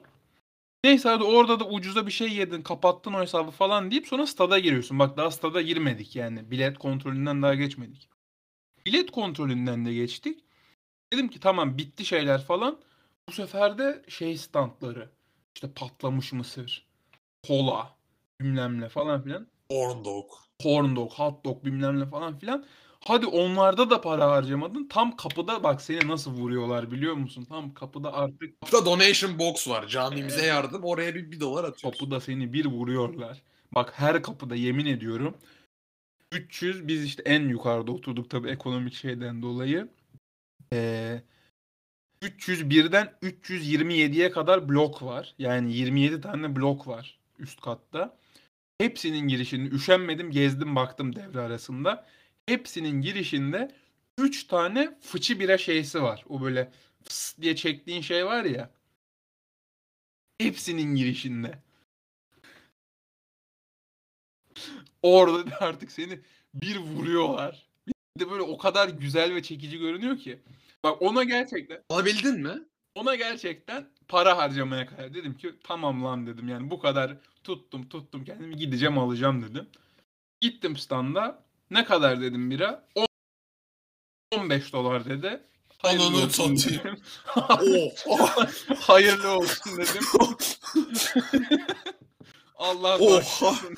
Neyse 0.84 1.10
hadi 1.10 1.24
orada 1.24 1.60
da 1.60 1.68
ucuza 1.68 2.08
bir 2.08 2.12
şey 2.12 2.34
yedin, 2.34 2.62
kapattın 2.62 3.14
o 3.14 3.22
hesabı 3.22 3.52
falan 3.52 3.92
deyip 3.92 4.08
sonra 4.08 4.28
stada 4.28 4.60
giriyorsun. 4.60 5.00
Bak 5.00 5.18
daha 5.18 5.32
stada 5.32 5.62
girmedik 5.62 6.16
yani. 6.16 6.52
Bilet 6.52 6.78
kontrolünden 6.78 7.42
daha 7.42 7.56
geçmedik. 7.56 8.10
Bilet 8.86 9.12
kontrolünden 9.12 9.86
de 9.86 9.94
geçtik. 9.94 10.44
Dedim 11.14 11.28
ki 11.28 11.40
tamam 11.40 11.78
bitti 11.78 12.06
şeyler 12.06 12.44
falan. 12.44 12.80
Bu 13.30 13.34
sefer 13.34 13.78
de 13.78 14.04
şey 14.08 14.38
standları. 14.38 15.10
İşte 15.56 15.72
patlamış 15.76 16.34
mısır, 16.34 16.88
kola, 17.48 17.96
bilmem 18.42 18.82
ne 18.82 18.90
falan 18.90 19.22
filan. 19.22 19.48
Corn 19.70 20.06
dog. 20.06 20.32
Corn 20.64 20.96
dog, 20.96 21.14
hot 21.14 21.46
dog 21.46 21.66
bilmem 21.66 22.00
ne 22.00 22.06
falan 22.06 22.38
filan. 22.38 22.66
Hadi 23.06 23.26
onlarda 23.26 23.90
da 23.90 24.02
para 24.02 24.32
harcamadın. 24.32 24.88
Tam 24.88 25.16
kapıda 25.16 25.64
bak 25.64 25.82
seni 25.82 26.08
nasıl 26.08 26.32
vuruyorlar 26.32 26.92
biliyor 26.92 27.14
musun? 27.14 27.46
Tam 27.50 27.74
kapıda 27.74 28.14
artık 28.14 28.62
Burada 28.62 28.86
donation 28.86 29.40
box 29.40 29.68
var. 29.68 29.88
Camimize 29.88 30.46
yardım. 30.46 30.84
Oraya 30.84 31.16
bir, 31.16 31.32
bir 31.32 31.40
dolar 31.40 31.64
atıyoruz. 31.64 32.00
kapıda 32.00 32.22
seni 32.22 32.54
bir 32.54 32.66
vuruyorlar. 32.66 33.42
Bak 33.72 33.94
her 33.96 34.24
kapıda 34.24 34.56
yemin 34.56 34.86
ediyorum. 34.86 35.38
300 36.32 36.88
biz 36.88 37.04
işte 37.04 37.24
en 37.26 37.50
yukarıda 37.50 37.92
oturduk 37.92 38.30
tabii 38.30 38.50
ekonomik 38.50 38.94
şeyden 38.94 39.42
dolayı. 39.42 39.88
Ee, 40.74 41.22
301'den 42.22 43.14
327'ye 43.24 44.32
kadar 44.32 44.70
blok 44.70 45.04
var. 45.04 45.36
Yani 45.38 45.74
27 45.74 46.22
tane 46.22 46.56
blok 46.56 46.88
var 46.88 47.20
üst 47.40 47.62
katta. 47.62 48.18
Hepsinin 48.78 49.28
girişini 49.28 49.68
üşenmedim 49.68 50.32
gezdim 50.32 50.76
baktım 50.76 51.16
devre 51.16 51.42
arasında. 51.42 52.06
Hepsinin 52.50 53.02
girişinde 53.02 53.76
3 54.18 54.44
tane 54.44 54.98
fıçı 55.02 55.40
bira 55.40 55.58
şeysi 55.58 56.02
var. 56.02 56.26
O 56.30 56.42
böyle 56.42 56.72
fıs 57.04 57.38
diye 57.42 57.56
çektiğin 57.56 58.02
şey 58.02 58.26
var 58.26 58.44
ya. 58.44 58.70
Hepsinin 60.38 60.96
girişinde. 60.96 61.60
Orada 65.02 65.52
da 65.52 65.62
artık 65.62 65.92
seni 65.92 66.20
bir 66.54 66.78
vuruyorlar. 66.78 67.68
Bir 67.88 67.94
de 68.20 68.32
böyle 68.32 68.42
o 68.42 68.58
kadar 68.58 68.90
güzel 68.90 69.36
ve 69.36 69.44
çekici 69.44 69.78
görünüyor 69.78 70.18
ki. 70.18 70.40
Bak 70.84 71.02
ona 71.02 71.24
gerçekten 71.24 71.84
Alabildin 71.90 72.40
mi? 72.42 72.64
ona 72.96 73.16
gerçekten 73.16 73.90
para 74.08 74.38
harcamaya 74.38 74.86
karar 74.86 75.14
dedim 75.14 75.38
ki 75.38 75.54
tamam 75.64 76.06
lan 76.06 76.28
dedim 76.28 76.48
yani 76.48 76.72
bu 76.72 76.80
kadar 76.80 77.18
tuttum 77.44 77.90
tuttum 77.90 78.26
kendimi 78.26 78.56
gideceğim 78.56 78.98
alacağım 78.98 79.42
dedim. 79.44 79.70
Gittim 80.42 80.78
standa 80.78 81.49
ne 81.72 81.86
kadar 81.86 82.22
dedim 82.22 82.52
bira 82.52 82.88
10 82.96 83.08
15 84.32 84.74
dolar 84.74 85.06
dedi. 85.06 85.44
Hayırlı 85.78 86.04
Ananı 86.06 86.18
olsun 86.26 86.56
satayım. 86.56 86.84
dedim. 86.84 87.04
Hayırlı 88.80 89.30
olsun 89.38 89.78
dedim. 89.78 90.04
Allah 92.56 92.98
Oha. 93.00 93.12
bağışlasın. 93.12 93.76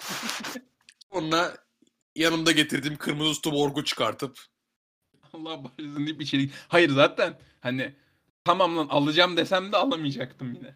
Sonra 1.14 1.58
yanımda 2.16 2.52
getirdiğim 2.52 2.98
kırmızı 2.98 3.36
su 3.44 3.52
borgu 3.52 3.84
çıkartıp 3.84 4.40
Allah 5.34 5.64
bağışlasın 5.64 6.06
deyip 6.06 6.22
içeri. 6.22 6.50
Hayır 6.68 6.90
zaten 6.90 7.40
hani 7.62 7.96
tamam 8.44 8.78
lan 8.78 8.88
alacağım 8.88 9.38
desem 9.38 9.72
de 9.72 9.78
alamayacaktım 9.78 10.54
yine. 10.54 10.76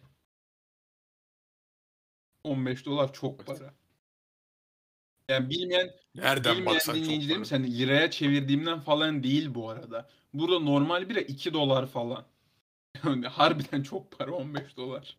15 2.44 2.86
dolar 2.86 3.12
çok 3.12 3.46
para. 3.46 3.74
Yani 5.28 5.50
bilmeyen 5.50 5.90
nereden 6.14 6.56
bilmeyen 6.56 6.80
dinleyicilerimiz 6.94 7.52
hani 7.52 7.78
liraya 7.78 8.10
çevirdiğimden 8.10 8.80
falan 8.80 9.22
değil 9.22 9.54
bu 9.54 9.70
arada. 9.70 10.08
Burada 10.34 10.58
normal 10.58 11.08
bira 11.08 11.20
2 11.20 11.54
dolar 11.54 11.86
falan. 11.86 12.26
Yani 13.04 13.26
harbiden 13.26 13.82
çok 13.82 14.18
para 14.18 14.32
15 14.32 14.76
dolar. 14.76 15.16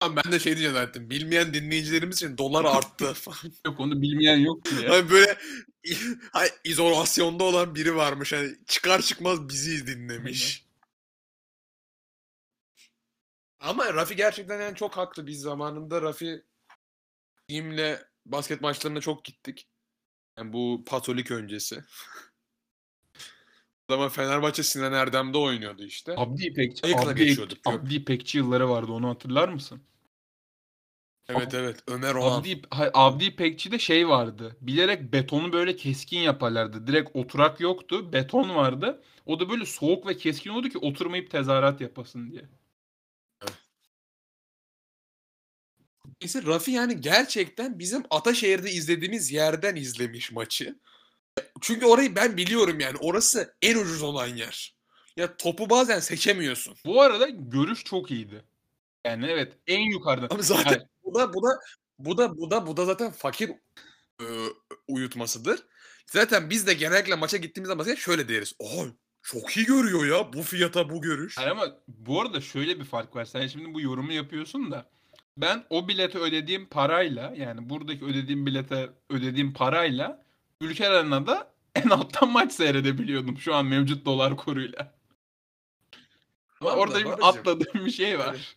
Ama 0.00 0.16
ben 0.16 0.32
de 0.32 0.38
şey 0.38 0.52
diyeceğim 0.52 0.74
zaten. 0.74 1.10
Bilmeyen 1.10 1.54
dinleyicilerimiz 1.54 2.16
için 2.16 2.38
dolar 2.38 2.64
arttı 2.64 3.14
falan. 3.14 3.52
Yok 3.66 3.80
onu 3.80 4.02
bilmeyen 4.02 4.36
yok 4.36 4.64
ki 4.64 4.74
ya. 4.84 4.90
hani 4.90 5.10
böyle 5.10 5.38
hani 6.32 6.48
izolasyonda 6.64 7.44
olan 7.44 7.74
biri 7.74 7.96
varmış. 7.96 8.32
Hani 8.32 8.56
çıkar 8.66 9.02
çıkmaz 9.02 9.48
bizi 9.48 9.86
dinlemiş. 9.86 10.66
Ama 13.60 13.94
Rafi 13.94 14.16
gerçekten 14.16 14.60
yani 14.60 14.76
çok 14.76 14.96
haklı. 14.96 15.26
Biz 15.26 15.40
zamanında 15.40 16.02
Rafi 16.02 16.42
Team'le 17.48 18.09
basket 18.32 18.60
maçlarına 18.60 19.00
çok 19.00 19.24
gittik. 19.24 19.68
Yani 20.38 20.52
bu 20.52 20.82
Patolik 20.86 21.30
öncesi. 21.30 21.84
O 23.88 23.92
zaman 23.92 24.08
Fenerbahçe 24.08 24.62
Sinan 24.62 24.92
Erdem'de 24.92 25.38
oynuyordu 25.38 25.84
işte. 25.84 26.14
Abdi 26.16 26.46
İpekçi, 26.46 26.96
Abdi. 26.96 27.36
Abdi 27.64 27.94
İpekçi 27.94 28.38
yılları 28.38 28.70
vardı 28.70 28.92
onu 28.92 29.08
hatırlar 29.08 29.48
mısın? 29.48 29.80
Evet 31.28 31.54
evet. 31.54 31.82
Ömer 31.86 32.14
Oğan. 32.14 32.40
Abdi, 32.40 32.62
Abdi 32.94 33.24
İpekçi'de 33.24 33.78
şey 33.78 34.08
vardı. 34.08 34.56
Bilerek 34.60 35.12
betonu 35.12 35.52
böyle 35.52 35.76
keskin 35.76 36.18
yaparlardı. 36.18 36.86
Direkt 36.86 37.10
oturak 37.14 37.60
yoktu. 37.60 38.12
Beton 38.12 38.54
vardı. 38.54 39.02
O 39.26 39.40
da 39.40 39.50
böyle 39.50 39.66
soğuk 39.66 40.06
ve 40.06 40.16
keskin 40.16 40.50
oldu 40.50 40.68
ki 40.68 40.78
oturmayıp 40.78 41.30
tezahürat 41.30 41.80
yapasın 41.80 42.30
diye. 42.30 42.59
Neyse 46.20 46.42
Rafi 46.46 46.70
yani 46.70 47.00
gerçekten 47.00 47.78
bizim 47.78 48.02
Ataşehir'de 48.10 48.70
izlediğimiz 48.70 49.32
yerden 49.32 49.76
izlemiş 49.76 50.32
maçı. 50.32 50.78
Çünkü 51.60 51.86
orayı 51.86 52.16
ben 52.16 52.36
biliyorum 52.36 52.80
yani. 52.80 52.96
Orası 53.00 53.54
en 53.62 53.76
ucuz 53.76 54.02
olan 54.02 54.26
yer. 54.26 54.76
Ya 55.16 55.36
topu 55.36 55.70
bazen 55.70 56.00
seçemiyorsun. 56.00 56.74
Bu 56.84 57.02
arada 57.02 57.28
görüş 57.28 57.84
çok 57.84 58.10
iyiydi. 58.10 58.44
Yani 59.04 59.26
evet 59.26 59.52
en 59.66 59.80
yukarıda. 59.80 60.26
Ama 60.30 60.42
zaten 60.42 60.70
Yani 60.72 60.82
bu 61.04 61.14
da 61.14 61.34
bu 61.34 61.42
da 61.42 61.58
bu 61.98 62.18
da 62.18 62.36
bu 62.36 62.50
da 62.50 62.66
bu 62.66 62.76
da 62.76 62.84
zaten 62.84 63.10
fakir 63.12 63.50
e, 64.20 64.26
uyutmasıdır. 64.88 65.60
Zaten 66.06 66.50
biz 66.50 66.66
de 66.66 66.74
genellikle 66.74 67.14
maça 67.14 67.36
gittiğimizde 67.36 67.74
mesela 67.74 67.96
şöyle 67.96 68.28
deriz. 68.28 68.52
Oy 68.58 68.92
çok 69.22 69.56
iyi 69.56 69.66
görüyor 69.66 70.06
ya 70.06 70.32
bu 70.32 70.42
fiyata 70.42 70.90
bu 70.90 71.02
görüş. 71.02 71.38
Hayır 71.38 71.50
ama 71.50 71.78
bu 71.88 72.20
arada 72.20 72.40
şöyle 72.40 72.80
bir 72.80 72.84
fark 72.84 73.16
var. 73.16 73.24
Sen 73.24 73.46
şimdi 73.46 73.74
bu 73.74 73.80
yorumu 73.80 74.12
yapıyorsun 74.12 74.70
da 74.70 74.90
ben 75.36 75.64
o 75.70 75.88
bilete 75.88 76.18
ödediğim 76.18 76.66
parayla 76.68 77.34
yani 77.36 77.70
buradaki 77.70 78.04
ödediğim 78.04 78.46
bilete 78.46 78.90
ödediğim 79.10 79.52
parayla 79.52 80.24
Ülker 80.60 80.90
Arena'da 80.90 81.54
en 81.74 81.88
alttan 81.88 82.30
maç 82.30 82.52
seyredebiliyordum 82.52 83.38
şu 83.38 83.54
an 83.54 83.66
mevcut 83.66 84.06
dolar 84.06 84.36
kuruyla. 84.36 84.94
Ama 86.60 86.70
orada 86.70 86.98
bir 87.00 87.28
atladığım 87.28 87.86
bir 87.86 87.90
şey 87.90 88.18
var. 88.18 88.56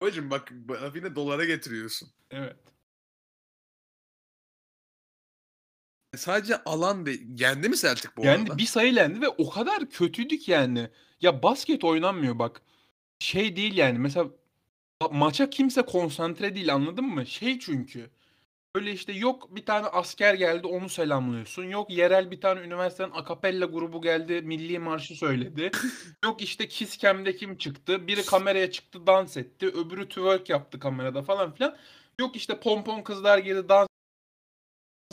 Babacım 0.00 0.30
bak 0.30 0.52
Rafi'ne 0.70 1.14
dolara 1.14 1.44
getiriyorsun. 1.44 2.08
Evet. 2.30 2.56
Sadece 6.16 6.64
alan 6.64 7.06
değil. 7.06 7.26
Yendi 7.40 7.68
mi 7.68 7.76
Celtic 7.76 8.08
bu 8.16 8.24
Yani 8.24 8.42
arada? 8.42 8.58
bir 8.58 8.66
sayı 8.66 8.96
lendi 8.96 9.20
ve 9.20 9.28
o 9.28 9.50
kadar 9.50 9.90
kötüydük 9.90 10.48
yani. 10.48 10.90
Ya 11.20 11.42
basket 11.42 11.84
oynanmıyor 11.84 12.38
bak. 12.38 12.62
Şey 13.18 13.56
değil 13.56 13.76
yani 13.76 13.98
mesela 13.98 14.28
maça 15.12 15.50
kimse 15.50 15.82
konsantre 15.82 16.54
değil 16.54 16.74
anladın 16.74 17.04
mı? 17.04 17.26
Şey 17.26 17.58
çünkü. 17.58 18.10
Böyle 18.76 18.92
işte 18.92 19.12
yok 19.12 19.56
bir 19.56 19.66
tane 19.66 19.86
asker 19.86 20.34
geldi 20.34 20.66
onu 20.66 20.88
selamlıyorsun. 20.88 21.64
Yok 21.64 21.90
yerel 21.90 22.30
bir 22.30 22.40
tane 22.40 22.60
üniversitenin 22.60 23.10
akapella 23.10 23.66
grubu 23.66 24.02
geldi 24.02 24.42
milli 24.42 24.78
marşı 24.78 25.14
söyledi. 25.14 25.70
yok 26.24 26.42
işte 26.42 26.68
Kiss 26.68 26.98
Cam'de 26.98 27.36
kim 27.36 27.56
çıktı? 27.56 28.06
Biri 28.06 28.24
kameraya 28.26 28.70
çıktı 28.70 29.06
dans 29.06 29.36
etti. 29.36 29.66
Öbürü 29.66 30.08
twerk 30.08 30.48
yaptı 30.48 30.78
kamerada 30.78 31.22
falan 31.22 31.54
filan. 31.54 31.76
Yok 32.20 32.36
işte 32.36 32.60
pompon 32.60 33.02
kızlar 33.02 33.38
geldi 33.38 33.68
dans 33.68 33.88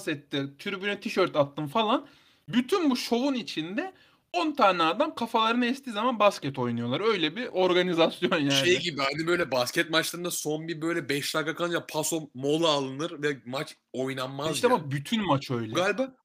etti. 0.07 0.43
Tribüne 0.59 0.99
tişört 0.99 1.35
attım 1.35 1.67
falan. 1.67 2.07
Bütün 2.47 2.89
bu 2.89 2.97
şovun 2.97 3.33
içinde 3.33 3.93
10 4.33 4.51
tane 4.51 4.83
adam 4.83 5.15
kafalarını 5.15 5.65
estiği 5.65 5.93
zaman 5.93 6.19
basket 6.19 6.59
oynuyorlar. 6.59 7.01
Öyle 7.01 7.35
bir 7.35 7.47
organizasyon 7.47 8.37
yani. 8.39 8.51
Şey 8.51 8.79
gibi 8.79 9.01
hani 9.01 9.27
böyle 9.27 9.51
basket 9.51 9.89
maçlarında 9.89 10.31
son 10.31 10.67
bir 10.67 10.81
böyle 10.81 11.09
5 11.09 11.35
dakika 11.35 11.55
kalınca 11.55 11.85
paso 11.87 12.29
mola 12.33 12.67
alınır 12.67 13.23
ve 13.23 13.37
maç 13.45 13.75
oynanmaz 13.93 14.55
İşte 14.55 14.67
ya. 14.67 14.73
ama 14.73 14.91
bütün 14.91 15.25
maç 15.25 15.51
öyle. 15.51 15.73
Galiba 15.73 16.15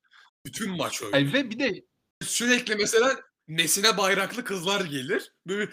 bütün 0.47 0.77
maç 0.77 1.03
öyle. 1.03 1.17
Ay 1.17 1.33
ve 1.33 1.51
bir 1.51 1.59
de 1.59 1.85
Sürekli 2.25 2.77
mesela 2.77 3.21
nesine 3.49 3.97
bayraklı 3.99 4.45
kızlar 4.45 4.85
gelir. 4.85 5.33
Böyle 5.47 5.71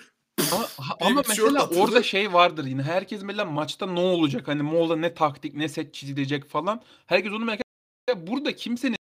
ama, 0.52 0.68
ama 1.02 1.24
mesela 1.28 1.64
atılır. 1.64 1.80
orada 1.80 2.04
şey 2.04 2.34
vardır 2.34 2.66
yine. 2.66 2.84
Herkes 2.84 3.24
mesela 3.24 3.46
maçta 3.46 3.86
ne 3.88 4.00
olacak? 4.00 4.48
Hani 4.48 4.62
Moğol'da 4.62 4.96
ne 4.96 5.14
taktik, 5.14 5.54
ne 5.54 5.70
set 5.70 5.94
çizilecek 5.94 6.50
falan. 6.50 6.82
Herkes 7.06 7.32
onu 7.32 7.46
merak 7.46 7.62
ediyor. 8.10 8.28
Burada 8.28 8.56
kimsenin 8.56 8.98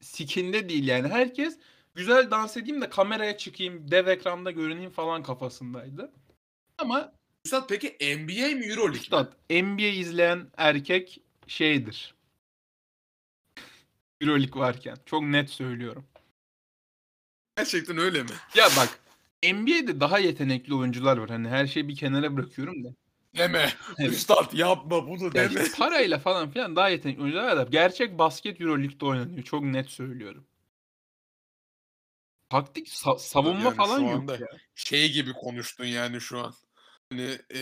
sikinde 0.00 0.68
değil 0.68 0.88
yani. 0.88 1.08
Herkes 1.08 1.58
güzel 1.94 2.30
dans 2.30 2.56
edeyim 2.56 2.80
de 2.80 2.90
kameraya 2.90 3.36
çıkayım, 3.36 3.90
dev 3.90 4.06
ekranda 4.06 4.50
görüneyim 4.50 4.90
falan 4.90 5.22
kafasındaydı. 5.22 6.12
Ama 6.78 7.12
Üstad 7.44 7.68
peki 7.68 7.88
NBA 8.00 8.56
mi 8.56 8.64
Euroleague 8.66 8.90
mi? 8.90 8.96
Üstad 8.96 9.32
NBA 9.50 9.82
izleyen 9.86 10.46
erkek 10.56 11.20
şeydir. 11.46 12.14
Euroleague 14.20 14.60
varken. 14.60 14.96
Çok 15.06 15.22
net 15.22 15.50
söylüyorum. 15.50 16.04
Gerçekten 17.56 17.98
öyle 17.98 18.22
mi? 18.22 18.28
Ya 18.54 18.64
bak 18.76 18.98
NBA'de 19.54 20.00
daha 20.00 20.18
yetenekli 20.18 20.74
oyuncular 20.74 21.16
var. 21.16 21.30
Hani 21.30 21.48
her 21.48 21.66
şeyi 21.66 21.88
bir 21.88 21.96
kenara 21.96 22.36
bırakıyorum 22.36 22.84
da. 22.84 22.88
Deme. 23.36 23.72
Evet. 23.98 24.12
Üstad 24.12 24.52
yapma 24.52 25.06
bunu 25.08 25.24
Ya 25.24 25.32
deme. 25.34 25.46
işte 25.62 25.76
parayla 25.78 26.18
falan 26.18 26.50
filan 26.50 26.76
daha 26.76 26.88
yetenekli 26.88 27.22
oyuncular 27.22 27.56
var 27.56 27.66
gerçek 27.66 28.18
basket 28.18 28.60
Euroleague'de 28.60 29.04
oynanıyor. 29.04 29.42
Çok 29.42 29.62
net 29.62 29.90
söylüyorum. 29.90 30.44
Taktik 32.52 32.88
sa- 32.88 33.18
savunma 33.18 33.64
Yani 33.64 33.76
falan 33.76 34.00
yok 34.00 34.40
ya. 34.40 34.46
Şey 34.74 35.12
gibi 35.12 35.32
konuştun 35.32 35.84
yani 35.84 36.20
şu 36.20 36.38
an. 36.38 36.54
Hani 37.10 37.38
e, 37.50 37.60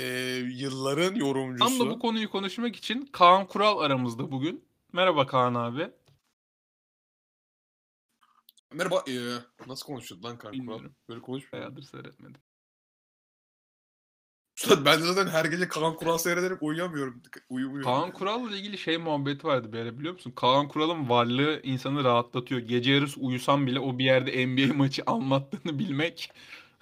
yılların 0.53 1.15
yorumcusu. 1.15 1.79
Tam 1.79 1.87
da 1.87 1.91
bu 1.91 1.99
konuyu 1.99 2.31
konuşmak 2.31 2.77
için 2.77 3.07
Kaan 3.13 3.47
Kural 3.47 3.79
aramızda 3.79 4.31
bugün. 4.31 4.65
Merhaba 4.93 5.27
Kaan 5.27 5.55
abi. 5.55 5.91
Merhaba. 8.73 9.05
e, 9.09 9.15
nasıl 9.67 9.87
konuşuyordu 9.87 10.27
lan 10.27 10.39
kanka? 10.39 10.53
Bilmiyorum. 10.53 10.95
Böyle 11.09 11.21
konuşmuyor. 11.21 11.65
Bayağıdır 11.65 11.83
seyretmedim. 11.83 12.41
Ben 14.69 15.01
de 15.01 15.07
zaten 15.07 15.27
her 15.27 15.45
gece 15.45 15.69
Kaan 15.69 15.97
Kural 15.97 16.19
seyrederek 16.19 16.63
uyuyamıyorum. 16.63 17.23
Uyumuyorum. 17.51 17.85
Kaan 17.85 18.13
Kural'la 18.13 18.57
ilgili 18.57 18.79
şey 18.79 18.99
muhabbeti 18.99 19.47
vardı 19.47 19.73
bir 19.73 19.79
ara 19.79 19.99
biliyor 19.99 20.15
musun? 20.15 20.33
Kaan 20.37 20.69
Kural'ın 20.69 21.09
varlığı 21.09 21.61
insanı 21.63 22.05
rahatlatıyor. 22.05 22.61
Gece 22.61 22.93
yarısı 22.93 23.21
uyusam 23.21 23.67
bile 23.67 23.81
o 23.81 23.99
bir 23.99 24.05
yerde 24.05 24.47
NBA 24.47 24.75
maçı 24.75 25.03
anlattığını 25.07 25.79
bilmek 25.79 26.33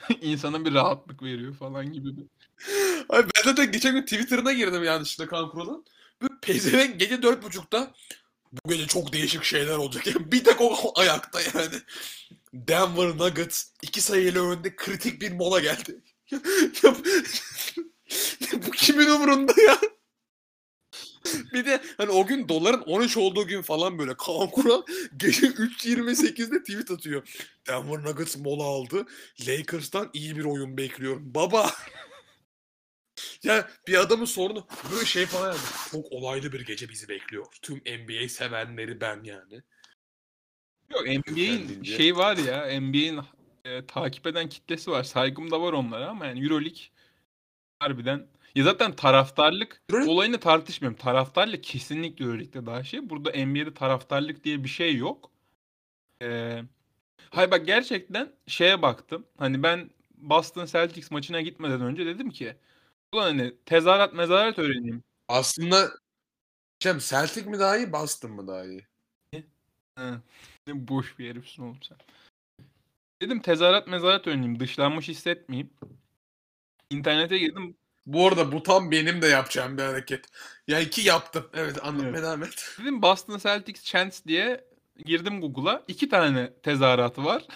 insana 0.20 0.64
bir 0.64 0.74
rahatlık 0.74 1.22
veriyor 1.22 1.55
falan 1.55 1.93
gibi 1.93 2.16
bir. 2.16 2.24
Abi 3.09 3.29
ben 3.37 3.43
zaten 3.45 3.72
geçen 3.72 3.95
gün 3.95 4.03
Twitter'ına 4.03 4.53
girdim 4.53 4.85
yanlışlıkla 4.85 5.37
Kaan 5.37 5.51
Kural'ın. 5.51 5.85
Pezevenk 6.43 7.01
gece 7.01 7.22
dört 7.22 7.43
buçukta 7.43 7.95
bu 8.53 8.68
gece 8.68 8.87
çok 8.87 9.12
değişik 9.12 9.45
şeyler 9.45 9.76
olacak. 9.76 10.07
Yani 10.07 10.33
bir 10.33 10.45
tek 10.45 10.61
o 10.61 10.93
ayakta 10.97 11.41
yani. 11.41 11.74
Denver 12.55 13.18
Nuggets 13.18 13.64
iki 13.83 14.01
sayıyla 14.01 14.51
önde 14.51 14.76
kritik 14.76 15.22
bir 15.22 15.33
mola 15.33 15.61
geldi. 15.61 16.01
Ya, 16.31 16.39
ya, 16.83 18.66
bu 18.66 18.70
kimin 18.70 19.07
umurunda 19.07 19.53
ya? 19.62 19.79
Bir 21.53 21.64
de 21.64 21.83
hani 21.97 22.11
o 22.11 22.26
gün 22.26 22.49
doların 22.49 22.81
13 22.81 23.16
olduğu 23.16 23.47
gün 23.47 23.62
falan 23.62 23.99
böyle 23.99 24.16
Kaan 24.16 24.51
Kural 24.51 24.83
gece 25.16 25.47
3.28'de 25.47 26.62
tweet 26.62 26.91
atıyor. 26.91 27.29
Denver 27.66 28.03
Nuggets 28.05 28.37
mola 28.37 28.62
aldı. 28.62 29.07
Lakers'tan 29.49 30.11
iyi 30.12 30.37
bir 30.37 30.45
oyun 30.45 30.76
bekliyorum. 30.76 31.35
Baba! 31.35 31.70
Ya 33.43 33.70
bir 33.87 33.95
adamın 33.95 34.24
sorunu 34.24 34.66
böyle 34.93 35.05
şey 35.05 35.26
falan 35.26 35.47
yazmış. 35.47 35.70
Çok 35.91 36.12
olaylı 36.12 36.53
bir 36.53 36.61
gece 36.61 36.89
bizi 36.89 37.09
bekliyor. 37.09 37.47
Tüm 37.62 37.76
NBA 37.76 38.29
sevenleri 38.29 39.01
ben 39.01 39.22
yani. 39.24 39.62
Yok 40.91 41.07
NBA'in 41.07 41.83
şey 41.83 42.16
var 42.16 42.37
ya 42.37 42.81
NBA'in 42.81 43.20
e, 43.64 43.86
takip 43.86 44.26
eden 44.26 44.48
kitlesi 44.48 44.90
var. 44.90 45.04
Saygım 45.04 45.50
da 45.50 45.61
var 45.62 45.72
onlara 45.72 46.09
ama 46.09 46.26
yani 46.26 46.44
Euroleague 46.44 46.80
harbiden 47.80 48.26
ya 48.54 48.64
zaten 48.64 48.92
taraftarlık 48.96 49.82
Euroleague- 49.90 50.09
olayını 50.09 50.40
tartışmıyorum. 50.40 50.98
Taraftarlık 50.98 51.64
kesinlikle 51.64 52.24
Euroleague'de 52.24 52.66
daha 52.66 52.84
şey. 52.84 53.11
Burada 53.11 53.30
NBA'de 53.30 53.74
taraftarlık 53.74 54.44
diye 54.44 54.64
bir 54.64 54.68
şey 54.68 54.96
yok. 54.96 55.30
Ee, 56.22 56.62
hayır 57.30 57.50
bak 57.50 57.66
gerçekten 57.66 58.32
şeye 58.46 58.82
baktım. 58.82 59.26
Hani 59.38 59.62
ben 59.62 59.90
Boston 60.16 60.66
Celtics 60.66 61.11
maçına 61.11 61.40
gitmeden 61.40 61.80
önce 61.80 62.06
dedim 62.06 62.30
ki 62.30 62.56
ulan 63.12 63.22
hani 63.22 63.54
tezahürat 63.66 64.14
mezaret 64.14 64.59
öğreneyim. 64.59 65.02
Aslında 65.28 65.90
Cem 66.80 66.98
Celtic 66.98 67.50
mi 67.50 67.59
daha 67.59 67.76
iyi 67.76 67.92
Boston 67.92 68.30
mı 68.30 68.46
daha 68.48 68.64
iyi? 68.64 68.86
Ne 70.66 70.88
boş 70.88 71.18
bir 71.18 71.30
herifsin 71.30 71.62
oğlum 71.62 71.82
sen. 71.82 71.96
Dedim 73.22 73.42
tezahürat 73.42 73.88
mezaret 73.88 74.26
öğreneyim. 74.26 74.60
Dışlanmış 74.60 75.08
hissetmeyeyim. 75.08 75.70
İnternete 76.90 77.38
girdim. 77.38 77.76
Bu 78.06 78.26
arada 78.28 78.52
bu 78.52 78.62
tam 78.62 78.90
benim 78.90 79.22
de 79.22 79.26
yapacağım 79.26 79.78
bir 79.78 79.82
hareket. 79.82 80.26
Ya 80.68 80.80
iki 80.80 81.00
yaptım. 81.00 81.50
Evet 81.54 81.84
anlatmaya 81.84 82.22
devam 82.22 82.42
et. 82.42 82.74
Dedim 82.80 83.02
Boston 83.02 83.38
Celtics 83.38 83.84
Chance 83.84 84.16
diye 84.26 84.64
girdim 85.04 85.40
Google'a. 85.40 85.84
İki 85.88 86.08
tane 86.08 86.52
tezahüratı 86.62 87.24
var. 87.24 87.46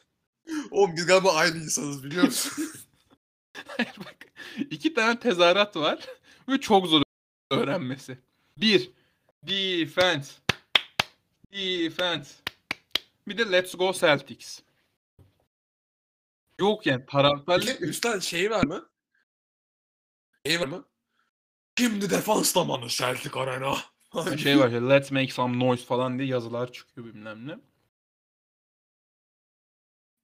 Oğlum 0.70 0.96
biz 0.96 1.06
galiba 1.06 1.34
aynı 1.34 1.56
insanız 1.56 2.04
biliyor 2.04 2.24
musun? 2.24 2.64
Hayır 3.66 3.94
bak. 3.98 4.16
İki 4.70 4.94
tane 4.94 5.18
tezahürat 5.18 5.76
var. 5.76 6.06
Ve 6.48 6.60
çok 6.60 6.86
zor 6.86 7.02
öğrenmesi. 7.50 8.18
Bir. 8.56 8.90
Defense. 9.42 10.32
Defense. 11.52 12.34
Bir 13.28 13.38
de 13.38 13.52
Let's 13.52 13.74
Go 13.74 13.92
Celtics. 13.92 14.60
Yok 16.60 16.86
yani 16.86 17.06
taraftarlık 17.06 17.82
üstten 17.82 18.18
şey 18.18 18.50
var 18.50 18.64
mı? 18.64 18.90
Şey 20.46 20.60
var 20.60 20.66
mı? 20.66 20.88
Şimdi 21.78 22.10
defans 22.10 22.52
zamanı 22.52 22.88
Celtic 22.88 23.40
Arena. 23.40 23.76
şey 24.36 24.58
var 24.58 24.68
ya 24.68 24.88
Let's 24.88 25.10
Make 25.10 25.30
Some 25.30 25.58
Noise 25.58 25.84
falan 25.84 26.18
diye 26.18 26.28
yazılar 26.28 26.72
çıkıyor 26.72 27.06
bilmem 27.06 27.48
ne. 27.48 27.58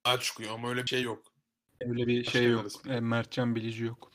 Daha 0.07 0.21
çıkıyor 0.21 0.55
ama 0.55 0.69
öyle 0.69 0.83
bir 0.83 0.89
şey 0.89 1.03
yok. 1.03 1.33
Öyle 1.81 2.07
bir 2.07 2.25
şey 2.25 2.51
yok. 2.51 2.67
E, 2.89 3.01
Mertcan 3.01 3.55
Bilici 3.55 3.85
yok. 3.85 4.11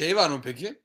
Şey 0.00 0.16
var 0.16 0.30
mı 0.30 0.40
peki? 0.44 0.82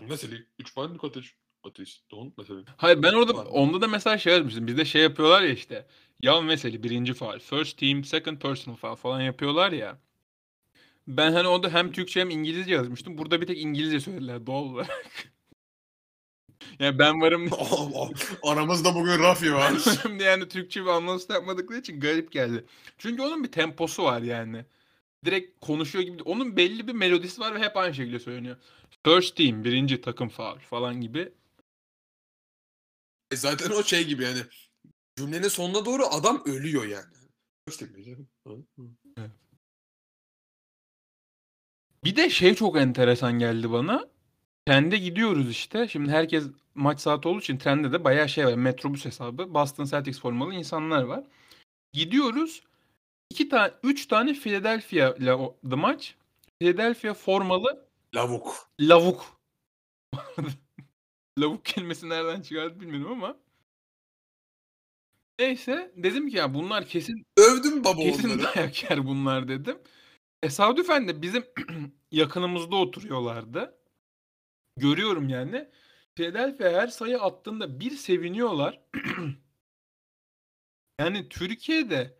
Mesela 0.00 0.36
3 0.58 0.74
puanlık 0.74 1.04
ateş. 1.04 1.36
Ateş. 1.64 2.00
Don 2.10 2.32
mesela. 2.38 2.60
Hayır 2.76 3.02
ben 3.02 3.12
orada 3.12 3.32
onda 3.32 3.80
da 3.80 3.88
mesela 3.88 4.18
şey 4.18 4.32
yazmıştım. 4.32 4.66
Bizde 4.66 4.84
şey 4.84 5.02
yapıyorlar 5.02 5.42
ya 5.42 5.48
işte. 5.48 5.86
Yan 6.22 6.44
mesele 6.44 6.82
birinci 6.82 7.14
faal. 7.14 7.38
First 7.38 7.78
team, 7.78 8.04
second 8.04 8.38
personal 8.38 8.76
foul 8.76 8.96
falan 8.96 9.20
yapıyorlar 9.20 9.72
ya. 9.72 9.98
Ben 11.08 11.32
hani 11.32 11.48
orada 11.48 11.70
hem 11.70 11.92
Türkçe 11.92 12.20
hem 12.20 12.30
İngilizce 12.30 12.74
yazmıştım. 12.74 13.18
Burada 13.18 13.40
bir 13.40 13.46
tek 13.46 13.62
İngilizce 13.62 14.00
söylediler 14.00 14.46
doğal 14.46 14.62
olarak. 14.62 15.04
yani 16.78 16.98
ben 16.98 17.20
varım 17.20 17.50
Aramızda 18.42 18.94
bugün 18.94 19.18
Rafi 19.18 19.54
var. 19.54 19.72
Şimdi 20.02 20.22
yani 20.22 20.48
Türkçe 20.48 20.82
bir 20.82 20.90
anonsu 20.90 21.32
yapmadıkları 21.32 21.78
için 21.78 22.00
garip 22.00 22.32
geldi. 22.32 22.64
Çünkü 22.98 23.22
onun 23.22 23.44
bir 23.44 23.52
temposu 23.52 24.04
var 24.04 24.22
yani. 24.22 24.64
Direkt 25.24 25.60
konuşuyor 25.60 26.04
gibi. 26.04 26.22
Onun 26.22 26.56
belli 26.56 26.88
bir 26.88 26.92
melodisi 26.92 27.40
var 27.40 27.54
ve 27.54 27.58
hep 27.58 27.76
aynı 27.76 27.94
şekilde 27.94 28.18
söyleniyor. 28.18 28.56
First 29.04 29.36
team, 29.36 29.64
birinci 29.64 30.00
takım 30.00 30.28
faul 30.28 30.58
falan 30.58 31.00
gibi. 31.00 31.32
E 33.34 33.36
Zaten 33.36 33.70
o 33.70 33.82
şey 33.82 34.06
gibi 34.06 34.24
yani. 34.24 34.40
Cümlenin 35.18 35.48
sonuna 35.48 35.84
doğru 35.84 36.06
adam 36.06 36.42
ölüyor 36.46 36.84
yani. 36.86 37.14
Bir 42.04 42.16
de 42.16 42.30
şey 42.30 42.54
çok 42.54 42.76
enteresan 42.76 43.38
geldi 43.38 43.72
bana. 43.72 44.08
Trende 44.66 44.96
gidiyoruz 44.96 45.50
işte. 45.50 45.88
Şimdi 45.88 46.10
herkes 46.10 46.44
maç 46.74 47.00
saati 47.00 47.28
olduğu 47.28 47.40
için 47.40 47.58
trende 47.58 47.92
de 47.92 48.04
bayağı 48.04 48.28
şey 48.28 48.46
var. 48.46 48.54
Metrobüs 48.54 49.04
hesabı. 49.04 49.54
Boston 49.54 49.84
Celtics 49.84 50.20
formalı 50.20 50.54
insanlar 50.54 51.02
var. 51.02 51.24
Gidiyoruz. 51.92 52.62
iki 53.30 53.48
tane, 53.48 53.72
üç 53.82 54.06
tane 54.06 54.34
Philadelphia 54.34 55.14
ile 55.14 55.76
maç. 55.76 56.14
Philadelphia 56.60 57.14
formalı 57.14 57.86
Lavuk. 58.14 58.68
lavuk. 58.80 59.40
lavuk 61.38 61.64
kelimesi 61.64 62.08
nereden 62.08 62.42
çıkardı 62.42 62.80
bilmiyorum 62.80 63.12
ama. 63.12 63.36
Neyse 65.38 65.92
dedim 65.96 66.28
ki 66.28 66.36
ya 66.36 66.54
bunlar 66.54 66.86
kesin 66.86 67.26
Övdüm 67.36 67.84
baba 67.84 68.02
kesin 68.02 68.30
onları. 68.30 68.42
dayak 68.56 68.90
yer 68.90 69.06
bunlar 69.06 69.48
dedim. 69.48 69.78
Tesadüfen 70.40 71.08
de 71.08 71.22
bizim 71.22 71.44
yakınımızda 72.10 72.76
oturuyorlardı. 72.76 73.78
Görüyorum 74.76 75.28
yani. 75.28 75.68
Philadelphia 76.14 76.72
her 76.72 76.88
sayı 76.88 77.20
attığında 77.20 77.80
bir 77.80 77.90
seviniyorlar. 77.90 78.80
yani 81.00 81.28
Türkiye'de 81.28 82.18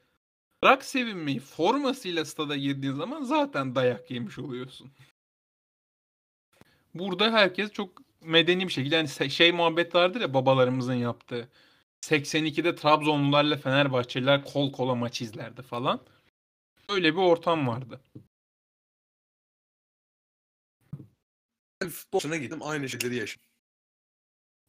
rak 0.65 0.85
sevinmeyi 0.85 1.41
formasıyla 1.41 2.25
stada 2.25 2.57
girdiğin 2.57 2.95
zaman 2.95 3.23
zaten 3.23 3.75
dayak 3.75 4.11
yemiş 4.11 4.39
oluyorsun. 4.39 4.93
Burada 6.95 7.33
herkes 7.33 7.73
çok 7.73 8.03
medeni 8.25 8.69
bir 8.69 8.73
şekilde 8.73 8.97
yani 8.97 9.31
şey 9.31 9.53
muhabbet 9.53 9.95
vardır 9.95 10.21
ya 10.21 10.35
babalarımızın 10.35 10.95
yaptığı. 10.95 11.49
82'de 12.01 12.75
Trabzonlularla 12.75 13.57
Fenerbahçeliler 13.57 14.45
kol 14.45 14.73
kola 14.73 14.95
maç 14.95 15.23
izlerdi 15.23 15.63
falan. 15.63 16.01
Öyle 16.89 17.13
bir 17.13 17.21
ortam 17.21 17.69
vardı. 17.69 18.01
Futboluna 21.91 22.37
gittim 22.37 22.59
aynı 22.63 22.89
şeyleri 22.89 23.17
yaşadım. 23.17 23.49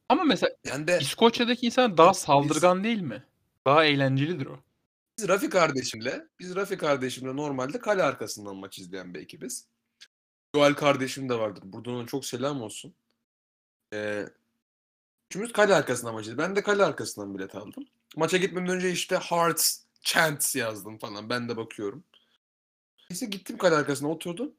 Ama 0.09 0.23
mesela 0.23 0.55
Yani 0.65 0.87
de 0.87 0.99
İskoçya'daki 1.01 1.65
insan 1.65 1.97
daha 1.97 2.13
saldırgan 2.13 2.83
değil 2.83 3.01
mi? 3.01 3.23
Daha 3.65 3.85
eğlencelidir 3.85 4.45
o. 4.45 4.59
Biz 5.17 5.27
Rafi 5.27 5.49
kardeşimle, 5.49 6.27
biz 6.39 6.55
Rafi 6.55 6.77
kardeşimle 6.77 7.35
normalde 7.35 7.79
kale 7.79 8.03
arkasından 8.03 8.55
maç 8.55 8.79
izleyen 8.79 9.13
bir 9.13 9.19
ekibiz. 9.19 9.67
Joel 10.55 10.73
kardeşim 10.73 11.29
de 11.29 11.39
vardır. 11.39 11.63
Buradan 11.65 11.93
ona 11.93 12.07
çok 12.07 12.25
selam 12.25 12.61
olsun. 12.61 12.95
Ee, 13.95 14.25
kale 15.53 15.75
arkasından 15.75 16.13
maç 16.13 16.23
izledik. 16.23 16.39
Ben 16.39 16.55
de 16.55 16.63
kale 16.63 16.83
arkasından 16.83 17.37
bilet 17.37 17.55
aldım. 17.55 17.85
Maça 18.15 18.37
gitmeden 18.37 18.69
önce 18.69 18.91
işte 18.91 19.15
Hearts, 19.15 19.79
Chants 20.01 20.55
yazdım 20.55 20.97
falan. 20.97 21.29
Ben 21.29 21.49
de 21.49 21.57
bakıyorum. 21.57 22.03
Neyse 23.09 23.25
gittim 23.25 23.57
kale 23.57 23.75
arkasına 23.75 24.09
oturdum. 24.09 24.51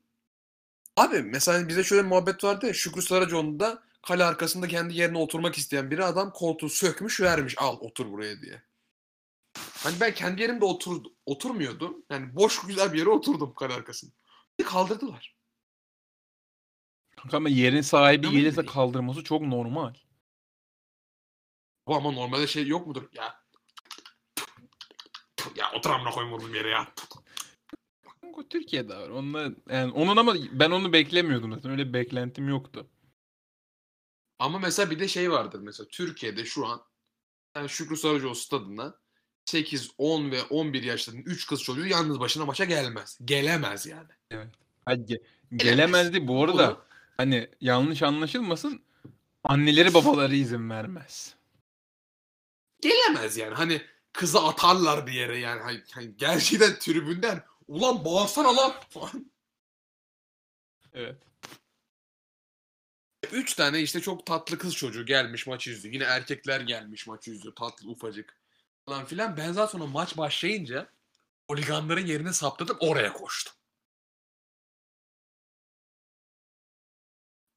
Abi 0.96 1.22
mesela 1.22 1.68
bize 1.68 1.84
şöyle 1.84 2.02
muhabbet 2.02 2.44
vardı 2.44 2.66
ya. 2.66 2.74
Şükrü 2.74 3.02
Saracoğlu'nda 3.02 3.82
kale 4.06 4.24
arkasında 4.24 4.68
kendi 4.68 4.94
yerine 4.94 5.18
oturmak 5.18 5.58
isteyen 5.58 5.90
biri 5.90 6.04
adam 6.04 6.32
koltuğu 6.32 6.68
sökmüş 6.68 7.20
vermiş. 7.20 7.54
Al 7.58 7.76
otur 7.80 8.12
buraya 8.12 8.42
diye. 8.42 8.62
Hani 9.56 10.00
ben 10.00 10.14
kendi 10.14 10.42
yerimde 10.42 10.64
otur, 10.64 11.04
oturmuyordum. 11.26 12.04
Yani 12.10 12.36
boş 12.36 12.66
güzel 12.66 12.92
bir 12.92 12.98
yere 12.98 13.10
oturdum 13.10 13.54
kale 13.54 13.74
arkasında. 13.74 14.12
Kaldırdılar. 14.64 15.35
Ama 17.32 17.48
yerin 17.48 17.80
sahibi 17.80 18.26
Ama 18.26 18.36
gelirse 18.36 18.66
kaldırması 18.66 19.24
çok 19.24 19.42
normal. 19.42 19.94
Bu 21.86 21.96
ama 21.96 22.10
normalde 22.10 22.46
şey 22.46 22.66
yok 22.66 22.86
mudur? 22.86 23.02
Ya 23.12 23.46
ya 25.56 25.72
otur 25.72 25.90
amına 25.90 26.10
koyayım 26.10 26.34
oğlum 26.34 26.54
yere 26.54 26.68
ya. 26.68 26.88
Türkiye'de 28.50 28.96
var. 28.96 29.08
Onunla, 29.08 29.50
yani 29.70 29.92
onun 29.92 30.16
ama 30.16 30.34
ben 30.52 30.70
onu 30.70 30.92
beklemiyordum 30.92 31.52
zaten. 31.52 31.70
Öyle 31.70 31.88
bir 31.88 31.92
beklentim 31.92 32.48
yoktu. 32.48 32.86
Ama 34.38 34.58
mesela 34.58 34.90
bir 34.90 34.98
de 34.98 35.08
şey 35.08 35.30
vardır 35.30 35.60
mesela 35.60 35.88
Türkiye'de 35.88 36.44
şu 36.44 36.66
an 36.66 36.82
yani 37.56 37.68
Şükrü 37.68 37.96
Saracoğlu 37.96 38.34
stadına 38.34 38.94
8, 39.44 39.90
10 39.98 40.30
ve 40.30 40.42
11 40.42 40.82
yaşlarında 40.82 41.22
3 41.22 41.46
kız 41.46 41.62
çocuğu 41.62 41.86
yalnız 41.86 42.20
başına 42.20 42.44
maça 42.44 42.64
gelmez. 42.64 43.18
Gelemez 43.24 43.86
yani. 43.86 44.08
Hadi 44.84 45.12
ge- 45.12 45.22
gelemezdi 45.56 46.28
bu 46.28 46.44
arada. 46.44 46.68
Bunu 46.70 46.86
Hani 47.16 47.50
yanlış 47.60 48.02
anlaşılmasın. 48.02 48.82
Anneleri 49.44 49.94
babaları 49.94 50.36
izin 50.36 50.70
vermez. 50.70 51.34
gelemez 52.80 53.36
yani. 53.36 53.54
Hani 53.54 53.82
kızı 54.12 54.40
atarlar 54.40 55.06
bir 55.06 55.12
yere 55.12 55.38
yani. 55.38 55.62
Hani, 55.62 55.82
hani 55.92 56.16
gerçekten 56.16 56.78
tribünden 56.78 57.44
ulan 57.68 58.04
bağırsana 58.04 58.56
lan 58.56 58.74
falan. 58.88 59.30
Evet. 60.92 61.22
Üç 63.32 63.54
tane 63.54 63.80
işte 63.80 64.00
çok 64.00 64.26
tatlı 64.26 64.58
kız 64.58 64.74
çocuğu 64.74 65.06
gelmiş 65.06 65.46
maçı 65.46 65.70
izliyor. 65.70 65.94
Yine 65.94 66.04
erkekler 66.04 66.60
gelmiş 66.60 67.06
maçı 67.06 67.30
izliyor. 67.30 67.54
Tatlı 67.54 67.90
ufacık 67.90 68.36
falan 68.86 69.04
filan. 69.04 69.36
Ben 69.36 69.52
zaten 69.52 69.78
sonra 69.78 69.86
maç 69.86 70.16
başlayınca 70.16 70.88
holiganların 71.48 72.06
yerini 72.06 72.34
saptadım 72.34 72.76
oraya 72.80 73.12
koştum. 73.12 73.55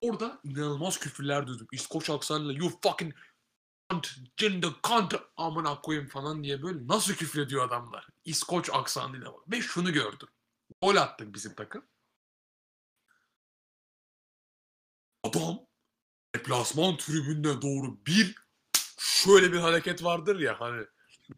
Orada 0.01 0.39
inanılmaz 0.43 0.99
küfürler 0.99 1.47
duydum. 1.47 1.67
İskoç 1.71 2.09
aksanıyla 2.09 2.53
you 2.53 2.69
fucking 2.83 3.13
cunt, 3.91 4.07
gender 4.37 4.71
cunt 4.87 5.13
amına 5.37 5.81
koyayım 5.81 6.09
falan 6.09 6.43
diye 6.43 6.63
böyle 6.63 6.87
nasıl 6.87 7.13
küfür 7.13 7.41
ediyor 7.41 7.67
adamlar. 7.67 8.07
İskoç 8.25 8.69
aksanıyla. 8.73 9.33
Ve 9.51 9.61
şunu 9.61 9.93
gördüm. 9.93 10.27
Gol 10.81 10.95
attık 10.95 11.35
bizim 11.35 11.55
takım. 11.55 11.85
Adam 15.23 15.59
deplasman 16.35 16.97
tribününe 16.97 17.61
doğru 17.61 18.05
bir 18.05 18.35
şöyle 18.99 19.53
bir 19.53 19.57
hareket 19.57 20.03
vardır 20.03 20.39
ya 20.39 20.59
hani 20.59 20.85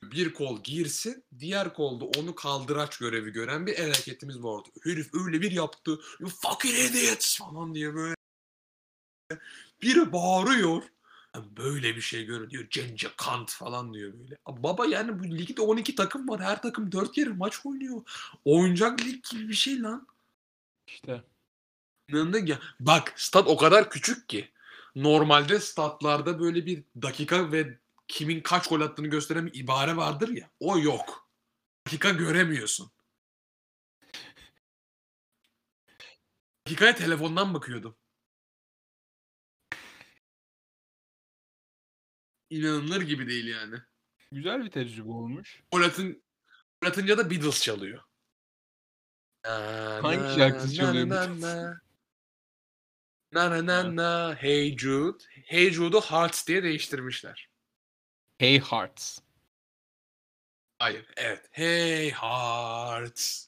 bir 0.03 0.33
kol 0.33 0.63
girsin 0.63 1.25
diğer 1.39 1.73
kolda 1.73 2.05
onu 2.05 2.35
kaldıraç 2.35 2.97
görevi 2.97 3.31
gören 3.31 3.67
bir 3.67 3.79
hareketimiz 3.79 4.43
vardı. 4.43 4.69
Herif 4.83 5.09
öyle 5.13 5.41
bir 5.41 5.51
yaptı. 5.51 5.99
You 6.19 6.29
fucking 6.29 6.75
idiots 6.79 7.37
falan 7.39 7.75
diye 7.75 7.95
böyle 7.95 8.15
biri 9.81 10.13
bağırıyor. 10.13 10.83
Böyle 11.57 11.95
bir 11.95 12.01
şey 12.01 12.25
görüyor 12.25 12.49
diyor. 12.49 12.67
Cence 12.69 13.07
Kant 13.17 13.51
falan 13.51 13.93
diyor 13.93 14.13
böyle. 14.19 14.37
Baba 14.47 14.85
yani 14.85 15.19
bu 15.19 15.23
ligde 15.23 15.61
12 15.61 15.95
takım 15.95 16.29
var. 16.29 16.41
Her 16.41 16.61
takım 16.61 16.91
4 16.91 17.11
kere 17.11 17.29
maç 17.29 17.65
oynuyor. 17.65 18.01
Oyuncak 18.45 19.01
lig 19.01 19.23
gibi 19.31 19.49
bir 19.49 19.53
şey 19.53 19.81
lan. 19.81 20.07
İşte. 20.87 21.23
İnanılır 22.09 22.47
ya. 22.47 22.59
Bak 22.79 23.13
stat 23.15 23.47
o 23.47 23.57
kadar 23.57 23.89
küçük 23.89 24.29
ki. 24.29 24.51
Normalde 24.95 25.59
statlarda 25.59 26.39
böyle 26.39 26.65
bir 26.65 26.83
dakika 27.01 27.51
ve 27.51 27.77
kimin 28.07 28.41
kaç 28.41 28.67
gol 28.67 28.81
attığını 28.81 29.07
gösteren 29.07 29.45
bir 29.45 29.59
ibare 29.59 29.97
vardır 29.97 30.29
ya. 30.29 30.49
O 30.59 30.77
yok. 30.79 31.29
Dakika 31.87 32.09
göremiyorsun. 32.09 32.91
Dakikaya 36.67 36.95
telefondan 36.95 37.53
bakıyordum. 37.53 37.95
İnanılır 42.51 43.01
gibi 43.01 43.27
değil 43.27 43.47
yani. 43.47 43.75
Güzel 44.31 44.65
bir 44.65 44.71
tecrübe 44.71 45.09
olmuş. 45.11 45.63
Gol 45.71 45.81
atınca 46.85 47.17
da 47.17 47.29
Beatles 47.31 47.61
çalıyor. 47.61 48.03
Hangi 49.43 50.35
şarkısı 50.35 50.75
çalıyor 50.75 51.09
Na 51.09 51.11
Beatles? 51.11 51.41
na 51.43 51.81
na 53.31 53.49
na 53.49 53.65
na 53.65 53.95
na 53.95 54.35
Hey 54.35 54.77
Jude. 54.77 55.23
Hey 55.45 55.71
Jude'u 55.71 56.01
Hearts 56.01 56.47
diye 56.47 56.63
değiştirmişler. 56.63 57.49
Hey 58.37 58.59
Hearts. 58.59 59.19
Hayır, 60.79 61.05
evet. 61.15 61.47
Hey 61.51 62.11
Hearts. 62.11 63.47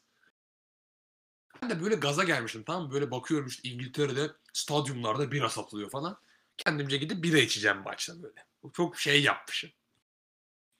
Ben 1.61 1.69
de 1.69 1.83
böyle 1.83 1.95
gaza 1.95 2.23
gelmiştim 2.23 2.63
mı? 2.67 2.91
Böyle 2.91 3.11
bakıyorum 3.11 3.47
işte 3.47 3.69
İngiltere'de 3.69 4.31
stadyumlarda 4.53 5.31
bira 5.31 5.49
satılıyor 5.49 5.89
falan. 5.89 6.21
Kendimce 6.57 6.97
gidip 6.97 7.23
bira 7.23 7.37
içeceğim 7.37 7.77
maçta 7.77 8.23
böyle. 8.23 8.45
Çok 8.73 8.99
şey 8.99 9.23
yapmışım. 9.23 9.69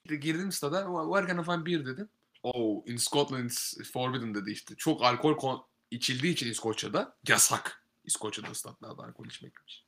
Girdim 0.04 0.52
stada, 0.52 0.86
where 1.04 1.28
can 1.28 1.42
I 1.42 1.44
find 1.44 1.66
beer 1.66 1.86
dedim. 1.86 2.08
Oh, 2.42 2.82
in 2.86 2.96
Scotland 2.96 3.44
it's 3.44 3.90
forbidden 3.92 4.34
dedi 4.34 4.50
işte. 4.50 4.74
Çok 4.76 5.02
alkol 5.02 5.62
içildiği 5.90 6.32
için 6.32 6.50
İskoçya'da 6.50 7.16
yasak. 7.28 7.86
İskoçya'da 8.04 8.54
statlarda 8.54 9.02
alkol 9.02 9.26
içmekmiş. 9.26 9.84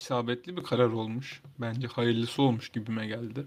İsabetli 0.00 0.56
bir 0.56 0.62
karar 0.62 0.88
olmuş. 0.88 1.42
Bence 1.58 1.86
hayırlısı 1.86 2.42
olmuş 2.42 2.68
gibime 2.68 3.06
geldi. 3.06 3.46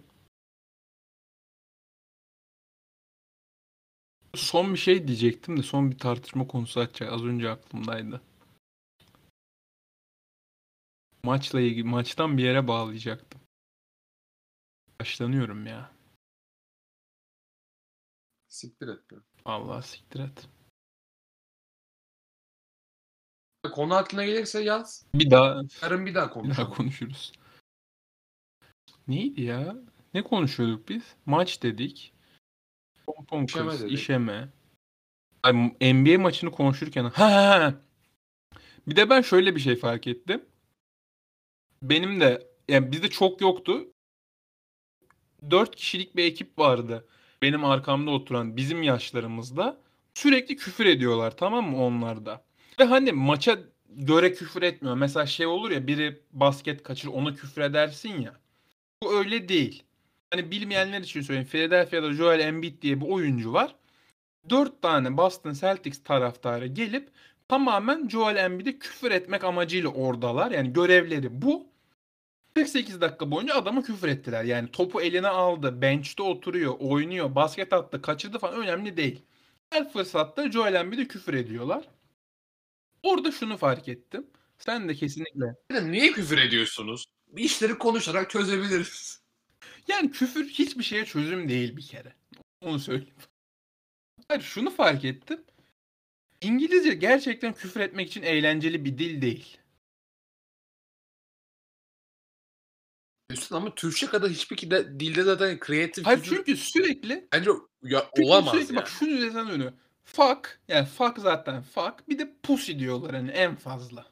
Son 4.35 4.73
bir 4.73 4.79
şey 4.79 5.07
diyecektim 5.07 5.57
de 5.57 5.63
son 5.63 5.91
bir 5.91 5.97
tartışma 5.97 6.47
konusu 6.47 6.79
açacak. 6.79 7.13
Az 7.13 7.23
önce 7.23 7.49
aklımdaydı. 7.49 8.21
Maçla 11.23 11.61
ilgili 11.61 11.83
maçtan 11.83 12.37
bir 12.37 12.43
yere 12.43 12.67
bağlayacaktım. 12.67 13.41
Başlanıyorum 14.99 15.65
ya. 15.65 15.91
Siktir 18.47 18.87
et 18.87 19.11
be. 19.11 19.15
Vallahi 19.45 19.87
siktir 19.87 20.19
et. 20.19 20.47
Konu 23.71 23.95
aklına 23.95 24.25
gelirse 24.25 24.63
yaz. 24.63 25.05
Bir 25.13 25.31
daha 25.31 25.61
Yarın 25.81 26.05
bir 26.05 26.15
daha 26.15 26.43
bir 26.43 26.49
daha 26.49 26.69
konuşuruz. 26.69 27.31
Neydi 29.07 29.41
ya? 29.41 29.75
Ne 30.13 30.23
konuşuyorduk 30.23 30.89
biz? 30.89 31.15
Maç 31.25 31.63
dedik. 31.63 32.13
Pompon 33.05 33.45
İşeme 33.45 33.69
kız, 33.71 33.81
dedik. 33.81 33.99
işeme. 33.99 34.49
Ay, 35.43 35.53
NBA 35.93 36.19
maçını 36.19 36.51
konuşurken 36.51 37.03
ha, 37.03 37.31
ha, 37.31 37.49
ha. 37.49 37.81
Bir 38.87 38.95
de 38.95 39.09
ben 39.09 39.21
şöyle 39.21 39.55
bir 39.55 39.59
şey 39.61 39.75
fark 39.75 40.07
ettim. 40.07 40.45
Benim 41.83 42.21
de 42.21 42.47
yani 42.67 42.91
bizde 42.91 43.09
çok 43.09 43.41
yoktu. 43.41 43.87
Dört 45.51 45.75
kişilik 45.75 46.15
bir 46.15 46.23
ekip 46.25 46.59
vardı. 46.59 47.07
Benim 47.41 47.65
arkamda 47.65 48.11
oturan 48.11 48.57
bizim 48.57 48.83
yaşlarımızda. 48.83 49.77
Sürekli 50.13 50.55
küfür 50.55 50.85
ediyorlar 50.85 51.37
tamam 51.37 51.71
mı 51.71 51.85
onlar 51.85 52.25
da. 52.25 52.43
Ve 52.79 52.83
hani 52.83 53.11
maça 53.11 53.59
göre 53.89 54.33
küfür 54.33 54.61
etmiyor. 54.61 54.95
Mesela 54.95 55.25
şey 55.25 55.45
olur 55.45 55.71
ya 55.71 55.87
biri 55.87 56.21
basket 56.31 56.83
kaçır 56.83 57.07
ona 57.07 57.33
küfür 57.35 57.61
edersin 57.61 58.21
ya. 58.21 58.33
Bu 59.03 59.17
öyle 59.17 59.49
değil. 59.49 59.83
Hani 60.31 60.51
bilmeyenler 60.51 61.01
için 61.01 61.21
söyleyeyim. 61.21 61.49
Philadelphia'da 61.49 62.13
Joel 62.13 62.39
Embiid 62.39 62.81
diye 62.81 63.01
bir 63.01 63.07
oyuncu 63.07 63.53
var. 63.53 63.75
Dört 64.49 64.81
tane 64.81 65.17
Boston 65.17 65.53
Celtics 65.53 66.03
taraftarı 66.03 66.67
gelip 66.67 67.09
tamamen 67.47 68.07
Joel 68.09 68.35
Embiid'e 68.35 68.79
küfür 68.79 69.11
etmek 69.11 69.43
amacıyla 69.43 69.89
oradalar. 69.89 70.51
Yani 70.51 70.73
görevleri 70.73 71.41
bu. 71.41 71.72
48 72.55 73.01
dakika 73.01 73.31
boyunca 73.31 73.55
adama 73.55 73.83
küfür 73.83 74.07
ettiler. 74.07 74.43
Yani 74.43 74.71
topu 74.71 75.01
eline 75.01 75.27
aldı, 75.27 75.81
bench'te 75.81 76.23
oturuyor, 76.23 76.75
oynuyor, 76.79 77.35
basket 77.35 77.73
attı, 77.73 78.01
kaçırdı 78.01 78.39
falan 78.39 78.55
önemli 78.61 78.97
değil. 78.97 79.21
Her 79.69 79.91
fırsatta 79.91 80.51
Joel 80.51 80.73
Embiid'e 80.73 81.07
küfür 81.07 81.33
ediyorlar. 81.33 81.87
Orada 83.03 83.31
şunu 83.31 83.57
fark 83.57 83.87
ettim. 83.87 84.27
Sen 84.57 84.89
de 84.89 84.95
kesinlikle. 84.95 85.55
Niye 85.81 86.11
küfür 86.11 86.37
ediyorsunuz? 86.37 87.05
İşleri 87.37 87.77
konuşarak 87.77 88.29
çözebiliriz. 88.29 89.23
Yani 89.87 90.11
küfür 90.11 90.47
hiçbir 90.47 90.83
şeye 90.83 91.05
çözüm 91.05 91.49
değil 91.49 91.77
bir 91.77 91.87
kere. 91.87 92.13
Onu 92.61 92.79
söyleyeyim. 92.79 93.15
Hayır 94.27 94.41
şunu 94.41 94.69
fark 94.69 95.05
ettim. 95.05 95.43
İngilizce 96.41 96.93
gerçekten 96.93 97.53
küfür 97.53 97.79
etmek 97.79 98.07
için 98.07 98.21
eğlenceli 98.21 98.85
bir 98.85 98.97
dil 98.97 99.21
değil. 99.21 99.57
Üstün 103.33 103.55
ama 103.55 103.75
Türkçe 103.75 104.05
kadar 104.05 104.29
hiçbir 104.29 104.55
kide- 104.57 104.99
dilde 104.99 105.23
zaten 105.23 105.59
kreatif 105.59 106.05
Hayır 106.05 106.21
çünkü 106.23 106.57
sürekli 106.57 107.27
bence 107.33 107.51
ya, 107.83 108.05
Çünkü 108.15 108.27
olamaz 108.29 108.53
sürekli 108.53 108.73
yani. 108.73 108.81
bak 108.81 108.87
şunun 108.87 109.11
üzerinden 109.17 109.47
dönüyor. 109.49 109.71
Fuck 110.05 110.59
yani 110.67 110.85
fuck 110.85 111.19
zaten 111.19 111.61
fuck 111.61 112.09
bir 112.09 112.19
de 112.19 112.33
pussy 112.43 112.79
diyorlar 112.79 113.15
hani 113.15 113.31
en 113.31 113.55
fazla. 113.55 114.05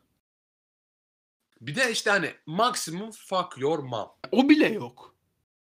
Bir 1.62 1.76
de 1.76 1.92
işte 1.92 2.10
hani 2.10 2.34
maksimum 2.46 3.12
fuck 3.12 3.58
your 3.58 3.80
mom. 3.80 4.10
O 4.32 4.50
bile 4.50 4.68
yok. 4.68 5.16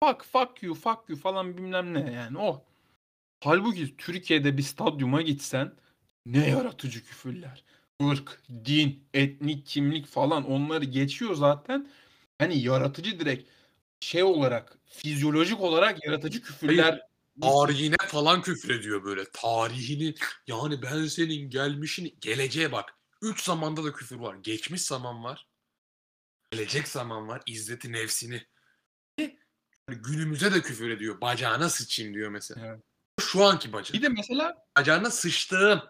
Fuck 0.03 0.23
fuck 0.25 0.63
you 0.63 0.75
fuck 0.75 0.99
you 1.09 1.19
falan 1.19 1.57
bilmem 1.57 1.93
ne 1.93 2.11
yani 2.11 2.37
o. 2.37 2.65
Halbuki 3.43 3.97
Türkiye'de 3.97 4.57
bir 4.57 4.63
stadyuma 4.63 5.21
gitsen 5.21 5.73
ne 6.25 6.49
yaratıcı 6.49 7.05
küfürler. 7.05 7.63
Irk, 8.01 8.41
din, 8.65 9.03
etnik 9.13 9.65
kimlik 9.67 10.07
falan 10.07 10.51
onları 10.51 10.85
geçiyor 10.85 11.35
zaten. 11.35 11.89
Hani 12.39 12.59
yaratıcı 12.63 13.19
direkt 13.19 13.49
şey 13.99 14.23
olarak 14.23 14.77
fizyolojik 14.85 15.61
olarak 15.61 16.05
yaratıcı 16.05 16.41
küfürler 16.41 17.01
Tarihine 17.41 17.95
falan 18.07 18.41
küfrediyor 18.41 19.03
böyle. 19.03 19.23
Tarihini 19.33 20.15
yani 20.47 20.81
ben 20.81 21.05
senin 21.05 21.49
gelmişini 21.49 22.15
geleceğe 22.19 22.71
bak. 22.71 22.95
Üç 23.21 23.43
zamanda 23.43 23.83
da 23.83 23.93
küfür 23.93 24.15
var. 24.15 24.35
Geçmiş 24.35 24.81
zaman 24.81 25.23
var. 25.23 25.47
Gelecek 26.51 26.87
zaman 26.87 27.27
var. 27.27 27.41
İzzeti 27.45 27.91
nefsini. 27.91 28.47
Ve 29.89 29.93
günümüze 29.95 30.53
de 30.53 30.61
küfür 30.61 30.89
ediyor. 30.89 31.21
Bacağına 31.21 31.69
sıçayım 31.69 32.13
diyor 32.13 32.29
mesela. 32.29 32.65
Evet. 32.67 32.79
Şu 33.21 33.43
anki 33.43 33.73
bacak. 33.73 33.93
Bir 33.93 34.01
de 34.01 34.09
mesela 34.09 34.65
Bacağına 34.77 35.09
sıçtığım. 35.11 35.81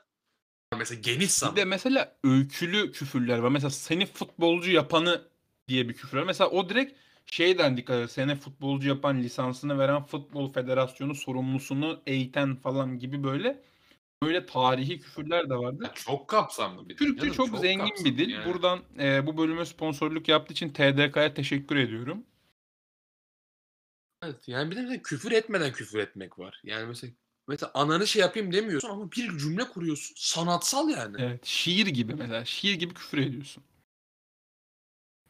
Mesela 0.77 1.01
geniş 1.01 1.21
Bir 1.23 1.27
zaman. 1.27 1.55
de 1.55 1.65
mesela 1.65 2.17
öykülü 2.23 2.91
küfürler 2.91 3.37
var. 3.37 3.49
Mesela 3.49 3.69
seni 3.69 4.05
futbolcu 4.05 4.71
yapanı 4.71 5.27
diye 5.67 5.89
bir 5.89 5.93
küfür 5.93 6.17
var. 6.17 6.23
Mesela 6.23 6.49
o 6.49 6.69
direkt 6.69 6.99
şeyden 7.25 7.77
dikkat 7.77 8.03
et. 8.03 8.11
Seni 8.11 8.35
futbolcu 8.35 8.89
yapan 8.89 9.23
lisansını 9.23 9.79
veren 9.79 10.03
futbol 10.03 10.53
federasyonu 10.53 11.15
sorumlusunu 11.15 12.01
eğiten 12.07 12.55
falan 12.55 12.99
gibi 12.99 13.23
böyle 13.23 13.61
böyle 14.23 14.45
tarihi 14.45 14.99
küfürler 14.99 15.49
de 15.49 15.55
vardı. 15.55 15.91
Çok 15.95 16.27
kapsamlı 16.27 16.89
bir 16.89 16.89
dil. 16.89 16.97
Türkçe 16.97 17.21
canım, 17.21 17.51
çok, 17.51 17.59
zengin 17.59 17.79
kapsamlı 17.79 18.05
bir 18.05 18.17
dil. 18.17 18.29
yani. 18.29 18.53
Buradan 18.53 18.79
e, 18.99 19.27
bu 19.27 19.37
bölüme 19.37 19.65
sponsorluk 19.65 20.27
yaptığı 20.27 20.53
için 20.53 20.69
TDK'ya 20.69 21.33
teşekkür 21.33 21.75
ediyorum. 21.75 22.23
Evet, 24.23 24.47
yani 24.47 24.71
bir 24.71 24.75
de 24.75 24.81
mesela 24.81 25.01
küfür 25.01 25.31
etmeden 25.31 25.71
küfür 25.71 25.99
etmek 25.99 26.39
var. 26.39 26.61
Yani 26.63 26.85
mesela 26.87 27.13
mesela 27.47 27.71
ananı 27.73 28.07
şey 28.07 28.21
yapayım 28.21 28.53
demiyorsun 28.53 28.89
ama 28.89 29.11
bir 29.11 29.37
cümle 29.37 29.67
kuruyorsun. 29.67 30.13
Sanatsal 30.17 30.89
yani. 30.89 31.17
Evet, 31.19 31.45
şiir 31.45 31.87
gibi 31.87 32.15
mesela. 32.15 32.45
Şiir 32.45 32.73
gibi 32.73 32.93
küfür 32.93 33.17
ediyorsun. 33.17 33.63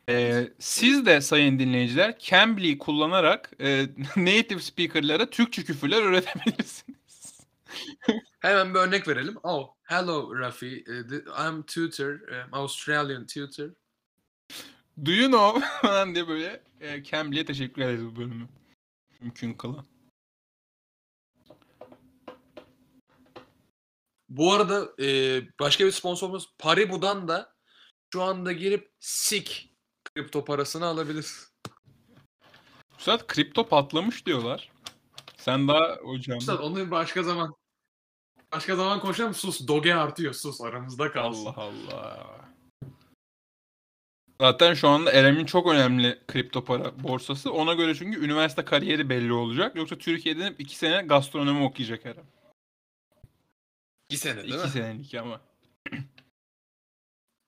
Ee, 0.10 0.54
siz 0.60 1.06
de 1.06 1.22
sayın 1.22 1.60
dinleyiciler 1.60 2.20
Cambly 2.20 2.78
kullanarak 2.78 3.52
e, 3.60 3.88
native 4.18 4.60
speaker'lara 4.60 5.30
Türkçe 5.30 5.64
küfürler 5.64 6.02
öğretebilirsiniz. 6.02 7.40
Hemen 8.40 8.74
bir 8.74 8.80
örnek 8.80 9.08
verelim. 9.08 9.38
Oh, 9.44 9.76
hello 9.84 10.40
Rafi. 10.40 10.84
Uh, 10.88 11.48
I'm 11.48 11.64
tutor, 11.64 12.10
um, 12.10 12.54
Australian 12.54 13.26
tutor. 13.28 13.70
Do 15.06 15.12
you 15.12 15.28
know 15.28 15.68
falan 15.82 16.16
diye 16.16 16.28
böyle 16.28 16.64
e, 16.82 17.04
Cambly'e 17.04 17.46
teşekkür 17.46 17.82
ederiz 17.82 18.06
bu 18.06 18.16
bölümü. 18.16 18.48
Mümkün 19.20 19.54
kılan. 19.54 19.86
Bu 24.30 24.54
arada 24.54 25.04
e, 25.04 25.42
başka 25.60 25.86
bir 25.86 25.92
sponsorumuz 25.92 26.54
Paribu'dan 26.58 27.28
da 27.28 27.54
şu 28.14 28.22
anda 28.22 28.52
girip 28.52 28.92
SIK 29.00 29.73
kripto 30.16 30.46
parasını 30.46 30.86
alabilir. 30.86 31.28
Üstad 33.00 33.28
kripto 33.28 33.68
patlamış 33.68 34.26
diyorlar. 34.26 34.72
Sen 35.38 35.68
daha 35.68 35.96
hocam. 35.96 36.38
Üstad 36.38 36.60
onu 36.60 36.92
başka 36.92 37.24
zaman 37.24 37.56
başka 38.52 38.76
zaman 38.76 39.00
konuşalım. 39.00 39.34
Sus. 39.34 39.68
Doge 39.68 39.94
artıyor. 39.96 40.34
Sus. 40.34 40.62
Aramızda 40.62 41.12
kalsın. 41.12 41.46
Allah 41.46 41.56
Allah. 41.58 42.44
Zaten 44.42 44.74
şu 44.74 44.88
anda 44.88 45.12
Erem'in 45.12 45.46
çok 45.46 45.68
önemli 45.68 46.20
kripto 46.28 46.64
para 46.64 47.04
borsası. 47.04 47.52
Ona 47.54 47.74
göre 47.74 47.96
çünkü 47.96 48.26
üniversite 48.26 48.66
kariyeri 48.66 49.10
belli 49.10 49.34
olacak. 49.34 49.76
Yoksa 49.76 49.98
Türkiye'de 49.98 50.46
hep 50.46 50.60
iki 50.60 50.76
sene 50.78 51.02
gastronomi 51.02 51.64
okuyacak 51.64 52.06
Erem. 52.06 52.26
İki 54.10 54.18
sene 54.18 54.44
değil 54.44 54.54
İki 54.54 54.64
mi? 54.64 54.70
senelik 54.70 55.16
ama. 55.16 55.42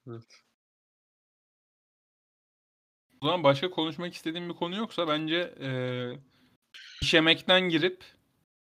Evet. 0.08 0.45
O 3.26 3.28
zaman 3.28 3.44
başka 3.44 3.70
konuşmak 3.70 4.14
istediğim 4.14 4.50
bir 4.50 4.54
konu 4.54 4.76
yoksa 4.76 5.08
bence 5.08 5.56
e, 5.62 5.70
iş 7.02 7.14
emekten 7.14 7.62
girip 7.62 8.04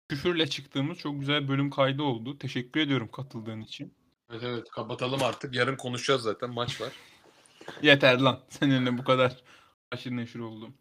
küfürle 0.10 0.48
çıktığımız 0.48 0.98
çok 0.98 1.20
güzel 1.20 1.44
bir 1.44 1.48
bölüm 1.48 1.70
kaydı 1.70 2.04
oldu. 2.04 2.38
Teşekkür 2.38 2.80
ediyorum 2.80 3.12
katıldığın 3.12 3.62
için. 3.62 3.94
Evet 4.30 4.44
evet 4.44 4.70
kapatalım 4.70 5.24
artık. 5.24 5.56
Yarın 5.56 5.76
konuşacağız 5.76 6.22
zaten. 6.22 6.50
Maç 6.50 6.82
var. 6.82 6.94
Yeter 7.82 8.20
lan. 8.20 8.40
Seninle 8.50 8.98
bu 8.98 9.04
kadar 9.04 9.44
aşırı 9.92 10.18
neşir 10.18 10.40
oldum. 10.40 10.74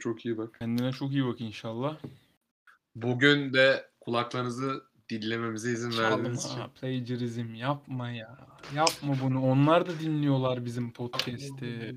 Çok 0.00 0.26
iyi 0.26 0.38
bak. 0.38 0.56
Kendine 0.58 0.92
çok 0.92 1.12
iyi 1.12 1.26
bak 1.26 1.40
inşallah. 1.40 1.98
Bugün 2.94 3.52
de 3.52 3.90
kulaklarınızı 4.00 4.84
dinlememize 5.10 5.72
izin 5.72 5.98
verdiğiniz 5.98 6.44
için. 6.44 6.54
Çalma, 6.54 6.68
plagiarizm 6.68 7.54
yapma 7.54 8.10
ya. 8.10 8.38
Yapma 8.74 9.14
bunu. 9.22 9.42
Onlar 9.42 9.86
da 9.86 10.00
dinliyorlar 10.00 10.64
bizim 10.64 10.92
podcast'i. 10.92 11.96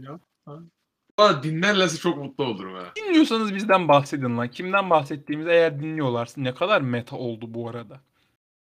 Valla 1.20 1.44
dinlerlerse 1.44 1.98
çok 1.98 2.18
mutlu 2.18 2.44
olurum 2.44 2.74
ha. 2.76 2.92
Dinliyorsanız 2.96 3.56
bizden 3.56 3.88
bahsedin 3.88 4.38
lan. 4.38 4.52
Kimden 4.52 4.90
bahsettiğimizi 4.90 5.50
eğer 5.50 5.80
dinliyorlarsa 5.80 6.42
ne 6.42 6.54
kadar 6.54 6.82
meta 6.82 7.16
oldu 7.16 7.54
bu 7.54 7.70
arada. 7.70 8.02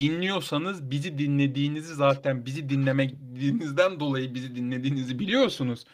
Dinliyorsanız 0.00 0.90
bizi 0.90 1.18
dinlediğinizi 1.18 1.94
zaten 1.94 2.46
bizi 2.46 2.68
dinlemediğinizden 2.68 4.00
dolayı 4.00 4.34
bizi 4.34 4.56
dinlediğinizi 4.56 5.18
biliyorsunuz. 5.18 5.84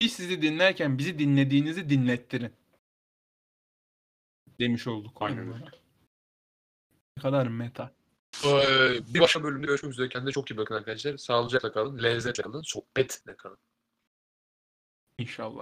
Biz 0.00 0.12
sizi 0.12 0.42
dinlerken 0.42 0.98
bizi 0.98 1.18
dinlediğinizi 1.18 1.90
dinlettirin. 1.90 2.52
Demiş 4.60 4.86
olduk. 4.86 5.16
Aynen 5.20 5.52
öyle. 5.52 5.81
Kadar 7.20 7.46
meta. 7.46 7.92
Ee, 8.44 9.14
bir 9.14 9.20
başka 9.20 9.42
bölümde 9.42 9.66
görüşmek 9.66 9.92
üzere. 9.92 10.08
Kendinize 10.08 10.32
çok 10.32 10.50
iyi 10.50 10.56
bakın 10.56 10.74
arkadaşlar. 10.74 11.16
Sağlıcakla 11.16 11.72
kalın. 11.72 12.02
Lezzetle 12.02 12.42
kalın. 12.42 12.62
Sohbetle 12.62 13.36
kalın. 13.36 13.58
İnşallah. 15.18 15.60